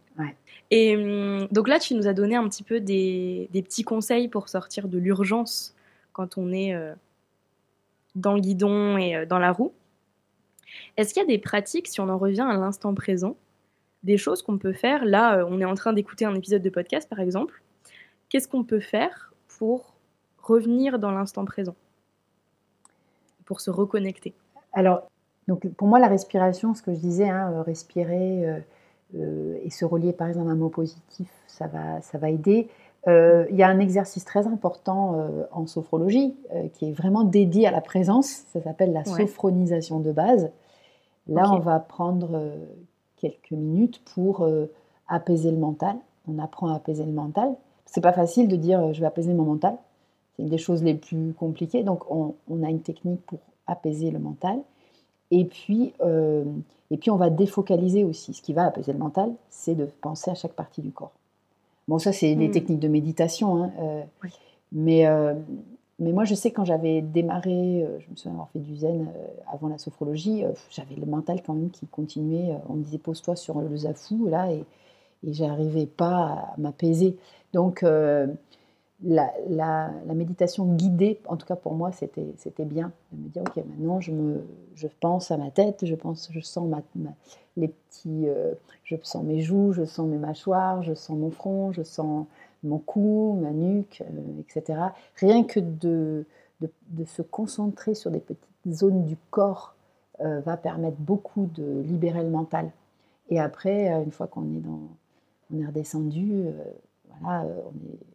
Et 0.70 0.96
hum, 0.96 1.48
donc 1.50 1.68
là, 1.68 1.78
tu 1.78 1.94
nous 1.94 2.06
as 2.06 2.14
donné 2.14 2.36
un 2.36 2.48
petit 2.48 2.62
peu 2.62 2.80
des, 2.80 3.48
petits 3.52 3.84
conseils 3.84 4.28
pour 4.28 4.48
sortir 4.48 4.88
de 4.88 4.98
l'urgence 4.98 5.74
quand 6.12 6.38
on 6.38 6.52
est 6.52 6.74
euh, 6.74 6.94
dans 8.14 8.34
le 8.34 8.40
guidon 8.40 8.96
et 8.96 9.16
euh, 9.16 9.26
dans 9.26 9.38
la 9.38 9.52
roue. 9.52 9.72
Est-ce 10.96 11.12
qu'il 11.12 11.22
y 11.22 11.24
a 11.24 11.28
des 11.28 11.38
pratiques, 11.38 11.88
si 11.88 12.00
on 12.00 12.08
en 12.08 12.18
revient 12.18 12.46
à 12.48 12.54
l'instant 12.54 12.94
présent, 12.94 13.36
des 14.02 14.16
choses 14.16 14.42
qu'on 14.42 14.58
peut 14.58 14.72
faire? 14.72 15.04
Là, 15.04 15.38
euh, 15.38 15.46
on 15.48 15.60
est 15.60 15.64
en 15.64 15.74
train 15.74 15.92
d'écouter 15.92 16.24
un 16.24 16.34
épisode 16.34 16.62
de 16.62 16.70
podcast, 16.70 17.08
par 17.08 17.20
exemple. 17.20 17.62
Qu'est-ce 18.28 18.48
qu'on 18.48 18.64
peut 18.64 18.80
faire 18.80 19.32
pour 19.58 19.94
revenir 20.38 20.98
dans 20.98 21.10
l'instant 21.10 21.44
présent? 21.44 21.76
Pour 23.44 23.60
se 23.60 23.70
reconnecter? 23.70 24.32
Alors, 24.72 25.06
donc 25.48 25.68
pour 25.74 25.86
moi, 25.86 25.98
la 25.98 26.08
respiration, 26.08 26.74
ce 26.74 26.82
que 26.82 26.94
je 26.94 26.98
disais, 26.98 27.28
hein, 27.28 27.62
respirer 27.62 28.62
et 29.14 29.70
se 29.70 29.84
relier 29.84 30.12
par 30.12 30.28
exemple 30.28 30.48
à 30.48 30.52
un 30.52 30.56
mot 30.56 30.68
positif, 30.68 31.28
ça 31.46 31.66
va, 31.66 32.00
ça 32.00 32.18
va 32.18 32.30
aider. 32.30 32.68
Il 33.06 33.56
y 33.56 33.62
a 33.62 33.68
un 33.68 33.78
exercice 33.78 34.24
très 34.24 34.46
important 34.46 35.28
en 35.50 35.66
sophrologie 35.66 36.34
qui 36.74 36.88
est 36.88 36.92
vraiment 36.92 37.24
dédié 37.24 37.66
à 37.66 37.70
la 37.70 37.80
présence. 37.80 38.44
Ça 38.52 38.62
s'appelle 38.62 38.92
la 38.92 39.04
sophronisation 39.04 40.00
de 40.00 40.12
base. 40.12 40.50
Là, 41.28 41.52
on 41.52 41.58
va 41.58 41.80
prendre 41.80 42.52
quelques 43.16 43.50
minutes 43.50 44.00
pour 44.14 44.48
apaiser 45.08 45.50
le 45.50 45.58
mental. 45.58 45.96
On 46.28 46.38
apprend 46.38 46.68
à 46.68 46.76
apaiser 46.76 47.04
le 47.04 47.12
mental. 47.12 47.54
C'est 47.86 48.00
pas 48.00 48.12
facile 48.12 48.48
de 48.48 48.56
dire 48.56 48.94
je 48.94 49.00
vais 49.00 49.06
apaiser 49.06 49.34
mon 49.34 49.44
mental. 49.44 49.76
C'est 50.36 50.44
une 50.44 50.48
des 50.48 50.58
choses 50.58 50.82
les 50.82 50.94
plus 50.94 51.34
compliquées. 51.34 51.82
Donc, 51.82 52.10
on, 52.10 52.34
on 52.48 52.62
a 52.62 52.70
une 52.70 52.80
technique 52.80 53.20
pour 53.26 53.40
apaiser 53.66 54.10
le 54.10 54.18
mental. 54.18 54.60
Et 55.32 55.46
puis, 55.46 55.94
euh, 56.02 56.44
et 56.90 56.98
puis, 56.98 57.10
on 57.10 57.16
va 57.16 57.30
défocaliser 57.30 58.04
aussi. 58.04 58.34
Ce 58.34 58.42
qui 58.42 58.52
va 58.52 58.66
apaiser 58.66 58.92
le 58.92 58.98
mental, 58.98 59.32
c'est 59.48 59.74
de 59.74 59.86
penser 59.86 60.30
à 60.30 60.34
chaque 60.34 60.52
partie 60.52 60.82
du 60.82 60.92
corps. 60.92 61.12
Bon, 61.88 61.98
ça, 61.98 62.12
c'est 62.12 62.34
des 62.36 62.48
hmm. 62.48 62.52
techniques 62.52 62.80
de 62.80 62.88
méditation. 62.88 63.64
Hein, 63.64 63.72
euh, 63.80 64.02
mais, 64.72 65.06
euh, 65.06 65.32
mais 65.98 66.12
moi, 66.12 66.24
je 66.24 66.34
sais, 66.34 66.50
quand 66.50 66.66
j'avais 66.66 67.00
démarré, 67.00 67.86
je 67.98 68.10
me 68.10 68.14
souviens 68.14 68.32
avoir 68.32 68.50
fait 68.50 68.58
du 68.58 68.76
zen 68.76 69.08
avant 69.50 69.68
la 69.68 69.78
sophrologie, 69.78 70.44
j'avais 70.70 70.96
le 70.96 71.06
mental 71.06 71.42
quand 71.42 71.54
même 71.54 71.70
qui 71.70 71.86
continuait. 71.86 72.54
On 72.68 72.74
me 72.74 72.84
disait, 72.84 72.98
pose-toi 72.98 73.34
sur 73.34 73.58
le 73.60 73.74
zafou, 73.74 74.26
là, 74.26 74.52
et, 74.52 74.64
et 75.26 75.32
j'arrivais 75.32 75.86
pas 75.86 76.16
à 76.16 76.54
m'apaiser. 76.58 77.16
Donc, 77.54 77.84
la, 79.04 79.90
méditation 80.14 80.66
guidée, 80.74 81.20
en 81.26 81.36
tout 81.36 81.46
cas 81.46 81.56
pour 81.56 81.74
moi, 81.74 81.90
c'était 81.92 82.64
bien 82.64 82.92
de 83.12 83.22
me 83.22 83.28
dire, 83.28 83.42
ok, 83.42 83.56
maintenant 83.56 84.00
je, 84.00 84.12
me, 84.12 84.44
je 84.74 84.88
pense 85.00 85.30
à 85.30 85.36
ma 85.36 85.50
tête, 85.50 85.84
je, 85.84 85.94
pense, 85.94 86.28
je 86.30 86.40
sens 86.40 86.68
les 87.56 87.68
petits, 87.68 88.28
euh, 88.28 88.54
je 88.84 88.96
sens 89.02 89.24
mes 89.24 89.40
joues, 89.40 89.72
je 89.72 89.84
sens 89.84 90.06
mes 90.08 90.18
mâchoires, 90.18 90.82
je 90.82 90.94
sens 90.94 91.16
mon 91.16 91.30
front, 91.30 91.72
je 91.72 91.82
sens 91.82 92.26
mon 92.62 92.78
cou, 92.78 93.38
ma 93.40 93.50
nuque, 93.50 94.02
euh, 94.02 94.40
etc. 94.40 94.78
Rien 95.16 95.44
que 95.44 95.60
de, 95.60 96.24
de, 96.60 97.04
se 97.04 97.22
concentrer 97.22 97.94
sur 97.94 98.10
des 98.10 98.20
petites 98.20 98.38
zones 98.68 99.04
du 99.04 99.16
corps 99.30 99.74
euh, 100.20 100.40
va 100.40 100.56
permettre 100.56 100.98
beaucoup 100.98 101.46
de 101.54 101.80
libérer 101.80 102.22
le 102.22 102.30
mental. 102.30 102.70
Et 103.30 103.40
après, 103.40 103.88
une 103.88 104.12
fois 104.12 104.26
qu'on 104.26 104.44
est 104.44 104.60
dans, 104.60 105.58
est 105.58 105.66
redescendu, 105.66 106.44
voilà, 107.20 107.44
on 107.44 107.92
est 107.92 108.11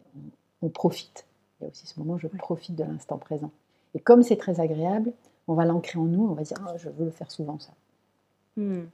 on 0.62 0.70
profite. 0.70 1.26
Il 1.60 1.64
y 1.64 1.68
a 1.68 1.70
aussi 1.70 1.88
ce 1.88 2.00
moment, 2.00 2.18
je 2.18 2.28
profite 2.28 2.76
de 2.76 2.84
l'instant 2.84 3.18
présent. 3.18 3.52
Et 3.96 4.00
comme 4.00 4.24
c'est 4.24 4.38
très 4.38 4.60
agréable, 4.60 5.12
on 5.48 5.54
va 5.54 5.66
l'ancrer 5.66 5.98
en 5.98 6.06
nous, 6.06 6.28
on 6.28 6.34
va 6.34 6.44
dire, 6.44 6.58
ah, 6.68 6.76
je 6.78 6.90
veux 6.90 7.06
le 7.06 7.12
faire 7.12 7.32
souvent 7.32 7.58
ça. 7.60 7.72
Hmm. 8.58 8.86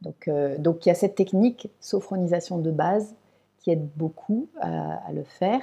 Donc, 0.00 0.28
euh, 0.28 0.58
donc 0.58 0.84
il 0.84 0.88
y 0.88 0.92
a 0.92 0.94
cette 0.94 1.14
technique, 1.14 1.68
sophronisation 1.80 2.58
de 2.58 2.70
base, 2.70 3.14
qui 3.58 3.70
aide 3.70 3.88
beaucoup 3.96 4.48
à, 4.60 5.12
le 5.12 5.22
faire. 5.22 5.62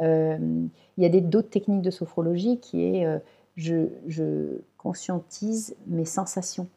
Euh, 0.00 0.38
il 0.96 1.02
y 1.02 1.06
a 1.06 1.20
d'autres 1.20 1.50
techniques 1.50 1.82
de 1.82 1.90
sophrologie 1.90 2.60
qui 2.60 2.84
est, 2.84 3.04
euh, 3.04 3.18
je, 3.56 4.58
conscientise 4.78 5.76
mes 5.86 6.04
sensations. 6.04 6.68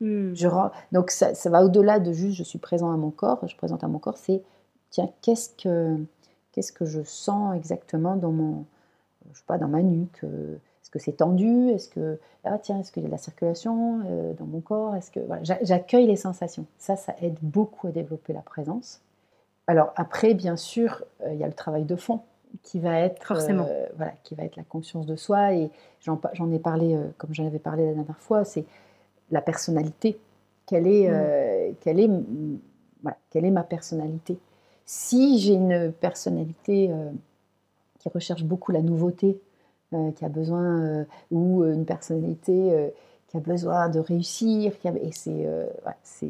Hmm. 0.00 0.34
Je, 0.34 0.48
donc 0.92 1.10
ça, 1.10 1.34
ça 1.34 1.50
va 1.50 1.64
au-delà 1.64 1.98
de 1.98 2.12
juste 2.12 2.36
je 2.36 2.42
suis 2.42 2.58
présent 2.58 2.92
à 2.92 2.96
mon 2.96 3.10
corps, 3.10 3.46
je 3.46 3.56
présente 3.56 3.82
à 3.82 3.88
mon 3.88 3.98
corps, 3.98 4.16
c'est 4.16 4.42
tiens, 4.90 5.10
qu'est-ce 5.22 5.50
que 5.50 5.98
Qu'est-ce 6.58 6.72
que 6.72 6.86
je 6.86 7.04
sens 7.04 7.54
exactement 7.54 8.16
dans 8.16 8.32
mon, 8.32 8.64
je 9.30 9.38
sais 9.38 9.44
pas, 9.46 9.58
dans 9.58 9.68
ma 9.68 9.80
nuque 9.80 10.24
euh, 10.24 10.56
Est-ce 10.82 10.90
que 10.90 10.98
c'est 10.98 11.12
tendu 11.12 11.68
Est-ce 11.68 11.88
que 11.88 12.18
ah 12.42 12.58
tiens, 12.58 12.80
est-ce 12.80 12.90
qu'il 12.90 13.04
y 13.04 13.06
a 13.06 13.08
de 13.08 13.12
la 13.12 13.18
circulation 13.18 14.00
euh, 14.06 14.32
dans 14.32 14.44
mon 14.44 14.60
corps 14.60 14.96
Est-ce 14.96 15.12
que 15.12 15.20
j'accueille 15.62 16.08
les 16.08 16.16
sensations 16.16 16.66
Ça, 16.76 16.96
ça 16.96 17.14
aide 17.22 17.38
beaucoup 17.42 17.86
à 17.86 17.90
développer 17.92 18.32
la 18.32 18.40
présence. 18.40 19.00
Alors 19.68 19.92
après, 19.94 20.34
bien 20.34 20.56
sûr, 20.56 21.04
euh, 21.22 21.32
il 21.32 21.38
y 21.38 21.44
a 21.44 21.46
le 21.46 21.52
travail 21.52 21.84
de 21.84 21.94
fond 21.94 22.22
qui 22.64 22.80
va 22.80 22.98
être 22.98 23.22
forcément, 23.24 23.68
voilà, 23.96 24.14
qui 24.24 24.34
va 24.34 24.42
être 24.42 24.56
la 24.56 24.64
conscience 24.64 25.06
de 25.06 25.14
soi 25.14 25.52
et 25.52 25.70
j'en 26.00 26.50
ai 26.50 26.58
parlé 26.58 26.98
comme 27.18 27.32
j'en 27.34 27.46
avais 27.46 27.60
parlé 27.60 27.86
la 27.86 27.94
dernière 27.94 28.18
fois, 28.18 28.44
c'est 28.44 28.64
la 29.30 29.42
personnalité. 29.42 30.18
Quelle 30.66 30.88
est, 30.88 31.08
mm. 31.08 31.74
quelle 31.78 32.00
est, 32.00 32.10
voilà, 33.02 33.16
quelle 33.30 33.44
est 33.44 33.52
ma 33.52 33.62
personnalité? 33.62 34.40
Si 34.88 35.38
j'ai 35.38 35.52
une 35.52 35.92
personnalité 35.92 36.90
euh, 36.90 37.10
qui 37.98 38.08
recherche 38.08 38.42
beaucoup 38.42 38.72
la 38.72 38.80
nouveauté, 38.80 39.38
euh, 39.92 40.12
qui 40.12 40.24
a 40.24 40.30
besoin, 40.30 40.80
euh, 40.80 41.04
ou 41.30 41.62
une 41.62 41.84
personnalité 41.84 42.90
qui 43.26 43.36
a 43.36 43.40
besoin 43.40 43.90
de 43.90 44.00
réussir, 44.00 44.72
et 44.86 45.10
c'est, 45.12 46.26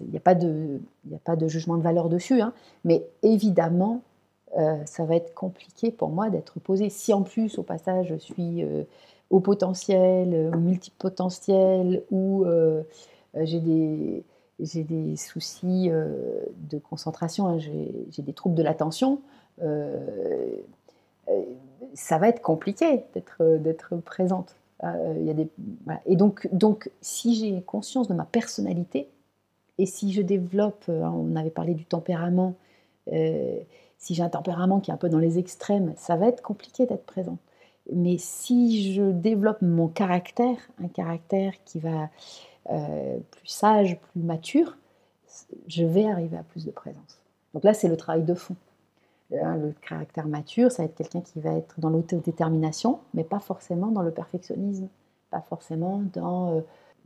il 0.00 0.10
n'y 0.10 0.16
a, 0.16 0.20
pas 0.20 0.34
de, 0.34 0.80
jugement 1.48 1.76
de 1.76 1.82
valeur 1.82 2.08
dessus, 2.08 2.40
hein. 2.40 2.54
mais 2.84 3.06
évidemment, 3.22 4.00
ça 4.86 5.04
va 5.04 5.16
être 5.16 5.34
compliqué 5.34 5.90
pour 5.90 6.08
moi 6.08 6.30
d'être 6.30 6.60
posé. 6.60 6.88
Si 6.88 7.12
en 7.12 7.22
plus, 7.22 7.58
au 7.58 7.62
passage, 7.62 8.08
je 8.08 8.16
suis 8.16 8.64
au 9.28 9.40
potentiel, 9.40 10.50
ou 10.54 10.58
multipotentiel, 10.58 12.02
ou 12.10 12.46
j'ai 13.34 13.60
des 13.60 14.24
j'ai 14.62 14.84
des 14.84 15.16
soucis 15.16 15.88
euh, 15.90 16.44
de 16.70 16.78
concentration, 16.78 17.48
hein. 17.48 17.58
j'ai 17.58 18.22
des 18.22 18.32
troubles 18.32 18.54
de 18.54 18.62
l'attention, 18.62 19.20
ça 21.94 22.18
va 22.18 22.28
être 22.28 22.42
compliqué 22.42 23.04
d'être 23.38 23.96
présente. 24.04 24.56
Et 26.06 26.16
donc, 26.16 26.48
donc, 26.52 26.90
si 27.00 27.34
j'ai 27.36 27.62
conscience 27.62 28.08
de 28.08 28.14
ma 28.14 28.24
personnalité, 28.24 29.08
et 29.78 29.86
si 29.86 30.12
je 30.12 30.22
développe, 30.22 30.84
on 30.88 31.36
avait 31.36 31.50
parlé 31.50 31.74
du 31.74 31.84
tempérament, 31.84 32.54
si 33.06 34.14
j'ai 34.14 34.22
un 34.22 34.28
tempérament 34.28 34.80
qui 34.80 34.90
est 34.90 34.94
un 34.94 34.96
peu 34.96 35.08
dans 35.08 35.18
les 35.18 35.38
extrêmes, 35.38 35.92
ça 35.96 36.16
va 36.16 36.26
être 36.26 36.42
compliqué 36.42 36.86
d'être 36.86 37.04
présente. 37.04 37.38
Mais 37.92 38.16
si 38.18 38.92
je 38.92 39.02
développe 39.02 39.62
mon 39.62 39.88
caractère, 39.88 40.56
un 40.82 40.88
caractère 40.88 41.52
qui 41.64 41.78
va 41.78 42.10
euh, 42.70 43.18
plus 43.30 43.48
sage, 43.48 43.98
plus 43.98 44.20
mature, 44.20 44.76
je 45.66 45.84
vais 45.84 46.06
arriver 46.06 46.36
à 46.36 46.42
plus 46.42 46.64
de 46.64 46.70
présence. 46.70 47.22
Donc 47.54 47.64
là, 47.64 47.74
c'est 47.74 47.88
le 47.88 47.96
travail 47.96 48.22
de 48.22 48.34
fond. 48.34 48.56
Euh, 49.32 49.56
le 49.56 49.74
caractère 49.86 50.26
mature, 50.26 50.70
ça 50.70 50.82
va 50.82 50.86
être 50.86 50.94
quelqu'un 50.94 51.22
qui 51.22 51.40
va 51.40 51.52
être 51.52 51.80
dans 51.80 51.88
l'autodétermination, 51.88 53.00
mais 53.14 53.24
pas 53.24 53.40
forcément 53.40 53.88
dans 53.88 54.02
le 54.02 54.10
perfectionnisme, 54.10 54.88
pas 55.30 55.40
forcément 55.40 56.02
dans 56.12 56.56
euh, 56.56 56.60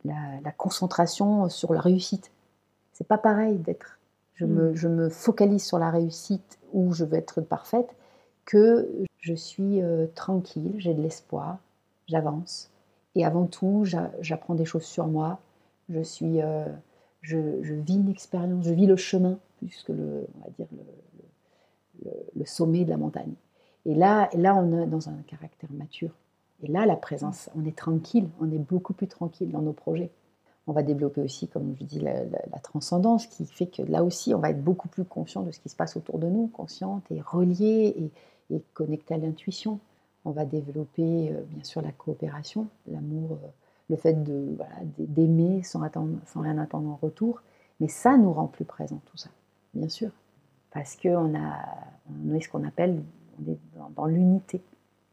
la, 0.04 0.52
concentration 0.56 1.48
sur 1.48 1.72
la 1.72 1.80
réussite. 1.80 2.32
C'est 2.92 3.06
pas 3.06 3.18
pareil 3.18 3.58
d'être. 3.58 3.98
Je, 4.34 4.44
me, 4.44 4.70
mm. 4.70 4.74
je 4.74 4.88
me 4.88 5.08
focalise 5.08 5.64
sur 5.64 5.78
la 5.78 5.90
réussite 5.90 6.58
où 6.72 6.92
je 6.92 7.04
veux 7.04 7.16
être 7.16 7.40
parfaite, 7.40 7.94
que 8.44 8.88
je 9.18 9.34
suis 9.34 9.82
euh, 9.82 10.06
tranquille, 10.14 10.74
j'ai 10.78 10.94
de 10.94 11.02
l'espoir, 11.02 11.58
j'avance. 12.08 12.70
Et 13.14 13.24
avant 13.24 13.46
tout, 13.46 13.84
j'apprends 14.20 14.54
des 14.54 14.64
choses 14.64 14.84
sur 14.84 15.06
moi. 15.06 15.38
Je 15.88 16.00
suis, 16.00 16.40
euh, 16.42 16.66
je, 17.22 17.38
vis 17.38 17.96
une 17.96 18.08
expérience, 18.08 18.64
je 18.64 18.72
vis 18.72 18.86
le 18.86 18.96
chemin 18.96 19.38
plus 19.58 19.82
que 19.82 19.92
le, 19.92 20.26
on 20.38 20.44
va 20.44 20.50
dire 20.56 20.66
le, 22.34 22.44
sommet 22.44 22.84
de 22.84 22.90
la 22.90 22.96
montagne. 22.96 23.34
Et 23.84 23.94
là, 23.94 24.28
là, 24.34 24.54
on 24.54 24.82
est 24.82 24.86
dans 24.86 25.08
un 25.08 25.16
caractère 25.26 25.70
mature. 25.72 26.10
Et 26.62 26.68
là, 26.68 26.86
la 26.86 26.96
présence, 26.96 27.50
on 27.56 27.64
est 27.64 27.76
tranquille, 27.76 28.28
on 28.40 28.50
est 28.50 28.58
beaucoup 28.58 28.92
plus 28.92 29.08
tranquille 29.08 29.50
dans 29.50 29.62
nos 29.62 29.72
projets 29.72 30.10
on 30.66 30.72
va 30.72 30.82
développer 30.82 31.20
aussi, 31.20 31.46
comme 31.46 31.76
je 31.78 31.84
dis, 31.84 32.00
la, 32.00 32.24
transcendance, 32.62 33.26
qui 33.26 33.46
fait 33.46 33.66
que 33.66 33.82
là 33.82 34.02
aussi, 34.02 34.34
on 34.34 34.38
va 34.38 34.50
être 34.50 34.62
beaucoup 34.62 34.88
plus 34.88 35.04
conscient 35.04 35.42
de 35.42 35.52
ce 35.52 35.60
qui 35.60 35.68
se 35.68 35.76
passe 35.76 35.96
autour 35.96 36.18
de 36.18 36.26
nous, 36.26 36.48
consciente 36.48 37.04
et 37.10 37.20
reliée 37.20 37.94
et, 38.50 38.54
et 38.54 38.62
connectée 38.74 39.14
à 39.14 39.18
l'intuition. 39.18 39.78
On 40.24 40.32
va 40.32 40.44
développer, 40.44 41.30
euh, 41.30 41.42
bien 41.50 41.62
sûr, 41.62 41.82
la 41.82 41.92
coopération, 41.92 42.66
l'amour, 42.88 43.38
euh, 43.44 43.48
le 43.88 43.96
fait 43.96 44.22
de 44.24 44.56
d'aimer 44.98 45.62
sans, 45.62 45.80
sans 46.26 46.40
rien 46.40 46.58
attendre 46.58 46.90
en 46.90 46.98
retour. 47.00 47.40
Mais 47.80 47.88
ça 47.88 48.16
nous 48.16 48.32
rend 48.32 48.46
plus 48.46 48.64
présents, 48.64 49.00
tout 49.06 49.16
ça, 49.16 49.28
bien 49.74 49.88
sûr. 49.88 50.10
Parce 50.70 50.96
qu'on 50.96 51.34
a, 51.34 51.58
on 52.28 52.34
est 52.34 52.40
ce 52.40 52.48
qu'on 52.48 52.64
appelle, 52.64 53.02
on 53.38 53.52
est 53.52 53.58
dans, 53.96 54.06
l'unité. 54.06 54.62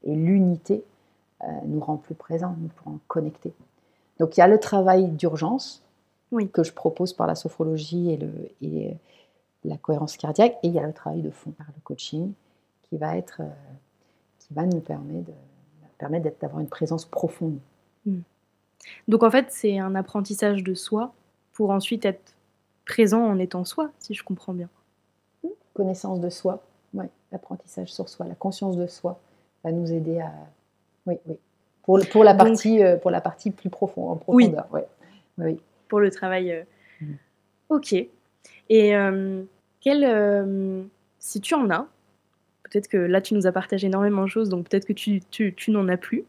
Et 0.03 0.15
l'unité 0.15 0.84
euh, 1.43 1.47
nous 1.65 1.80
rend 1.80 1.97
plus 1.97 2.15
présents, 2.15 2.55
nous 2.59 2.69
rend 2.86 2.99
connectés. 3.07 3.53
Donc 4.19 4.38
il 4.38 4.39
y 4.39 4.43
a 4.43 4.47
le 4.47 4.59
travail 4.59 5.07
d'urgence 5.09 5.84
que 6.51 6.63
je 6.63 6.74
propose 6.74 7.13
par 7.13 7.28
la 7.28 7.36
sophrologie 7.36 8.11
et, 8.11 8.17
le, 8.17 8.32
et 8.61 8.97
la 9.63 9.78
cohérence 9.78 10.17
cardiaque, 10.17 10.57
et 10.63 10.67
il 10.67 10.74
y 10.74 10.80
a 10.80 10.88
le 10.88 10.93
travail 10.93 11.21
de 11.21 11.30
fond 11.30 11.51
par 11.51 11.67
le 11.67 11.82
coaching 11.84 12.34
qui 12.84 12.97
va 12.97 13.17
être, 13.17 13.41
euh, 13.41 13.49
qui 14.39 14.53
va 14.53 14.65
nous 14.65 14.80
permettre 14.80 15.26
de, 15.26 15.34
permettre 15.97 16.30
d'avoir 16.39 16.61
une 16.61 16.67
présence 16.67 17.05
profonde. 17.05 17.59
Hmm. 18.05 18.19
Donc 19.07 19.23
en 19.23 19.31
fait, 19.31 19.47
c'est 19.49 19.79
un 19.79 19.95
apprentissage 19.95 20.63
de 20.63 20.73
soi 20.73 21.13
pour 21.53 21.71
ensuite 21.71 22.05
être 22.05 22.34
présent 22.86 23.23
en 23.23 23.39
étant 23.39 23.65
soi, 23.65 23.91
si 23.99 24.13
je 24.13 24.23
comprends 24.23 24.53
bien. 24.53 24.69
Connaissance 25.73 26.19
de 26.19 26.29
soi, 26.29 26.63
ouais, 26.93 27.09
l'apprentissage 27.31 27.91
sur 27.91 28.09
soi, 28.09 28.27
la 28.27 28.36
conscience 28.36 28.77
de 28.77 28.88
soi 28.88 29.19
va 29.63 29.71
nous 29.71 29.91
aider 29.91 30.19
à, 30.19 30.31
oui, 31.05 31.15
oui, 31.25 31.38
pour, 31.84 31.99
pour, 32.11 32.23
la 32.23 32.34
partie, 32.34 32.84
euh, 32.84 32.97
pour 32.97 33.11
la 33.11 33.21
partie 33.21 33.51
plus 33.51 33.69
profonde, 33.69 34.11
en 34.11 34.15
profondeur. 34.15 34.67
Oui. 34.71 34.81
oui. 35.38 35.59
Pour 35.88 35.99
le 35.99 36.11
travail. 36.11 36.51
Euh, 36.51 36.63
mm. 37.01 37.13
Ok. 37.69 37.93
Et 38.69 38.95
euh, 38.95 39.43
quel, 39.81 40.88
si 41.19 41.41
tu 41.41 41.53
en 41.53 41.69
as, 41.69 41.88
peut-être 42.63 42.88
que 42.88 42.97
là 42.97 43.21
tu 43.21 43.34
nous 43.34 43.47
as 43.47 43.51
partagé 43.51 43.88
énormément 43.88 44.23
de 44.23 44.29
choses, 44.29 44.49
donc 44.49 44.69
peut-être 44.69 44.86
que 44.86 44.93
tu, 44.93 45.21
tu, 45.31 45.53
tu 45.53 45.71
n'en 45.71 45.88
as 45.88 45.97
plus. 45.97 46.23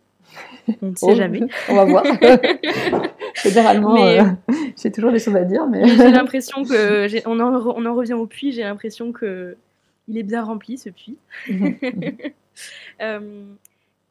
On 0.83 0.91
ne 0.91 0.97
sait 0.97 1.07
oh, 1.09 1.15
jamais. 1.15 1.41
On 1.69 1.75
va 1.75 1.85
voir. 1.85 2.05
Généralement, 3.43 3.97
j'ai 4.77 4.91
toujours 4.91 5.13
des 5.13 5.19
choses 5.19 5.37
à 5.37 5.45
dire. 5.45 5.67
Mais... 5.67 5.87
j'ai 5.87 6.11
l'impression 6.11 6.65
que. 6.65 7.29
On 7.29 7.41
en, 7.41 7.55
on 7.77 7.85
en, 7.87 7.95
revient 7.95 8.15
au 8.15 8.27
puits, 8.27 8.53
j'ai 8.53 8.63
l'impression 8.63 9.13
que 9.13 9.57
il 10.09 10.19
est 10.19 10.23
bien 10.23 10.43
rempli 10.43 10.79
ce 10.79 10.91
puits. 10.91 11.17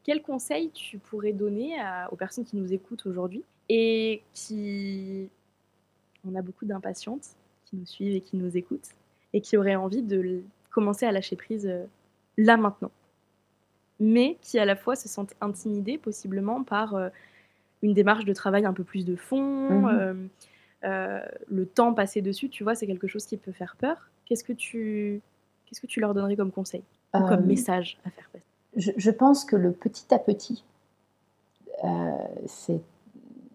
quel 0.04 0.22
conseil 0.22 0.70
tu 0.70 0.98
pourrais 0.98 1.32
donner 1.32 1.76
aux 2.10 2.16
personnes 2.16 2.44
qui 2.44 2.56
nous 2.56 2.72
écoutent 2.72 3.06
aujourd'hui 3.06 3.42
et 3.68 4.22
qui. 4.32 5.28
On 6.26 6.34
a 6.34 6.42
beaucoup 6.42 6.64
d'impatientes 6.64 7.36
qui 7.66 7.76
nous 7.76 7.84
suivent 7.86 8.16
et 8.16 8.20
qui 8.22 8.36
nous 8.36 8.56
écoutent 8.56 8.94
et 9.34 9.40
qui 9.40 9.58
auraient 9.58 9.74
envie 9.74 10.02
de 10.02 10.42
commencer 10.70 11.04
à 11.04 11.12
lâcher 11.12 11.36
prise 11.36 11.66
euh, 11.66 11.84
là 12.38 12.56
maintenant? 12.56 12.90
Mais 14.00 14.38
qui 14.42 14.58
à 14.58 14.64
la 14.64 14.76
fois 14.76 14.96
se 14.96 15.08
sentent 15.08 15.34
intimidées 15.40 15.98
possiblement 15.98 16.64
par 16.64 16.94
euh, 16.94 17.08
une 17.82 17.94
démarche 17.94 18.24
de 18.24 18.32
travail 18.32 18.64
un 18.64 18.72
peu 18.72 18.84
plus 18.84 19.04
de 19.04 19.16
fond, 19.16 19.70
mmh 19.70 20.28
euh, 20.84 21.24
le 21.48 21.64
temps 21.64 21.94
passé 21.94 22.20
dessus, 22.20 22.50
tu 22.50 22.62
vois, 22.62 22.74
c'est 22.74 22.86
quelque 22.86 23.06
chose 23.06 23.24
qui 23.24 23.38
peut 23.38 23.52
faire 23.52 23.74
peur. 23.78 24.10
Qu'est-ce 24.26 24.44
que 24.44 24.52
tu, 24.52 25.22
qu'est-ce 25.64 25.80
que 25.80 25.86
tu 25.86 25.98
leur 25.98 26.12
donnerais 26.12 26.36
comme 26.36 26.52
conseil 26.52 26.82
ou 27.14 27.26
comme 27.26 27.46
message 27.46 27.96
à 28.04 28.10
faire 28.10 28.28
passer? 28.30 28.44
je, 28.76 29.10
pense 29.10 29.44
que 29.44 29.56
le 29.56 29.72
petit 29.72 30.12
à 30.12 30.18
petit, 30.18 30.64
euh, 31.84 32.10
c'est 32.46 32.80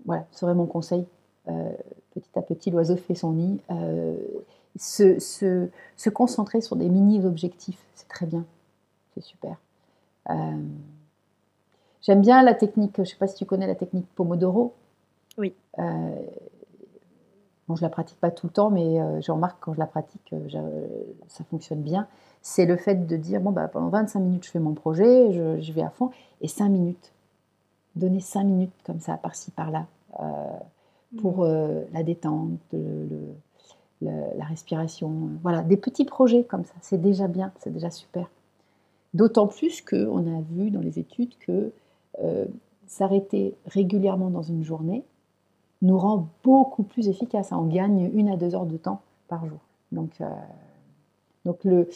voilà, 0.06 0.26
serait 0.32 0.56
mon 0.56 0.66
conseil. 0.66 1.06
Euh, 1.48 1.72
petit 2.14 2.30
à 2.36 2.42
petit, 2.42 2.72
l'oiseau 2.72 2.96
fait 2.96 3.16
son 3.16 3.34
nid. 3.34 3.60
Euh, 3.70 4.16
se, 4.78 5.20
se, 5.20 6.10
concentrer 6.10 6.62
sur 6.62 6.76
des 6.76 6.90
mini-objectifs, 6.90 7.84
c'est 7.96 8.08
très 8.08 8.26
bien. 8.26 8.46
C'est 9.14 9.22
super. 9.22 9.58
J'aime 12.02 12.22
bien 12.22 12.42
la 12.44 12.54
technique, 12.54 12.94
je 12.98 13.02
ne 13.02 13.06
sais 13.06 13.18
pas 13.18 13.28
si 13.28 13.36
tu 13.36 13.46
connais 13.46 13.68
la 13.68 13.76
technique 13.76 14.08
Pomodoro. 14.16 14.74
Oui. 15.38 15.54
bon, 15.78 17.76
je 17.76 17.82
la 17.82 17.90
pratique 17.90 18.20
pas 18.20 18.32
tout 18.32 18.48
le 18.48 18.54
temps, 18.54 18.70
mais 18.70 19.22
je 19.22 19.32
remarque 19.32 19.58
quand 19.60 19.74
je 19.74 19.80
la 19.80 19.86
pratique, 19.88 20.34
ça 21.28 21.44
fonctionne 21.44 21.82
bien 21.82 22.08
c'est 22.42 22.66
le 22.66 22.78
fait 22.78 23.08
de 23.08 23.18
dire 23.18 23.42
bon, 23.42 23.52
bah, 23.52 23.68
pendant 23.68 23.90
25 23.90 24.20
minutes, 24.20 24.46
je 24.46 24.52
fais 24.52 24.60
mon 24.60 24.74
projet, 24.74 25.32
je, 25.32 25.74
vais 25.74 25.82
à 25.82 25.90
fond, 25.90 26.12
et 26.42 26.48
5 26.48 26.70
minutes. 26.70 27.12
Donner 27.96 28.20
5 28.20 28.44
minutes 28.44 28.74
comme 28.86 29.00
ça, 29.00 29.18
par-ci, 29.18 29.52
par-là, 29.52 29.88
euh, 30.20 30.24
pour 31.22 31.40
mmh. 31.40 31.44
euh, 31.44 31.84
la 31.94 32.04
détente, 32.04 32.60
la 34.02 34.46
respiration. 34.46 35.12
Voilà, 35.42 35.62
des 35.64 35.78
petits 35.78 36.06
projets 36.06 36.44
comme 36.44 36.66
ça, 36.66 36.76
c'est 36.82 37.02
déjà 37.02 37.28
bien, 37.28 37.52
c'est 37.60 37.74
déjà 37.74 37.90
super. 37.90 38.30
D'autant 39.14 39.48
plus 39.48 39.82
qu'on 39.82 40.38
a 40.38 40.42
vu 40.42 40.70
dans 40.72 40.82
les 40.82 41.00
études 41.00 41.36
que 41.40 41.72
euh, 42.22 42.46
s'arrêter 42.88 43.56
régulièrement 43.66 44.30
dans 44.30 44.44
une 44.44 44.64
journée 44.64 45.04
nous 45.82 45.98
rend 45.98 46.28
beaucoup 46.44 46.84
plus 46.84 47.08
efficace. 47.08 47.52
On 47.52 47.66
gagne 47.66 48.12
une 48.14 48.30
à 48.30 48.38
deux 48.38 48.54
heures 48.54 48.66
de 48.66 48.78
temps 48.78 49.02
par 49.28 49.46
jour. 49.46 49.60
Donc, 49.92 50.12
donc 51.46 51.64
le, 51.64 51.88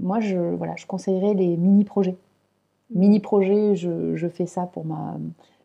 moi, 0.00 0.20
je, 0.20 0.38
voilà, 0.38 0.74
je 0.76 0.86
conseillerais 0.86 1.34
les 1.34 1.56
mini-projets. 1.56 2.16
Mmh. 2.90 2.98
Mini-projets, 2.98 3.76
je, 3.76 4.28
fais 4.28 4.46
ça 4.46 4.66
pour 4.66 4.84
ma, 4.84 5.16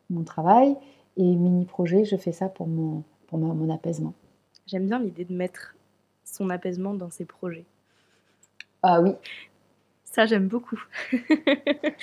mon 0.09 0.23
travail, 0.23 0.75
et 1.17 1.23
mini-projets, 1.23 2.05
je 2.05 2.15
fais 2.15 2.31
ça 2.31 2.49
pour 2.49 2.67
mon, 2.67 3.03
pour 3.27 3.37
mon 3.37 3.69
apaisement. 3.69 4.13
J'aime 4.67 4.87
bien 4.87 4.99
l'idée 4.99 5.25
de 5.25 5.33
mettre 5.33 5.75
son 6.23 6.49
apaisement 6.49 6.93
dans 6.93 7.09
ses 7.09 7.25
projets. 7.25 7.65
Ah 8.83 9.01
oui. 9.01 9.11
Ça, 10.11 10.25
j'aime 10.25 10.49
beaucoup. 10.49 10.81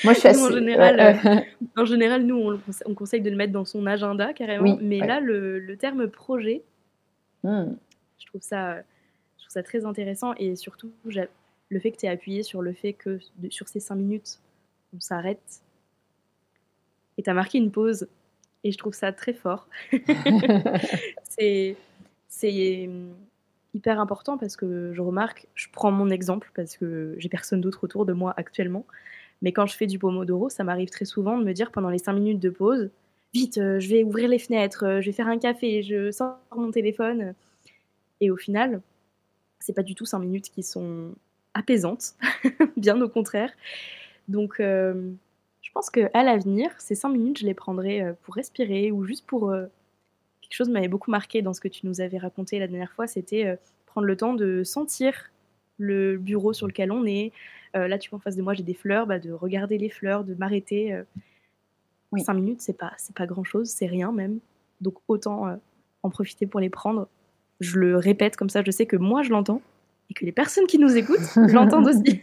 Moi, 0.03 0.15
je 0.15 0.19
suis 0.19 0.29
assez... 0.29 0.43
en, 0.43 0.51
général, 0.51 0.99
euh, 0.99 1.41
en 1.77 1.85
général, 1.85 2.23
nous, 2.25 2.59
on, 2.87 2.95
conseille 2.95 3.21
de 3.21 3.29
le 3.29 3.37
mettre 3.37 3.53
dans 3.53 3.67
son 3.67 3.85
agenda 3.87 4.33
carrément. 4.33 4.79
mais 4.81 4.99
là, 4.99 5.21
le, 5.21 5.77
terme 5.77 6.09
projet, 6.09 6.63
mmh. 7.45 7.65
je, 8.19 8.27
trouve 8.27 8.41
ça, 8.41 8.79
je 8.79 9.43
trouve 9.43 9.51
ça 9.51 9.63
très 9.63 9.85
intéressant. 9.85 10.33
Et 10.39 10.57
surtout, 10.57 10.91
le 11.05 11.81
fait 11.81 11.93
que 11.93 11.99
tu 11.99 12.07
aies 12.07 12.11
appuyé 12.11 12.43
sur 12.43 12.63
le 12.63 12.73
fait 12.73 12.95
que 12.95 13.19
sur 13.51 13.69
ces 13.69 13.81
cinq 13.81 13.97
minutes, 13.97 14.41
on 14.97 15.01
s'arrête 15.01 15.61
et 17.19 17.23
tu 17.23 17.29
as 17.29 17.35
marqué 17.35 17.59
une 17.59 17.71
pause. 17.71 18.09
Et 18.65 18.73
je 18.73 18.79
trouve 18.79 18.95
ça 18.95 19.13
très 19.13 19.35
fort. 19.35 19.69
c'est 21.29 21.77
hyper 23.75 24.01
important 24.01 24.39
parce 24.39 24.57
que 24.57 24.93
je 24.93 25.01
remarque, 25.01 25.47
je 25.55 25.69
prends 25.73 25.91
mon 25.91 26.11
exemple 26.11 26.51
parce 26.55 26.77
que 26.77 27.15
j'ai 27.19 27.29
personne 27.29 27.61
d'autre 27.61 27.85
autour 27.85 28.07
de 28.07 28.13
moi 28.13 28.35
actuellement. 28.37 28.87
Mais 29.43 29.53
quand 29.53 29.67
je 29.67 29.77
fais 29.77 29.87
du 29.87 29.99
pomodoro, 29.99 30.49
ça 30.49 30.65
m'arrive 30.65 30.91
très 30.91 31.05
souvent 31.05 31.39
de 31.39 31.45
me 31.45 31.53
dire 31.53 31.71
pendant 31.71 31.91
les 31.91 31.99
cinq 31.99 32.15
minutes 32.15 32.41
de 32.41 32.51
pause, 32.51 32.91
vite, 33.35 33.59
euh, 33.59 33.79
je 33.79 33.89
vais 33.89 34.03
ouvrir 34.03 34.29
les 34.29 34.39
fenêtres, 34.39 34.85
euh, 34.85 35.01
je 35.01 35.07
vais 35.07 35.13
faire 35.13 35.29
un 35.29 35.39
café, 35.39 35.83
je 35.83 36.11
sors 36.11 36.39
mon 36.57 36.71
téléphone. 36.71 37.35
Et 38.21 38.31
au 38.31 38.37
final, 38.37 38.83
c'est 39.61 39.75
pas 39.75 39.83
du 39.83 39.95
tout 39.95 40.07
cinq 40.07 40.21
minutes 40.21 40.51
qui 40.51 40.63
sont 40.63 41.15
apaisante, 41.55 42.15
bien 42.77 43.01
au 43.01 43.09
contraire. 43.09 43.53
Donc, 44.29 44.57
je 44.59 45.71
pense 45.73 45.89
qu'à 45.89 46.23
l'avenir, 46.23 46.71
ces 46.79 46.95
cinq 46.95 47.11
minutes, 47.11 47.39
je 47.39 47.47
les 47.47 47.55
prendrai 47.55 48.15
pour 48.23 48.35
respirer 48.35 48.91
ou 48.91 49.05
juste 49.05 49.27
pour 49.27 49.55
quelque 50.49 50.57
chose 50.57 50.71
m'avait 50.71 50.89
beaucoup 50.89 51.11
marqué 51.11 51.43
dans 51.43 51.53
ce 51.53 51.61
que 51.61 51.69
tu 51.69 51.87
nous 51.87 52.01
avais 52.01 52.19
raconté 52.19 52.59
la 52.59 52.67
dernière 52.67 52.93
fois, 52.93 53.07
c'était 53.07 53.59
prendre 53.87 54.07
le 54.07 54.17
temps 54.17 54.35
de 54.35 54.65
sentir 54.65 55.31
le 55.79 56.17
bureau 56.17 56.53
sur 56.53 56.67
lequel 56.67 56.91
on 56.91 57.05
est. 57.05 57.33
là, 57.75 57.99
tu 57.99 58.11
vois, 58.11 58.19
en 58.19 58.21
face 58.21 58.37
de 58.37 58.43
moi, 58.43 58.55
j'ai 58.55 58.63
des 58.63 58.75
fleurs, 58.75 59.07
bah, 59.07 59.19
de 59.19 59.31
regarder 59.31 59.79
les 59.79 59.91
fleurs, 59.91 60.25
de 60.25 60.35
m'arrêter. 60.35 60.99
Oui. 62.13 62.23
Cinq 62.23 62.35
minutes, 62.35 62.63
c'est 62.63 62.77
pas, 62.77 62.93
c'est 62.97 63.15
pas 63.15 63.27
grand 63.27 63.45
chose, 63.45 63.69
c'est 63.69 63.87
rien 63.87 64.11
même. 64.11 64.39
Donc 64.81 64.95
autant 65.07 65.59
en 66.03 66.11
profiter 66.11 66.47
pour 66.47 66.61
les 66.61 66.71
prendre. 66.71 67.09
Je 67.61 67.79
le 67.79 67.97
répète 67.97 68.37
comme 68.37 68.49
ça, 68.49 68.63
je 68.65 68.71
sais 68.71 68.87
que 68.87 68.97
moi 68.97 69.23
je 69.23 69.31
l'entends 69.31 69.61
et 70.11 70.15
que 70.15 70.25
les 70.25 70.33
personnes 70.33 70.67
qui 70.67 70.79
nous 70.79 70.97
écoutent 70.97 71.37
l'entendent 71.37 71.89
aussi. 71.89 72.21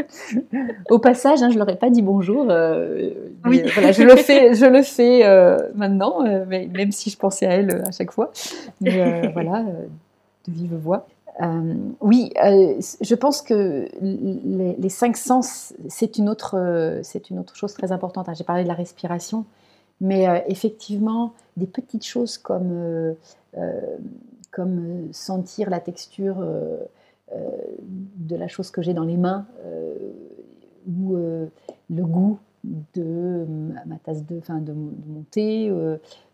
Au 0.90 0.98
passage, 0.98 1.42
hein, 1.42 1.50
je 1.50 1.58
leur 1.58 1.68
ai 1.68 1.76
pas 1.76 1.90
dit 1.90 2.02
bonjour. 2.02 2.46
Euh, 2.50 3.10
oui. 3.46 3.62
Voilà, 3.72 3.92
je 3.92 4.02
le 4.02 4.16
fais, 4.16 4.54
je 4.54 4.66
le 4.66 4.82
fais 4.82 5.24
euh, 5.24 5.56
maintenant, 5.74 6.24
euh, 6.24 6.44
mais 6.46 6.68
même 6.72 6.92
si 6.92 7.10
je 7.10 7.16
pensais 7.16 7.46
à 7.46 7.52
elle 7.52 7.82
à 7.86 7.92
chaque 7.92 8.12
fois. 8.12 8.30
Mais 8.80 9.28
voilà, 9.32 9.62
de 9.62 10.52
vive 10.52 10.74
voix. 10.74 11.06
oui, 12.00 12.30
je 12.36 13.14
pense 13.14 13.40
que 13.40 13.88
les, 14.02 14.88
cinq 14.90 15.16
sens, 15.16 15.72
c'est 15.88 16.18
une 16.18 16.28
autre, 16.28 17.00
c'est 17.02 17.30
une 17.30 17.38
autre 17.38 17.56
chose 17.56 17.72
très 17.72 17.90
importante. 17.90 18.28
Hein. 18.28 18.34
J'ai 18.36 18.44
parlé 18.44 18.64
de 18.64 18.68
la 18.68 18.74
respiration, 18.74 19.46
mais 20.02 20.44
effectivement, 20.46 21.32
des 21.56 21.66
petites 21.66 22.04
choses 22.04 22.36
comme 22.36 23.14
comme 24.50 25.08
sentir 25.12 25.70
la 25.70 25.80
texture 25.80 26.36
euh, 26.40 26.78
de 28.28 28.36
la 28.36 28.48
chose 28.48 28.70
que 28.70 28.82
j'ai 28.82 28.94
dans 28.94 29.04
les 29.04 29.16
mains 29.16 29.46
euh, 29.64 29.94
ou 30.86 31.16
euh, 31.16 31.46
le 31.90 32.04
goût 32.04 32.38
de 32.94 33.46
ma 33.86 33.96
tasse 33.96 34.24
de, 34.26 34.40
fin, 34.40 34.58
de, 34.58 34.72
mon 34.72 35.22
thé, 35.30 35.72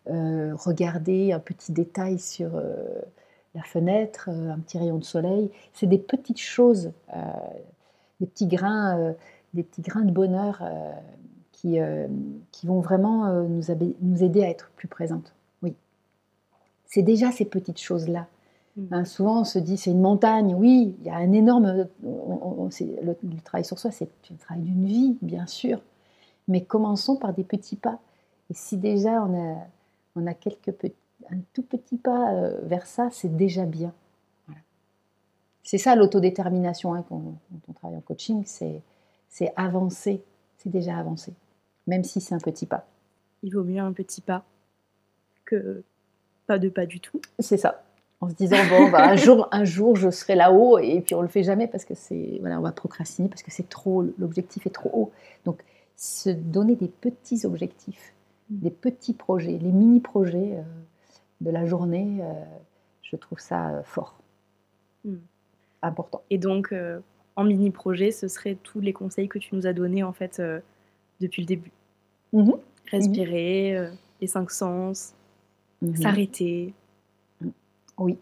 regarder 0.06 1.32
un 1.32 1.38
petit 1.38 1.70
détail 1.70 2.18
sur 2.18 2.60
la 3.54 3.62
fenêtre, 3.62 4.30
un 4.30 4.58
petit 4.58 4.78
rayon 4.78 4.96
de 4.96 5.04
soleil. 5.04 5.50
C'est 5.74 5.86
des 5.86 5.98
petites 5.98 6.40
choses, 6.40 6.92
des 8.20 8.26
petits 8.26 8.46
grains, 8.46 9.14
des 9.52 9.62
petits 9.62 9.82
grains 9.82 10.04
de 10.04 10.10
bonheur 10.10 10.62
qui, 11.52 11.76
qui 12.52 12.66
vont 12.66 12.80
vraiment 12.80 13.42
nous, 13.42 13.62
nous 14.00 14.24
aider 14.24 14.42
à 14.42 14.48
être 14.48 14.70
plus 14.76 14.88
présentes. 14.88 15.34
Oui, 15.62 15.74
c'est 16.86 17.02
déjà 17.02 17.30
ces 17.30 17.44
petites 17.44 17.80
choses 17.80 18.08
là. 18.08 18.26
Hein, 18.90 19.04
souvent, 19.04 19.40
on 19.40 19.44
se 19.44 19.58
dit 19.58 19.76
c'est 19.76 19.90
une 19.90 20.00
montagne. 20.00 20.54
Oui, 20.54 20.96
il 21.00 21.06
y 21.06 21.10
a 21.10 21.16
un 21.16 21.32
énorme. 21.32 21.86
le, 22.02 23.40
travail 23.44 23.64
sur 23.64 23.78
soi, 23.78 23.90
c'est 23.90 24.08
le 24.30 24.36
travail 24.36 24.64
d'une 24.64 24.86
vie, 24.86 25.16
bien 25.22 25.46
sûr. 25.46 25.80
Mais 26.48 26.64
commençons 26.64 27.16
par 27.16 27.32
des 27.32 27.44
petits 27.44 27.76
pas. 27.76 28.00
Et 28.50 28.54
si 28.54 28.76
déjà 28.76 29.22
on 29.22 29.52
a, 29.52 29.56
on 30.16 30.26
a 30.26 30.34
quelques 30.34 30.72
petits, 30.72 30.96
un 31.30 31.38
tout 31.52 31.62
petit 31.62 31.96
pas 31.96 32.34
euh, 32.34 32.60
vers 32.64 32.86
ça, 32.86 33.08
c'est 33.10 33.34
déjà 33.34 33.64
bien. 33.64 33.92
C'est 35.62 35.78
ça 35.78 35.96
l'autodétermination 35.96 36.92
hein, 36.94 37.04
quand, 37.08 37.22
on 37.68 37.72
travaille 37.72 37.96
en 37.96 38.02
coaching, 38.02 38.44
c'est 38.44 38.82
avancer. 39.56 40.22
C'est 40.58 40.68
déjà 40.68 40.98
avancer, 40.98 41.32
même 41.86 42.04
si 42.04 42.20
c'est 42.20 42.34
un 42.34 42.38
petit 42.38 42.66
pas. 42.66 42.86
Il 43.42 43.54
vaut 43.54 43.64
mieux 43.64 43.80
un 43.80 43.92
petit 43.92 44.20
pas 44.20 44.44
que 45.44 45.84
pas 46.46 46.58
de 46.58 46.68
pas 46.68 46.86
du 46.86 47.00
tout. 47.00 47.20
C'est 47.38 47.56
ça 47.56 47.83
en 48.24 48.30
se 48.30 48.34
disant 48.34 48.56
bon 48.70 48.90
bah, 48.90 49.06
un 49.06 49.16
jour 49.16 49.48
un 49.52 49.64
jour 49.64 49.96
je 49.96 50.10
serai 50.10 50.34
là-haut 50.34 50.78
et 50.78 51.00
puis 51.02 51.14
on 51.14 51.22
le 51.22 51.28
fait 51.28 51.42
jamais 51.42 51.66
parce 51.66 51.84
que 51.84 51.94
c'est 51.94 52.38
voilà 52.40 52.58
on 52.58 52.62
va 52.62 52.72
procrastiner 52.72 53.28
parce 53.28 53.42
que 53.42 53.50
c'est 53.50 53.68
trop 53.68 54.02
l'objectif 54.18 54.66
est 54.66 54.70
trop 54.70 54.90
haut 54.92 55.12
donc 55.44 55.62
se 55.96 56.30
donner 56.30 56.74
des 56.74 56.88
petits 56.88 57.44
objectifs 57.44 58.14
mm. 58.50 58.58
des 58.60 58.70
petits 58.70 59.12
projets 59.12 59.58
les 59.58 59.72
mini 59.72 60.00
projets 60.00 60.54
euh, 60.54 60.62
de 61.42 61.50
la 61.50 61.66
journée 61.66 62.20
euh, 62.22 62.32
je 63.02 63.16
trouve 63.16 63.38
ça 63.38 63.70
euh, 63.70 63.82
fort 63.82 64.16
mm. 65.04 65.16
important 65.82 66.22
et 66.30 66.38
donc 66.38 66.74
en 67.36 67.44
mini 67.44 67.70
projet 67.70 68.10
ce 68.10 68.28
serait 68.28 68.56
tous 68.62 68.80
les 68.80 68.94
conseils 68.94 69.28
que 69.28 69.38
tu 69.38 69.54
nous 69.54 69.66
as 69.66 69.74
donnés 69.74 70.02
en 70.02 70.12
fait 70.12 70.40
depuis 71.20 71.42
le 71.42 71.46
début 71.46 71.72
mm-hmm. 72.32 72.58
respirer 72.90 73.90
les 74.22 74.26
cinq 74.26 74.50
sens 74.50 75.12
mm-hmm. 75.82 76.00
s'arrêter 76.00 76.74
oui. 77.98 78.18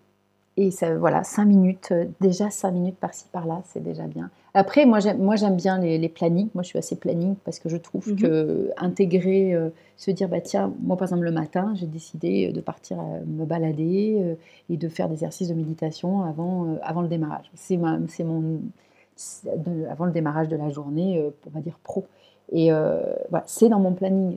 Et 0.59 0.71
ça, 0.71 0.95
voilà, 0.97 1.25
cinq 1.25 1.47
minutes, 1.47 1.89
euh, 1.93 2.05
déjà 2.21 2.51
cinq 2.51 2.73
minutes 2.73 2.99
par-ci 2.99 3.25
par-là, 3.33 3.63
c'est 3.65 3.83
déjà 3.83 4.07
bien. 4.07 4.31
Après, 4.53 4.85
moi 4.85 4.99
j'aime, 5.01 5.57
bien 5.57 5.79
les, 5.79 6.09
plannings. 6.11 6.51
Moi 6.55 6.63
je 6.63 6.69
suis 6.69 6.79
assez 6.79 6.95
planning 6.95 7.37
parce 7.43 7.59
que 7.59 7.71
je 7.71 7.79
trouve 7.79 8.07
mhm. 8.07 8.17
que 8.17 8.71
intégrer, 8.77 9.55
euh, 9.55 9.71
se 9.97 10.11
dire 10.11 10.29
bah 10.29 10.43
tiens, 10.43 10.71
moi 10.83 10.99
par 10.99 11.07
exemple 11.07 11.25
le 11.25 11.31
matin, 11.31 11.73
j'ai 11.75 11.87
décidé 11.87 12.53
de 12.53 12.61
partir 12.61 12.99
me 13.27 13.47
balader 13.47 14.19
euh, 14.21 14.35
et 14.69 14.77
de 14.77 14.89
faire 14.91 15.09
des 15.09 15.15
exercices 15.15 15.49
de 15.49 15.55
méditation 15.55 16.23
avant, 16.23 16.77
avant 16.83 17.01
le 17.01 17.09
démarrage. 17.09 17.51
C'est, 17.55 17.79
mon 17.79 18.61
avant 19.89 20.05
le 20.05 20.13
démarrage 20.13 20.49
de 20.49 20.57
la 20.57 20.69
journée, 20.69 21.23
on 21.47 21.51
va 21.51 21.61
dire 21.61 21.79
pro. 21.83 22.07
Et 22.51 22.71
voilà, 23.31 23.45
c'est 23.47 23.71
dans 23.71 23.79
mon 23.81 23.93
planning. 23.95 24.37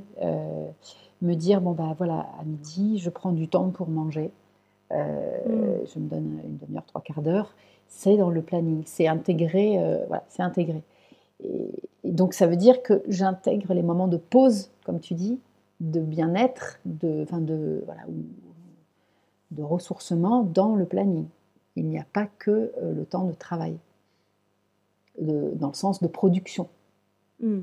me 1.21 1.33
dire 1.33 1.59
bon 1.59 1.71
bah 1.71 1.93
voilà 1.97 2.27
à 2.39 2.43
midi, 2.45 2.99
je 2.99 3.09
prends 3.09 3.31
du 3.33 3.49
temps 3.49 3.69
pour 3.69 3.89
manger. 3.89 4.31
Euh, 4.91 5.81
mm. 5.81 5.87
Je 5.93 5.99
me 5.99 6.09
donne 6.09 6.41
une 6.43 6.57
demi-heure, 6.57 6.85
trois 6.85 7.01
quarts 7.01 7.21
d'heure. 7.21 7.53
C'est 7.87 8.17
dans 8.17 8.29
le 8.29 8.41
planning, 8.41 8.83
c'est 8.85 9.07
intégré. 9.07 9.77
Euh, 9.79 10.05
voilà, 10.07 10.23
c'est 10.29 10.43
intégré. 10.43 10.83
Et, 11.43 11.71
donc 12.03 12.33
ça 12.33 12.47
veut 12.47 12.55
dire 12.55 12.83
que 12.83 13.01
j'intègre 13.07 13.73
les 13.73 13.81
moments 13.81 14.07
de 14.07 14.17
pause, 14.17 14.69
comme 14.85 14.99
tu 14.99 15.15
dis, 15.15 15.39
de 15.79 15.99
bien-être, 15.99 16.79
de, 16.85 17.23
enfin 17.23 17.39
de, 17.39 17.81
voilà, 17.85 18.01
de 19.51 19.63
ressourcement 19.63 20.43
dans 20.43 20.75
le 20.75 20.85
planning. 20.85 21.25
Il 21.75 21.85
n'y 21.85 21.99
a 21.99 22.05
pas 22.13 22.27
que 22.39 22.71
euh, 22.81 22.93
le 22.93 23.05
temps 23.05 23.25
de 23.25 23.33
travail, 23.33 23.77
dans 25.19 25.67
le 25.67 25.73
sens 25.73 26.01
de 26.01 26.07
production. 26.07 26.67
Mm. 27.39 27.61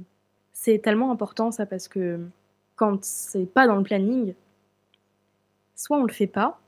C'est 0.53 0.79
tellement 0.79 1.11
important 1.11 1.51
ça 1.51 1.67
parce 1.67 1.89
que 1.89 2.21
quand 2.77 3.05
c'est 3.05 3.47
pas 3.47 3.67
dans 3.67 3.77
le 3.77 3.83
planning, 3.83 4.35
soit 5.75 5.99
on 5.99 6.05
le 6.05 6.13
fait 6.13 6.27
pas, 6.27 6.61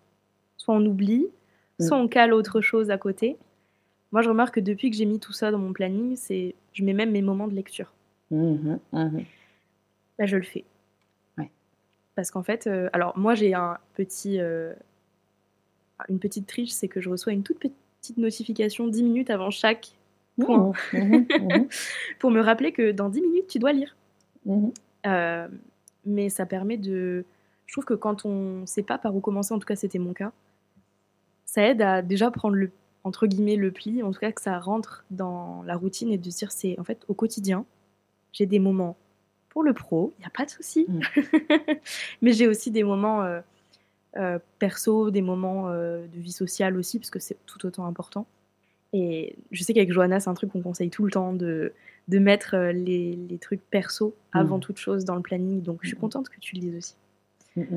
soit 0.65 0.75
on 0.75 0.85
oublie, 0.87 1.27
mm. 1.79 1.87
soit 1.87 1.99
on 1.99 2.09
cale 2.09 2.33
autre 2.33 2.61
chose 2.61 2.91
à 2.91 2.99
côté. 2.99 3.37
Moi, 4.13 4.23
je 4.23 4.29
remarque 4.29 4.55
que 4.55 4.61
depuis 4.61 4.91
que 4.91 4.97
j'ai 4.97 5.05
mis 5.05 5.21
tout 5.21 5.33
ça 5.33 5.51
dans 5.51 5.59
mon 5.59 5.73
planning, 5.73 6.17
c'est 6.17 6.55
je 6.73 6.85
mets 6.85 6.95
même 6.95 7.11
mes 7.11 7.23
moments 7.23 7.49
de 7.49 7.55
lecture. 7.55 7.93
Mmh 8.31 8.79
mmh 8.93 9.19
Là, 10.19 10.27
je 10.27 10.37
le 10.37 10.43
fais. 10.43 10.65
Parce 12.15 12.31
qu'en 12.31 12.45
fait, 12.45 12.69
euh, 12.69 12.89
alors 12.93 13.19
moi, 13.19 13.35
j'ai 13.35 13.55
un 13.55 13.77
petit, 13.95 14.39
euh, 14.41 14.73
une 16.09 16.21
petite 16.21 16.47
triche, 16.47 16.71
c'est 16.71 16.87
que 16.87 17.01
je 17.01 17.11
reçois 17.11 17.33
une 17.33 17.43
toute 17.43 17.59
petite 17.59 18.19
notification 18.19 18.87
10 18.87 19.03
minutes 19.03 19.31
avant 19.31 19.51
chaque 19.51 19.97
point 20.41 20.71
mmh 20.93 21.25
pour 22.21 22.31
me 22.31 22.41
rappeler 22.41 22.71
que 22.71 22.93
dans 22.93 23.09
10 23.09 23.21
minutes, 23.21 23.47
tu 23.49 23.59
dois 23.59 23.73
lire. 23.73 23.97
Euh, 25.07 25.49
mais 26.07 26.29
ça 26.29 26.47
permet 26.47 26.77
de. 26.77 27.25
Je 27.67 27.75
trouve 27.75 27.85
que 27.85 27.95
quand 27.95 28.25
on 28.25 28.61
ne 28.61 28.67
sait 28.67 28.85
pas 28.85 28.97
par 28.97 29.17
où 29.17 29.21
commencer, 29.21 29.53
en 29.53 29.59
tout 29.59 29.67
cas, 29.67 29.75
c'était 29.75 29.99
mon 29.99 30.13
cas, 30.13 30.31
ça 31.55 31.63
aide 31.63 31.83
à 31.83 32.03
déjà 32.03 32.33
prendre 32.33 32.57
le 32.57 32.73
entre 33.05 33.27
guillemets 33.27 33.55
le 33.55 33.71
pli, 33.71 34.03
en 34.03 34.11
tout 34.11 34.19
cas 34.19 34.33
que 34.33 34.41
ça 34.41 34.59
rentre 34.59 35.05
dans 35.11 35.63
la 35.65 35.77
routine 35.77 36.11
et 36.11 36.19
de 36.19 36.31
se 36.31 36.39
dire 36.39 36.51
c'est 36.51 36.77
en 36.81 36.85
fait 36.85 37.05
au 37.07 37.15
quotidien, 37.15 37.65
j'ai 38.33 38.47
des 38.47 38.59
moments 38.59 38.97
pour 39.51 39.63
le 39.63 39.73
pro, 39.73 40.13
il 40.19 40.23
n'y 40.23 40.27
a 40.27 40.31
pas 40.31 40.47
de 40.47 40.51
souci, 40.51 40.87
mm. 40.89 41.01
mais 42.23 42.33
j'ai 42.33 42.49
aussi 42.49 42.73
des 42.73 42.83
moments 42.83 43.23
euh, 43.23 43.41
euh, 44.17 44.41
perso, 44.59 45.13
des 45.13 45.23
moments 45.23 45.69
euh, 45.69 46.07
de 46.09 46.19
vie 46.19 46.33
sociale 46.33 46.77
aussi, 46.77 46.99
parce 46.99 47.11
que 47.11 47.21
c'est 47.21 47.37
tout 47.47 47.65
autant 47.65 47.87
important. 47.87 48.27
Et 48.93 49.37
je 49.53 49.63
sais 49.63 49.75
qu'avec 49.75 49.93
Johanna, 49.93 50.19
c'est 50.19 50.31
un 50.31 50.35
truc 50.35 50.51
qu'on 50.51 50.63
conseille 50.63 50.91
tout 50.91 51.05
le 51.05 51.11
temps 51.11 51.35
de, 51.35 51.73
de 52.09 52.19
mettre 52.19 52.57
les, 52.57 53.13
les 53.13 53.39
trucs 53.39 53.63
perso 53.71 54.17
avant 54.33 54.57
mm. 54.57 54.63
toute 54.63 54.79
chose 54.79 55.05
dans 55.05 55.15
le 55.15 55.23
planning, 55.23 55.63
donc 55.63 55.81
je 55.83 55.89
suis 55.89 55.97
mm. 55.97 56.01
contente 56.01 56.29
que 56.31 56.41
tu 56.41 56.57
le 56.57 56.61
dises 56.63 56.77
aussi. 56.77 57.77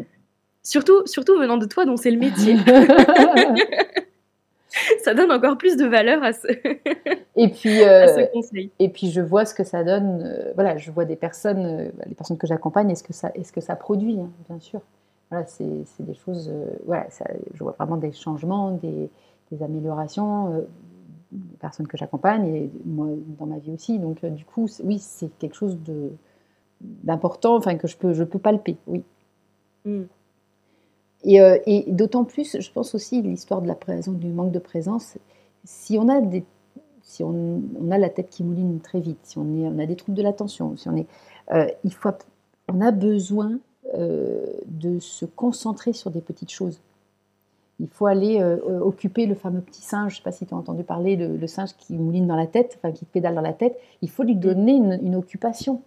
Surtout, 0.68 1.06
surtout 1.06 1.40
venant 1.40 1.56
de 1.56 1.66
toi, 1.66 1.86
dont 1.86 1.96
c'est 1.96 2.12
le 2.12 2.20
métier. 2.20 2.58
ça 5.02 5.14
donne 5.14 5.32
encore 5.32 5.58
plus 5.58 5.78
de 5.78 5.86
valeur 5.86 6.22
à 6.22 6.34
ce, 6.34 6.46
et 7.38 7.48
puis, 7.48 7.84
euh, 7.84 8.26
conseil. 8.34 8.70
Et 8.78 8.90
puis 8.90 9.10
je 9.10 9.22
vois 9.22 9.46
ce 9.46 9.54
que 9.54 9.64
ça 9.64 9.86
donne. 9.86 10.24
Euh, 10.26 10.52
voilà, 10.56 10.76
je 10.76 10.92
vois 10.92 11.06
des 11.06 11.16
personnes, 11.16 11.66
euh, 11.66 11.90
les 12.06 12.16
personnes 12.16 12.38
que 12.38 12.48
j'accompagne, 12.48 12.90
est-ce 12.90 13.06
que 13.06 13.14
ça, 13.14 13.32
est-ce 13.34 13.54
que 13.54 13.62
ça 13.62 13.78
produit, 13.78 14.20
hein, 14.20 14.30
bien 14.50 14.60
sûr. 14.60 14.82
Voilà, 15.32 15.46
c'est, 15.46 15.86
des 16.00 16.14
choses. 16.14 16.52
voilà, 16.86 17.10
ça, 17.12 17.24
je 17.54 17.64
vois 17.64 17.74
vraiment 17.80 17.96
des 17.96 18.12
changements, 18.12 18.72
des, 18.72 19.10
des 19.54 19.64
améliorations. 19.64 20.68
des 21.32 21.58
personnes 21.60 21.88
que 21.88 21.96
j'accompagne 21.96 22.46
et 22.46 22.70
moi 22.84 23.08
dans 23.40 23.46
ma 23.46 23.60
vie 23.60 23.72
aussi. 23.72 24.00
Donc 24.00 24.26
du 24.26 24.44
coup, 24.44 24.68
oui, 24.84 25.00
c'est 25.00 25.30
quelque 25.40 25.56
chose 25.56 25.78
de 25.86 26.12
d'important, 26.82 27.56
enfin 27.56 27.78
que 27.78 27.88
je 27.88 27.96
peux, 27.96 28.14
je 28.14 28.26
peux 28.26 28.40
palper. 28.40 28.76
Oui. 28.86 29.02
Mm. 29.86 30.04
Euh, 31.28 31.58
et, 31.66 31.86
d'autant 31.92 32.24
plus, 32.24 32.58
je 32.60 32.72
pense 32.72 32.96
aussi 32.96 33.22
l'histoire 33.22 33.62
de 33.62 33.68
la 33.68 33.76
présence, 33.76 34.16
du 34.16 34.28
manque 34.28 34.52
de 34.52 34.60
présence. 34.60 35.18
Si 35.66 35.98
on 36.00 36.08
a 36.08 36.22
des, 36.22 36.46
si 37.02 37.24
on, 37.24 37.62
a 37.92 37.98
la 37.98 38.10
tête 38.10 38.30
qui 38.30 38.44
mouline 38.44 38.80
très 38.80 39.00
vite, 39.00 39.20
si 39.24 39.38
on, 39.38 39.44
est, 39.58 39.68
on 39.68 39.80
a 39.80 39.86
des 39.86 39.96
troubles 39.96 40.18
de 40.18 40.24
l'attention, 40.24 40.76
si 40.78 40.88
on 40.90 40.96
est, 40.96 41.08
euh, 41.52 41.68
il 41.84 41.94
faut, 41.94 42.10
on 42.68 42.82
a 42.82 42.92
besoin 42.92 43.60
euh, 43.96 44.46
de 44.66 45.00
se 45.00 45.26
concentrer 45.26 45.94
sur 45.94 46.12
des 46.12 46.20
petites 46.20 46.52
choses. 46.52 46.82
Il 47.80 47.88
faut 47.88 48.08
aller 48.08 48.42
euh, 48.42 48.80
occuper 48.82 49.26
le 49.26 49.36
fameux 49.36 49.62
petit 49.62 49.82
singe, 49.82 50.14
je 50.14 50.16
ne 50.16 50.18
sais 50.18 50.24
pas 50.24 50.32
si 50.34 50.46
tu 50.46 50.54
as 50.54 50.58
entendu 50.58 50.84
parler, 50.84 51.16
le, 51.16 51.48
singe 51.48 51.70
qui 51.78 51.96
mouline 51.96 52.28
dans 52.28 52.36
la 52.36 52.48
tête, 52.48 52.78
enfin 52.78 52.92
qui 52.92 53.06
pédale 53.06 53.36
dans 53.36 53.42
la 53.42 53.54
tête, 53.54 53.80
il 54.02 54.10
faut 54.10 54.24
lui 54.24 54.36
donner 54.36 54.74
une, 54.74 55.16
occupation. 55.16 55.82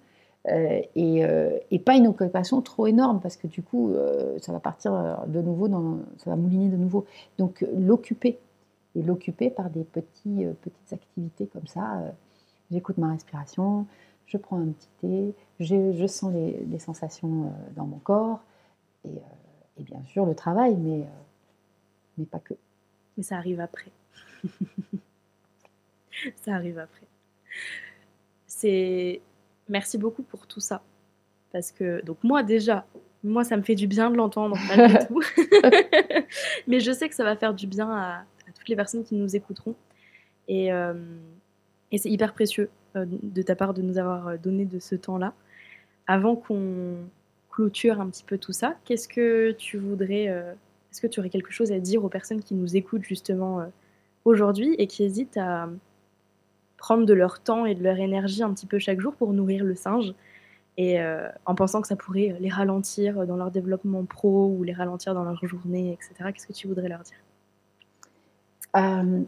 Et, 0.47 1.23
et, 1.71 1.79
pas 1.79 1.97
une 1.97 2.07
occupation 2.07 2.63
trop 2.63 2.87
énorme 2.87 3.21
parce 3.21 3.37
que 3.37 3.47
du 3.47 3.63
coup 3.63 3.93
ça 4.41 4.53
va 4.53 4.61
partir 4.61 5.25
de 5.27 5.41
nouveau, 5.43 5.69
dans, 5.69 5.99
ça 6.17 6.31
va 6.31 6.37
mouliner 6.37 6.69
de 6.69 6.77
nouveau. 6.77 7.05
Donc 7.39 7.65
l'occuper, 7.77 8.39
et 8.95 9.03
l'occuper 9.03 9.51
par 9.51 9.71
des 9.71 9.85
petits, 9.85 10.45
euh, 10.45 10.53
petites 10.63 10.93
activités 10.93 11.47
comme 11.47 11.67
ça. 11.67 11.99
Euh, 12.01 12.11
j'écoute 12.71 12.99
ma 12.99 13.13
respiration, 13.13 13.87
je 14.27 14.37
prends 14.37 14.61
un 14.61 14.69
petit 14.69 14.89
thé, 15.01 15.35
je, 15.61 16.07
sens 16.07 16.33
les, 16.33 16.79
sensations 16.79 17.45
euh, 17.45 17.71
dans 17.77 17.87
mon 17.87 17.99
corps 17.99 18.41
et, 19.05 19.21
bien 19.79 20.03
sûr 20.05 20.27
le 20.27 20.35
travail, 20.35 20.77
mais, 20.77 21.07
mais 22.19 22.27
pas 22.27 22.39
que. 22.39 22.55
Mais 23.17 23.23
ça 23.23 23.37
arrive 23.37 23.61
après. 23.61 23.91
ça 26.37 26.55
arrive 26.55 26.79
après. 26.79 27.07
C'est 28.47 29.23
merci 29.71 29.97
beaucoup 29.97 30.23
pour 30.23 30.47
tout 30.47 30.61
ça 30.61 30.83
parce 31.53 31.73
que 31.73 32.05
donc 32.05 32.19
moi 32.23 32.43
déjà 32.43 32.85
moi 33.25 33.45
ça 33.45 33.57
me 33.57 33.63
fait 33.63 33.75
du 33.75 33.87
bien 33.87 34.11
de 34.11 34.17
l'entendre 34.17 34.57
malgré 34.69 35.07
tout 35.07 35.21
mais 36.67 36.81
je 36.81 36.93
sais 36.93 37.09
que 37.09 37.15
ça 37.15 37.25
va 37.25 37.37
faire 37.37 37.55
du 37.55 37.67
bien 37.67 37.91
à, 37.91 38.25
toutes 38.55 38.69
les 38.69 38.77
personnes 38.77 39.05
qui 39.05 39.15
nous 39.15 39.37
écouteront. 39.37 39.75
Et, 40.49 40.73
euh, 40.73 40.95
et 41.93 41.99
c'est 41.99 42.11
hyper 42.11 42.33
précieux 42.33 42.69
euh, 42.97 43.07
de 43.09 43.43
ta 43.43 43.55
part 43.55 43.75
de 43.75 43.83
nous 43.83 43.99
avoir 43.99 44.29
euh, 44.29 44.37
donné 44.37 44.65
de 44.65 44.79
ce 44.79 44.95
temps-là. 44.97 45.35
Avant 46.07 46.37
qu'on 46.37 46.97
clôture 47.51 48.01
un 48.01 48.09
petit 48.11 48.25
peu 48.25 48.39
tout 48.39 48.53
ça, 48.53 48.77
qu'est-ce 48.85 49.09
que 49.09 49.53
tu 49.53 49.77
voudrais, 49.79 50.25
est-ce 50.25 51.01
que 51.01 51.07
tu 51.07 51.21
aurais 51.21 51.31
quelque 51.31 51.53
chose 51.53 51.73
à 51.73 51.79
dire 51.79 52.05
aux 52.05 52.09
personnes 52.09 52.43
qui 52.43 52.55
nous 52.55 52.77
écoutent 52.77 53.05
justement 53.05 53.65
aujourd'hui 54.25 54.75
et 54.79 54.87
qui 54.87 55.05
hésitent 55.05 55.37
à 55.37 55.69
prendre 56.81 57.07
de 57.07 57.15
leur 57.15 57.41
temps 57.41 57.65
et 57.67 57.77
de 57.77 57.85
leur 57.85 57.99
énergie 57.99 58.43
un 58.43 58.53
petit 58.53 58.67
peu 58.67 58.81
chaque 58.81 59.01
jour 59.01 59.15
pour 59.15 59.33
nourrir 59.33 59.65
le 59.65 59.77
singe 59.77 60.15
et 60.77 60.99
en 61.45 61.55
pensant 61.55 61.83
que 61.83 61.89
ça 61.89 61.97
pourrait 61.97 62.37
les 62.41 62.49
ralentir 62.49 63.27
dans 63.27 63.37
leur 63.37 63.51
développement 63.51 64.03
pro 64.07 64.47
ou 64.47 64.63
les 64.63 64.73
ralentir 64.73 65.13
dans 65.13 65.25
leur 65.25 65.45
journée, 65.45 65.93
etc. 65.93 66.33
Qu'est-ce 66.33 66.47
que 66.47 66.55
tu 66.55 66.69
voudrais 66.69 66.89
leur 66.89 67.03
dire? 67.03 67.19
Euh, 68.77 69.23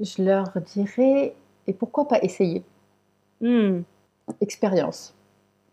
je 0.00 0.22
leur 0.22 0.52
dirais, 0.60 1.34
et 1.66 1.72
pourquoi 1.72 2.08
pas 2.08 2.18
essayer? 2.20 2.62
Hmm. 3.40 3.80
Expérience. 4.40 5.14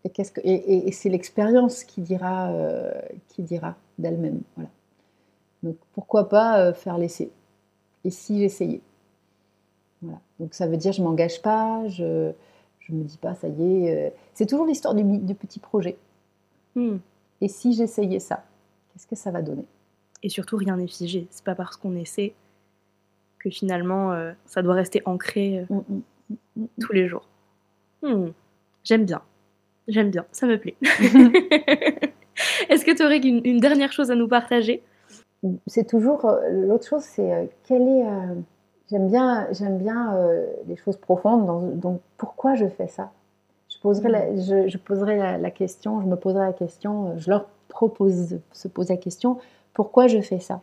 Et, 0.04 0.10
qu'est-ce 0.10 0.32
que, 0.32 0.40
et, 0.44 0.90
c'est 0.92 1.08
l'expérience 1.08 1.84
qui 1.84 2.00
dira, 2.00 2.50
euh, 2.50 2.92
qui 3.28 3.42
dira 3.42 3.74
d'elle-même. 3.98 4.40
Voilà. 4.54 4.70
Donc 5.62 5.76
pourquoi 5.94 6.28
pas 6.28 6.60
euh, 6.60 6.72
faire 6.72 6.96
l'essai 6.98 7.30
Et 8.04 8.10
si 8.10 8.38
j'essayais? 8.38 8.80
Voilà. 10.02 10.20
Donc 10.40 10.54
ça 10.54 10.66
veut 10.66 10.76
dire 10.76 10.92
je 10.92 11.02
m'engage 11.02 11.42
pas, 11.42 11.86
je 11.88 12.32
je 12.80 12.92
me 12.92 13.02
dis 13.02 13.18
pas 13.18 13.34
ça 13.34 13.48
y 13.48 13.86
est. 13.86 14.14
c'est 14.34 14.46
toujours 14.46 14.66
l'histoire 14.66 14.94
du, 14.94 15.02
du, 15.02 15.34
petit 15.34 15.58
projet. 15.58 15.96
Hmm. 16.74 16.98
Et 17.40 17.48
si 17.48 17.72
j'essayais 17.72 18.20
ça, 18.20 18.44
qu'est-ce 18.92 19.06
que 19.06 19.16
ça 19.16 19.30
va 19.30 19.42
donner? 19.42 19.64
Et 20.22 20.28
surtout 20.28 20.56
rien 20.56 20.76
n'est 20.76 20.86
figé. 20.86 21.26
C'est 21.30 21.44
pas 21.44 21.54
parce 21.54 21.76
qu'on 21.76 21.96
essaie 21.96 22.34
que 23.38 23.50
finalement, 23.50 24.12
euh, 24.12 24.32
ça 24.46 24.62
doit 24.62 24.74
rester 24.74 25.02
ancré 25.04 25.60
euh, 25.70 25.74
mm, 25.74 25.82
mm, 25.88 26.36
mm, 26.56 26.66
tous 26.80 26.92
les 26.92 27.06
jours. 27.06 27.28
Hmm. 28.02 28.28
J'aime 28.84 29.04
bien. 29.04 29.22
J'aime 29.88 30.10
bien. 30.10 30.24
Ça 30.32 30.46
me 30.46 30.58
plaît. 30.58 30.76
Est-ce 32.68 32.84
que 32.84 32.94
tu 32.94 33.04
aurais 33.04 33.18
une, 33.18 33.60
dernière 33.60 33.92
chose 33.92 34.10
à 34.10 34.14
nous 34.14 34.28
partager? 34.28 34.82
C'est 35.66 35.86
toujours. 35.86 36.24
Euh, 36.24 36.66
l'autre 36.66 36.88
chose, 36.88 37.02
c'est 37.02 37.50
quelle 37.64 37.82
est. 37.82 38.04
J'aime 38.90 39.08
bien, 39.08 39.48
j'aime 39.52 39.78
bien 39.78 40.16
les 40.68 40.76
choses 40.76 40.96
profondes. 40.96 41.80
donc, 41.80 42.00
pourquoi 42.16 42.54
je 42.54 42.66
fais 42.66 42.86
ça? 42.86 43.10
Je 43.68 43.78
poserai, 43.80 44.08
la, 44.08 44.36
je, 44.36 44.76
poserai 44.78 45.38
la, 45.38 45.50
question, 45.50 46.00
je 46.00 46.06
me 46.06 46.16
poserai 46.16 46.46
la 46.46 46.52
question, 46.52 47.18
je 47.18 47.30
leur 47.30 47.46
propose 47.68 48.28
de 48.28 48.40
se 48.52 48.68
poser 48.68 48.94
la 48.94 49.00
question 49.00 49.38
pourquoi 49.76 50.06
je 50.06 50.22
fais 50.22 50.40
ça? 50.40 50.62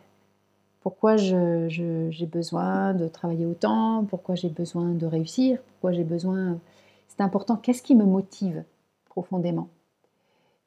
Pourquoi 0.80 1.16
j'ai 1.16 2.26
besoin 2.26 2.92
de 2.94 3.06
travailler 3.06 3.46
autant, 3.46 4.04
pourquoi 4.10 4.34
j'ai 4.34 4.48
besoin 4.48 4.88
de 4.88 5.06
réussir, 5.06 5.60
pourquoi 5.62 5.92
j'ai 5.92 6.02
besoin... 6.02 6.58
C'est 7.06 7.20
important, 7.20 7.54
qu'est-ce 7.54 7.80
qui 7.80 7.94
me 7.94 8.04
motive 8.04 8.64
profondément? 9.04 9.68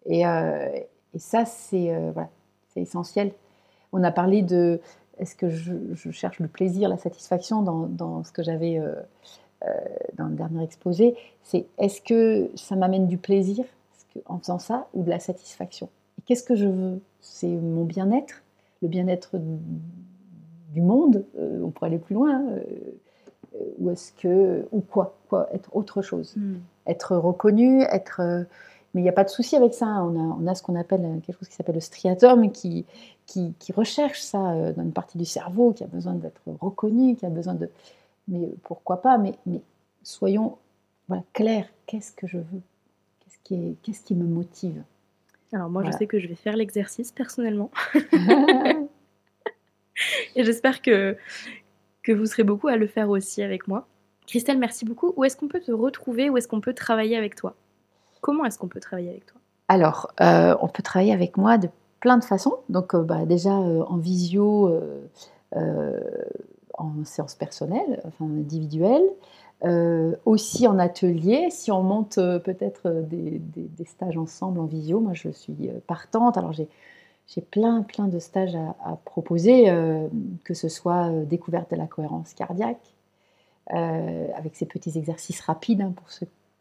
Et, 0.05 0.25
euh, 0.25 0.79
ça, 1.17 1.43
euh, 1.73 2.13
c'est 2.69 2.81
essentiel. 2.81 3.33
On 3.91 4.01
a 4.01 4.11
parlé 4.11 4.43
de... 4.43 4.79
Est-ce 5.19 5.35
que 5.35 5.49
je, 5.49 6.11
cherche 6.11 6.39
le 6.39 6.47
plaisir, 6.47 6.89
la 6.89 6.97
satisfaction 6.97 7.61
dans, 7.61 8.23
ce 8.23 8.31
que 8.31 8.43
j'avais 8.43 8.79
euh, 8.79 8.95
dans 10.17 10.27
le 10.27 10.35
dernier 10.35 10.63
exposé? 10.63 11.15
C'est 11.43 11.65
est-ce 11.77 12.01
que 12.01 12.49
ça 12.55 12.75
m'amène 12.75 13.07
du 13.07 13.17
plaisir 13.17 13.65
en 14.25 14.39
faisant 14.39 14.59
ça 14.59 14.87
ou 14.93 15.03
de 15.03 15.09
la 15.09 15.19
satisfaction? 15.19 15.89
Et 16.17 16.21
qu'est-ce 16.23 16.43
que 16.43 16.55
je 16.55 16.67
veux? 16.67 17.01
C'est 17.21 17.47
mon 17.47 17.83
bien-être 17.83 18.43
le 18.81 18.87
bien-être 18.87 19.39
du 20.73 20.81
monde, 20.81 21.23
euh, 21.37 21.61
on 21.63 21.69
pourrait 21.69 21.87
aller 21.87 21.97
plus 21.97 22.15
loin, 22.15 22.41
euh, 22.41 22.59
euh, 23.55 23.63
ou 23.79 23.89
est-ce 23.89 24.11
que, 24.11 24.67
ou 24.71 24.81
quoi, 24.81 25.17
quoi, 25.29 25.47
être 25.53 25.75
autre 25.75 26.01
chose, 26.01 26.35
hmm. 26.35 26.57
être 26.85 27.15
reconnu, 27.15 27.81
être, 27.83 28.45
mais 28.97 29.01
il 29.01 29.03
n'y 29.03 29.09
a 29.09 29.13
pas 29.13 29.23
de 29.23 29.29
souci 29.29 29.55
avec 29.55 29.75
ça. 29.75 29.85
On 29.85 30.15
a, 30.15 30.37
on 30.41 30.47
a 30.47 30.55
ce 30.55 30.63
qu'on 30.63 30.75
appelle 30.75 31.21
quelque 31.23 31.37
chose 31.37 31.47
qui 31.47 31.53
s'appelle 31.53 31.75
le 31.75 31.81
striatum, 31.81 32.51
qui, 32.51 32.83
qui, 33.27 33.53
recherche 33.71 34.21
ça 34.21 34.71
dans 34.71 34.81
une 34.81 34.91
partie 34.91 35.19
du 35.19 35.25
cerveau, 35.25 35.71
qui 35.71 35.83
a 35.83 35.87
besoin 35.87 36.15
d'être 36.15 36.41
reconnu, 36.59 37.15
qui 37.15 37.23
a 37.27 37.29
besoin 37.29 37.53
de, 37.53 37.69
mais 38.27 38.49
pourquoi 38.63 39.03
pas, 39.03 39.19
mais, 39.19 39.35
mais 39.45 39.61
soyons 40.01 40.57
voilà, 41.07 41.21
clairs. 41.33 41.67
Qu'est-ce 41.85 42.11
que 42.11 42.25
je 42.25 42.39
veux? 42.39 42.61
Qu'est-ce 43.19 43.37
qui, 43.43 43.53
est, 43.53 43.75
qu'est-ce 43.83 44.03
qui 44.03 44.15
me 44.15 44.25
motive? 44.25 44.81
Alors 45.53 45.69
moi, 45.69 45.83
je 45.85 45.91
sais 45.91 46.07
que 46.07 46.17
je 46.17 46.27
vais 46.27 46.33
faire 46.33 46.57
l'exercice 46.57 47.11
personnellement. 47.11 47.69
Et 50.35 50.43
j'espère 50.43 50.81
que, 50.81 51.15
que 52.01 52.13
vous 52.13 52.25
serez 52.25 52.43
beaucoup 52.43 52.67
à 52.67 52.77
le 52.77 52.87
faire 52.87 53.11
aussi 53.11 53.43
avec 53.43 53.67
moi. 53.67 53.87
Christelle, 54.25 54.57
merci 54.57 54.85
beaucoup. 54.85 55.13
Où 55.17 55.23
est-ce 55.23 55.37
qu'on 55.37 55.47
peut 55.47 55.59
te 55.59 55.71
retrouver? 55.71 56.31
Où 56.31 56.37
est-ce 56.37 56.47
qu'on 56.47 56.61
peut 56.61 56.73
travailler 56.73 57.15
avec 57.15 57.35
toi? 57.35 57.55
Comment 58.21 58.45
est-ce 58.45 58.57
qu'on 58.57 58.67
peut 58.67 58.79
travailler 58.79 59.09
avec 59.09 59.25
toi? 59.25 59.39
Alors, 59.67 60.11
euh, 60.21 60.55
on 60.61 60.67
peut 60.67 60.83
travailler 60.83 61.13
avec 61.13 61.37
moi 61.37 61.57
de 61.57 61.69
plein 61.99 62.17
de 62.17 62.23
façons. 62.23 62.55
Donc, 62.69 62.95
euh, 62.95 63.03
bah, 63.03 63.25
déjà 63.25 63.57
euh, 63.57 63.83
en 63.87 63.97
visio, 63.97 64.71
en 66.77 67.03
séance 67.05 67.35
personnelle, 67.35 68.01
enfin 68.05 68.25
individuelle. 68.25 69.03
aussi 70.25 70.67
en 70.67 70.77
atelier, 70.77 71.49
si 71.49 71.71
on 71.71 71.81
monte 71.81 72.15
peut-être 72.15 72.89
des, 73.07 73.41
stages 73.85 74.17
ensemble 74.17 74.59
en 74.59 74.65
visio, 74.65 74.99
moi 74.99 75.13
je 75.13 75.29
suis 75.29 75.69
partante. 75.87 76.37
Alors 76.37 76.53
j'ai 76.53 76.67
j'ai 77.27 77.41
plein, 77.41 77.81
plein 77.81 78.07
de 78.07 78.19
stages 78.19 78.55
à, 78.55 78.97
proposer, 79.03 79.65
que 80.43 80.53
ce 80.53 80.69
soit 80.69 81.09
découverte 81.25 81.71
de 81.71 81.75
la 81.75 81.87
cohérence 81.87 82.33
cardiaque, 82.33 82.93
avec 83.69 84.55
ces 84.55 84.65
petits 84.65 84.97
exercices 84.97 85.41
rapides 85.41 85.81
hein, 85.81 85.93
pour 85.95 86.09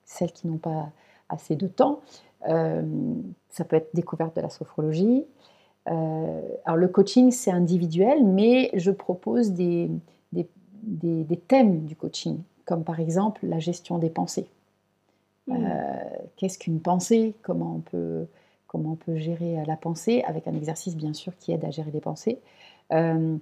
celles 0.04 0.32
qui 0.32 0.48
n'ont 0.48 0.58
pas 0.58 0.90
assez 1.28 1.56
de 1.56 1.66
temps. 1.66 2.00
ça 2.42 3.64
peut 3.64 3.76
être 3.76 3.90
découverte 3.94 4.36
de 4.36 4.40
la 4.40 4.50
sophrologie. 4.50 5.24
alors 5.86 6.76
le 6.76 6.88
coaching, 6.88 7.30
c'est 7.30 7.50
individuel, 7.50 8.24
mais 8.24 8.70
je 8.74 8.90
propose 8.90 9.52
des, 9.52 9.90
des, 10.32 10.48
des, 10.82 11.36
thèmes 11.36 11.84
du 11.84 11.96
coaching, 11.96 12.38
comme 12.64 12.84
par 12.84 13.00
exemple 13.00 13.46
la 13.46 13.58
gestion 13.58 13.98
des 13.98 14.10
pensées. 14.10 14.48
Mmh. 15.46 15.66
Qu'est-ce 16.36 16.58
qu'une 16.58 16.80
pensée? 16.80 17.34
Comment 17.42 17.76
on 17.76 17.80
peut 17.80 18.26
comment 18.66 18.92
on 18.92 18.96
peut 18.96 19.16
gérer 19.16 19.58
euh, 19.58 19.64
la 19.66 19.76
pensée, 19.76 20.22
avec 20.26 20.46
un 20.46 20.54
exercice 20.54 20.96
bien 20.96 21.14
sûr 21.14 21.32
qui 21.38 21.52
aide 21.52 21.64
à 21.64 21.70
gérer 21.70 21.90
les 21.90 22.00
pensées. 22.00 22.38
Euh, 22.92 23.36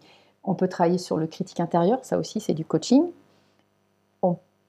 on 0.45 0.55
peut 0.55 0.69
travailler 0.69 0.99
sur 0.99 1.17
le 1.17 1.27
critique 1.27 1.61
intérieur, 1.61 2.05
ça 2.05 2.19
aussi 2.19 2.41
c'est 2.41 2.55
du 2.55 2.65
coaching. 2.65 3.05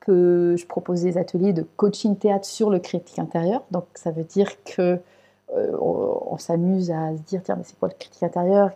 Je 0.07 0.65
propose 0.65 1.01
des 1.01 1.17
ateliers 1.17 1.53
de 1.53 1.63
coaching 1.77 2.15
théâtre 2.15 2.45
sur 2.45 2.69
le 2.69 2.79
critique 2.79 3.19
intérieur, 3.19 3.63
donc 3.71 3.85
ça 3.95 4.11
veut 4.11 4.23
dire 4.23 4.51
que 4.63 4.99
euh, 5.55 5.77
on, 5.79 6.37
s'amuse 6.37 6.91
à 6.91 7.15
se 7.15 7.21
dire 7.21 7.41
tiens 7.43 7.55
mais 7.55 7.63
c'est 7.63 7.77
quoi 7.79 7.87
le 7.87 7.93
critique 7.93 8.23
intérieur? 8.23 8.71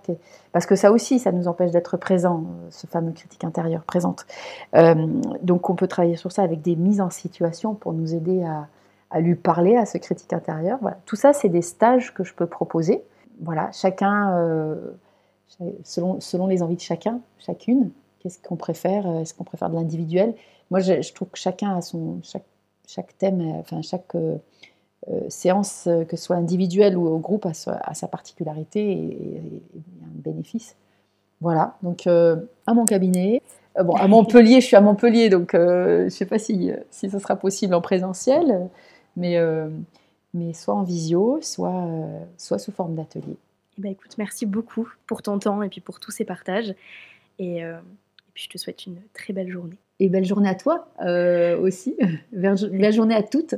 Parce 0.52 0.66
que 0.66 0.76
ça 0.76 0.92
aussi 0.92 1.20
ça 1.20 1.32
nous 1.32 1.48
empêche 1.48 1.72
d'être 1.72 1.98
présent 1.98 2.44
ce 2.70 2.88
fameux 2.88 3.12
critique 3.12 3.44
intérieur 3.44 3.84
présente. 3.84 4.26
Donc 5.42 5.70
on 5.70 5.76
peut 5.76 5.88
travailler 5.88 6.16
sur 6.16 6.32
ça 6.32 6.44
avec 6.44 6.62
des 6.62 6.76
mises 6.76 7.02
en 7.02 7.10
situation 7.10 7.74
pour 7.74 7.94
nous 7.94 8.14
aider 8.14 8.44
à, 8.44 9.20
lui 9.20 9.36
parler 9.36 9.76
à 9.76 9.86
ce 9.86 9.98
critique 9.98 10.32
intérieur. 10.32 10.80
Tout 11.06 11.16
ça, 11.16 11.34
c'est 11.34 11.50
des 11.50 11.64
stages 11.64 12.14
que 12.14 12.24
je 12.24 12.34
peux 12.34 12.46
proposer. 12.46 13.04
Voilà, 13.42 13.72
chacun, 13.72 14.38
euh, 14.38 14.92
selon 15.84 16.48
les 16.48 16.62
envies 16.62 16.76
de 16.76 16.82
chacun, 16.82 17.20
chacune. 17.40 17.90
Qu'est-ce 18.20 18.38
qu'on 18.40 18.58
préfère? 18.58 19.08
Est-ce 19.18 19.34
qu'on 19.34 19.44
préfère 19.44 19.70
de 19.70 19.76
l'individuel? 19.76 20.36
Moi, 20.72 20.80
je, 20.80 21.14
trouve 21.14 21.30
que 21.30 21.38
chacun 21.38 21.78
a 21.78 21.82
son 21.82 22.20
chaque, 22.24 22.46
chaque 22.88 23.18
thème, 23.18 23.42
enfin 23.60 23.82
chaque 23.82 24.16
séance, 25.30 25.88
que 26.08 26.16
ce 26.16 26.24
soit 26.24 26.36
individuelle 26.36 26.98
ou 26.98 27.08
au 27.08 27.18
groupe, 27.18 27.46
a 27.46 27.54
sa, 27.54 28.08
particularité 28.08 28.92
et, 28.92 29.42
un 30.04 30.22
bénéfice. 30.22 30.76
Voilà. 31.42 31.78
Donc 31.82 32.06
à 32.06 32.74
mon 32.74 32.86
cabinet. 32.86 33.42
bon, 33.82 33.96
à 33.96 34.08
Montpellier, 34.08 34.62
je 34.62 34.68
suis 34.68 34.76
à 34.76 34.82
Montpellier, 34.82 35.30
donc 35.30 35.52
je 35.54 36.04
ne 36.04 36.10
sais 36.10 36.26
pas 36.26 36.38
si, 36.38 36.72
si 36.92 37.10
ce 37.10 37.18
sera 37.18 37.36
possible 37.36 37.74
en 37.74 37.82
présentiel, 37.82 38.70
mais 39.16 39.38
mais 40.34 40.54
soit 40.54 40.74
en 40.74 40.84
visio, 40.84 41.40
soit, 41.42 41.86
euh, 41.86 42.24
soit 42.38 42.60
sous 42.60 42.72
forme 42.72 42.96
d'atelier. 42.96 43.38
Eh 43.78 43.82
ben, 43.82 43.92
écoute, 43.92 44.18
merci 44.18 44.46
beaucoup 44.46 44.90
pour 45.08 45.22
ton 45.22 45.40
temps 45.40 45.64
et 45.64 45.70
puis 45.70 45.82
pour 45.82 46.00
tous 46.00 46.12
ces 46.12 46.26
partages. 46.26 46.74
Et, 47.40 47.64
euh, 47.64 47.80
puis 48.34 48.44
je 48.44 48.50
te 48.50 48.58
souhaite 48.58 48.86
une 48.86 48.98
très 49.14 49.34
belle 49.34 49.50
journée. 49.50 49.78
Et 50.00 50.10
belle 50.10 50.26
journée 50.26 50.50
à 50.50 50.56
toi 50.56 50.94
euh, 51.02 51.60
aussi. 51.60 51.96
belle 52.32 52.94
journée 52.94 53.16
à 53.16 53.24
toutes. 53.24 53.56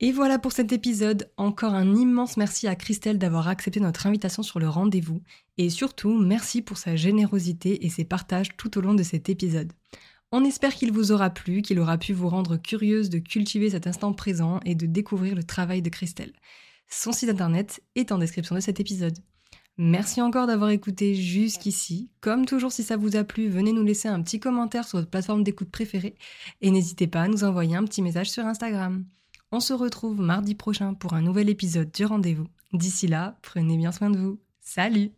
Et 0.00 0.12
voilà 0.12 0.38
pour 0.38 0.52
cet 0.52 0.72
épisode. 0.72 1.28
Encore 1.36 1.74
un 1.74 1.96
immense 1.96 2.36
merci 2.36 2.68
à 2.68 2.76
Christelle 2.76 3.18
d'avoir 3.18 3.48
accepté 3.48 3.80
notre 3.80 4.06
invitation 4.06 4.42
sur 4.42 4.60
le 4.60 4.68
rendez-vous. 4.68 5.20
Et 5.56 5.70
surtout, 5.70 6.16
merci 6.16 6.62
pour 6.62 6.78
sa 6.78 6.94
générosité 6.94 7.84
et 7.84 7.88
ses 7.88 8.04
partages 8.04 8.56
tout 8.56 8.78
au 8.78 8.80
long 8.80 8.94
de 8.94 9.02
cet 9.02 9.28
épisode. 9.28 9.72
On 10.30 10.44
espère 10.44 10.74
qu'il 10.74 10.92
vous 10.92 11.10
aura 11.10 11.30
plu, 11.30 11.62
qu'il 11.62 11.80
aura 11.80 11.98
pu 11.98 12.12
vous 12.12 12.28
rendre 12.28 12.58
curieuse 12.58 13.10
de 13.10 13.18
cultiver 13.18 13.70
cet 13.70 13.86
instant 13.86 14.12
présent 14.12 14.60
et 14.64 14.74
de 14.74 14.86
découvrir 14.86 15.34
le 15.34 15.42
travail 15.42 15.82
de 15.82 15.88
Christelle. 15.88 16.32
Son 16.88 17.12
site 17.12 17.30
internet 17.30 17.82
est 17.96 18.12
en 18.12 18.18
description 18.18 18.54
de 18.54 18.60
cet 18.60 18.78
épisode. 18.78 19.18
Merci 19.80 20.20
encore 20.20 20.48
d'avoir 20.48 20.70
écouté 20.70 21.14
jusqu'ici. 21.14 22.10
Comme 22.20 22.46
toujours, 22.46 22.72
si 22.72 22.82
ça 22.82 22.96
vous 22.96 23.14
a 23.14 23.22
plu, 23.22 23.48
venez 23.48 23.72
nous 23.72 23.84
laisser 23.84 24.08
un 24.08 24.20
petit 24.22 24.40
commentaire 24.40 24.86
sur 24.86 24.98
votre 24.98 25.10
plateforme 25.10 25.44
d'écoute 25.44 25.70
préférée 25.70 26.16
et 26.60 26.72
n'hésitez 26.72 27.06
pas 27.06 27.22
à 27.22 27.28
nous 27.28 27.44
envoyer 27.44 27.76
un 27.76 27.84
petit 27.84 28.02
message 28.02 28.28
sur 28.28 28.44
Instagram. 28.44 29.04
On 29.52 29.60
se 29.60 29.72
retrouve 29.72 30.20
mardi 30.20 30.56
prochain 30.56 30.94
pour 30.94 31.14
un 31.14 31.22
nouvel 31.22 31.48
épisode 31.48 31.92
du 31.92 32.04
rendez-vous. 32.04 32.48
D'ici 32.72 33.06
là, 33.06 33.38
prenez 33.40 33.76
bien 33.76 33.92
soin 33.92 34.10
de 34.10 34.18
vous. 34.18 34.40
Salut 34.60 35.12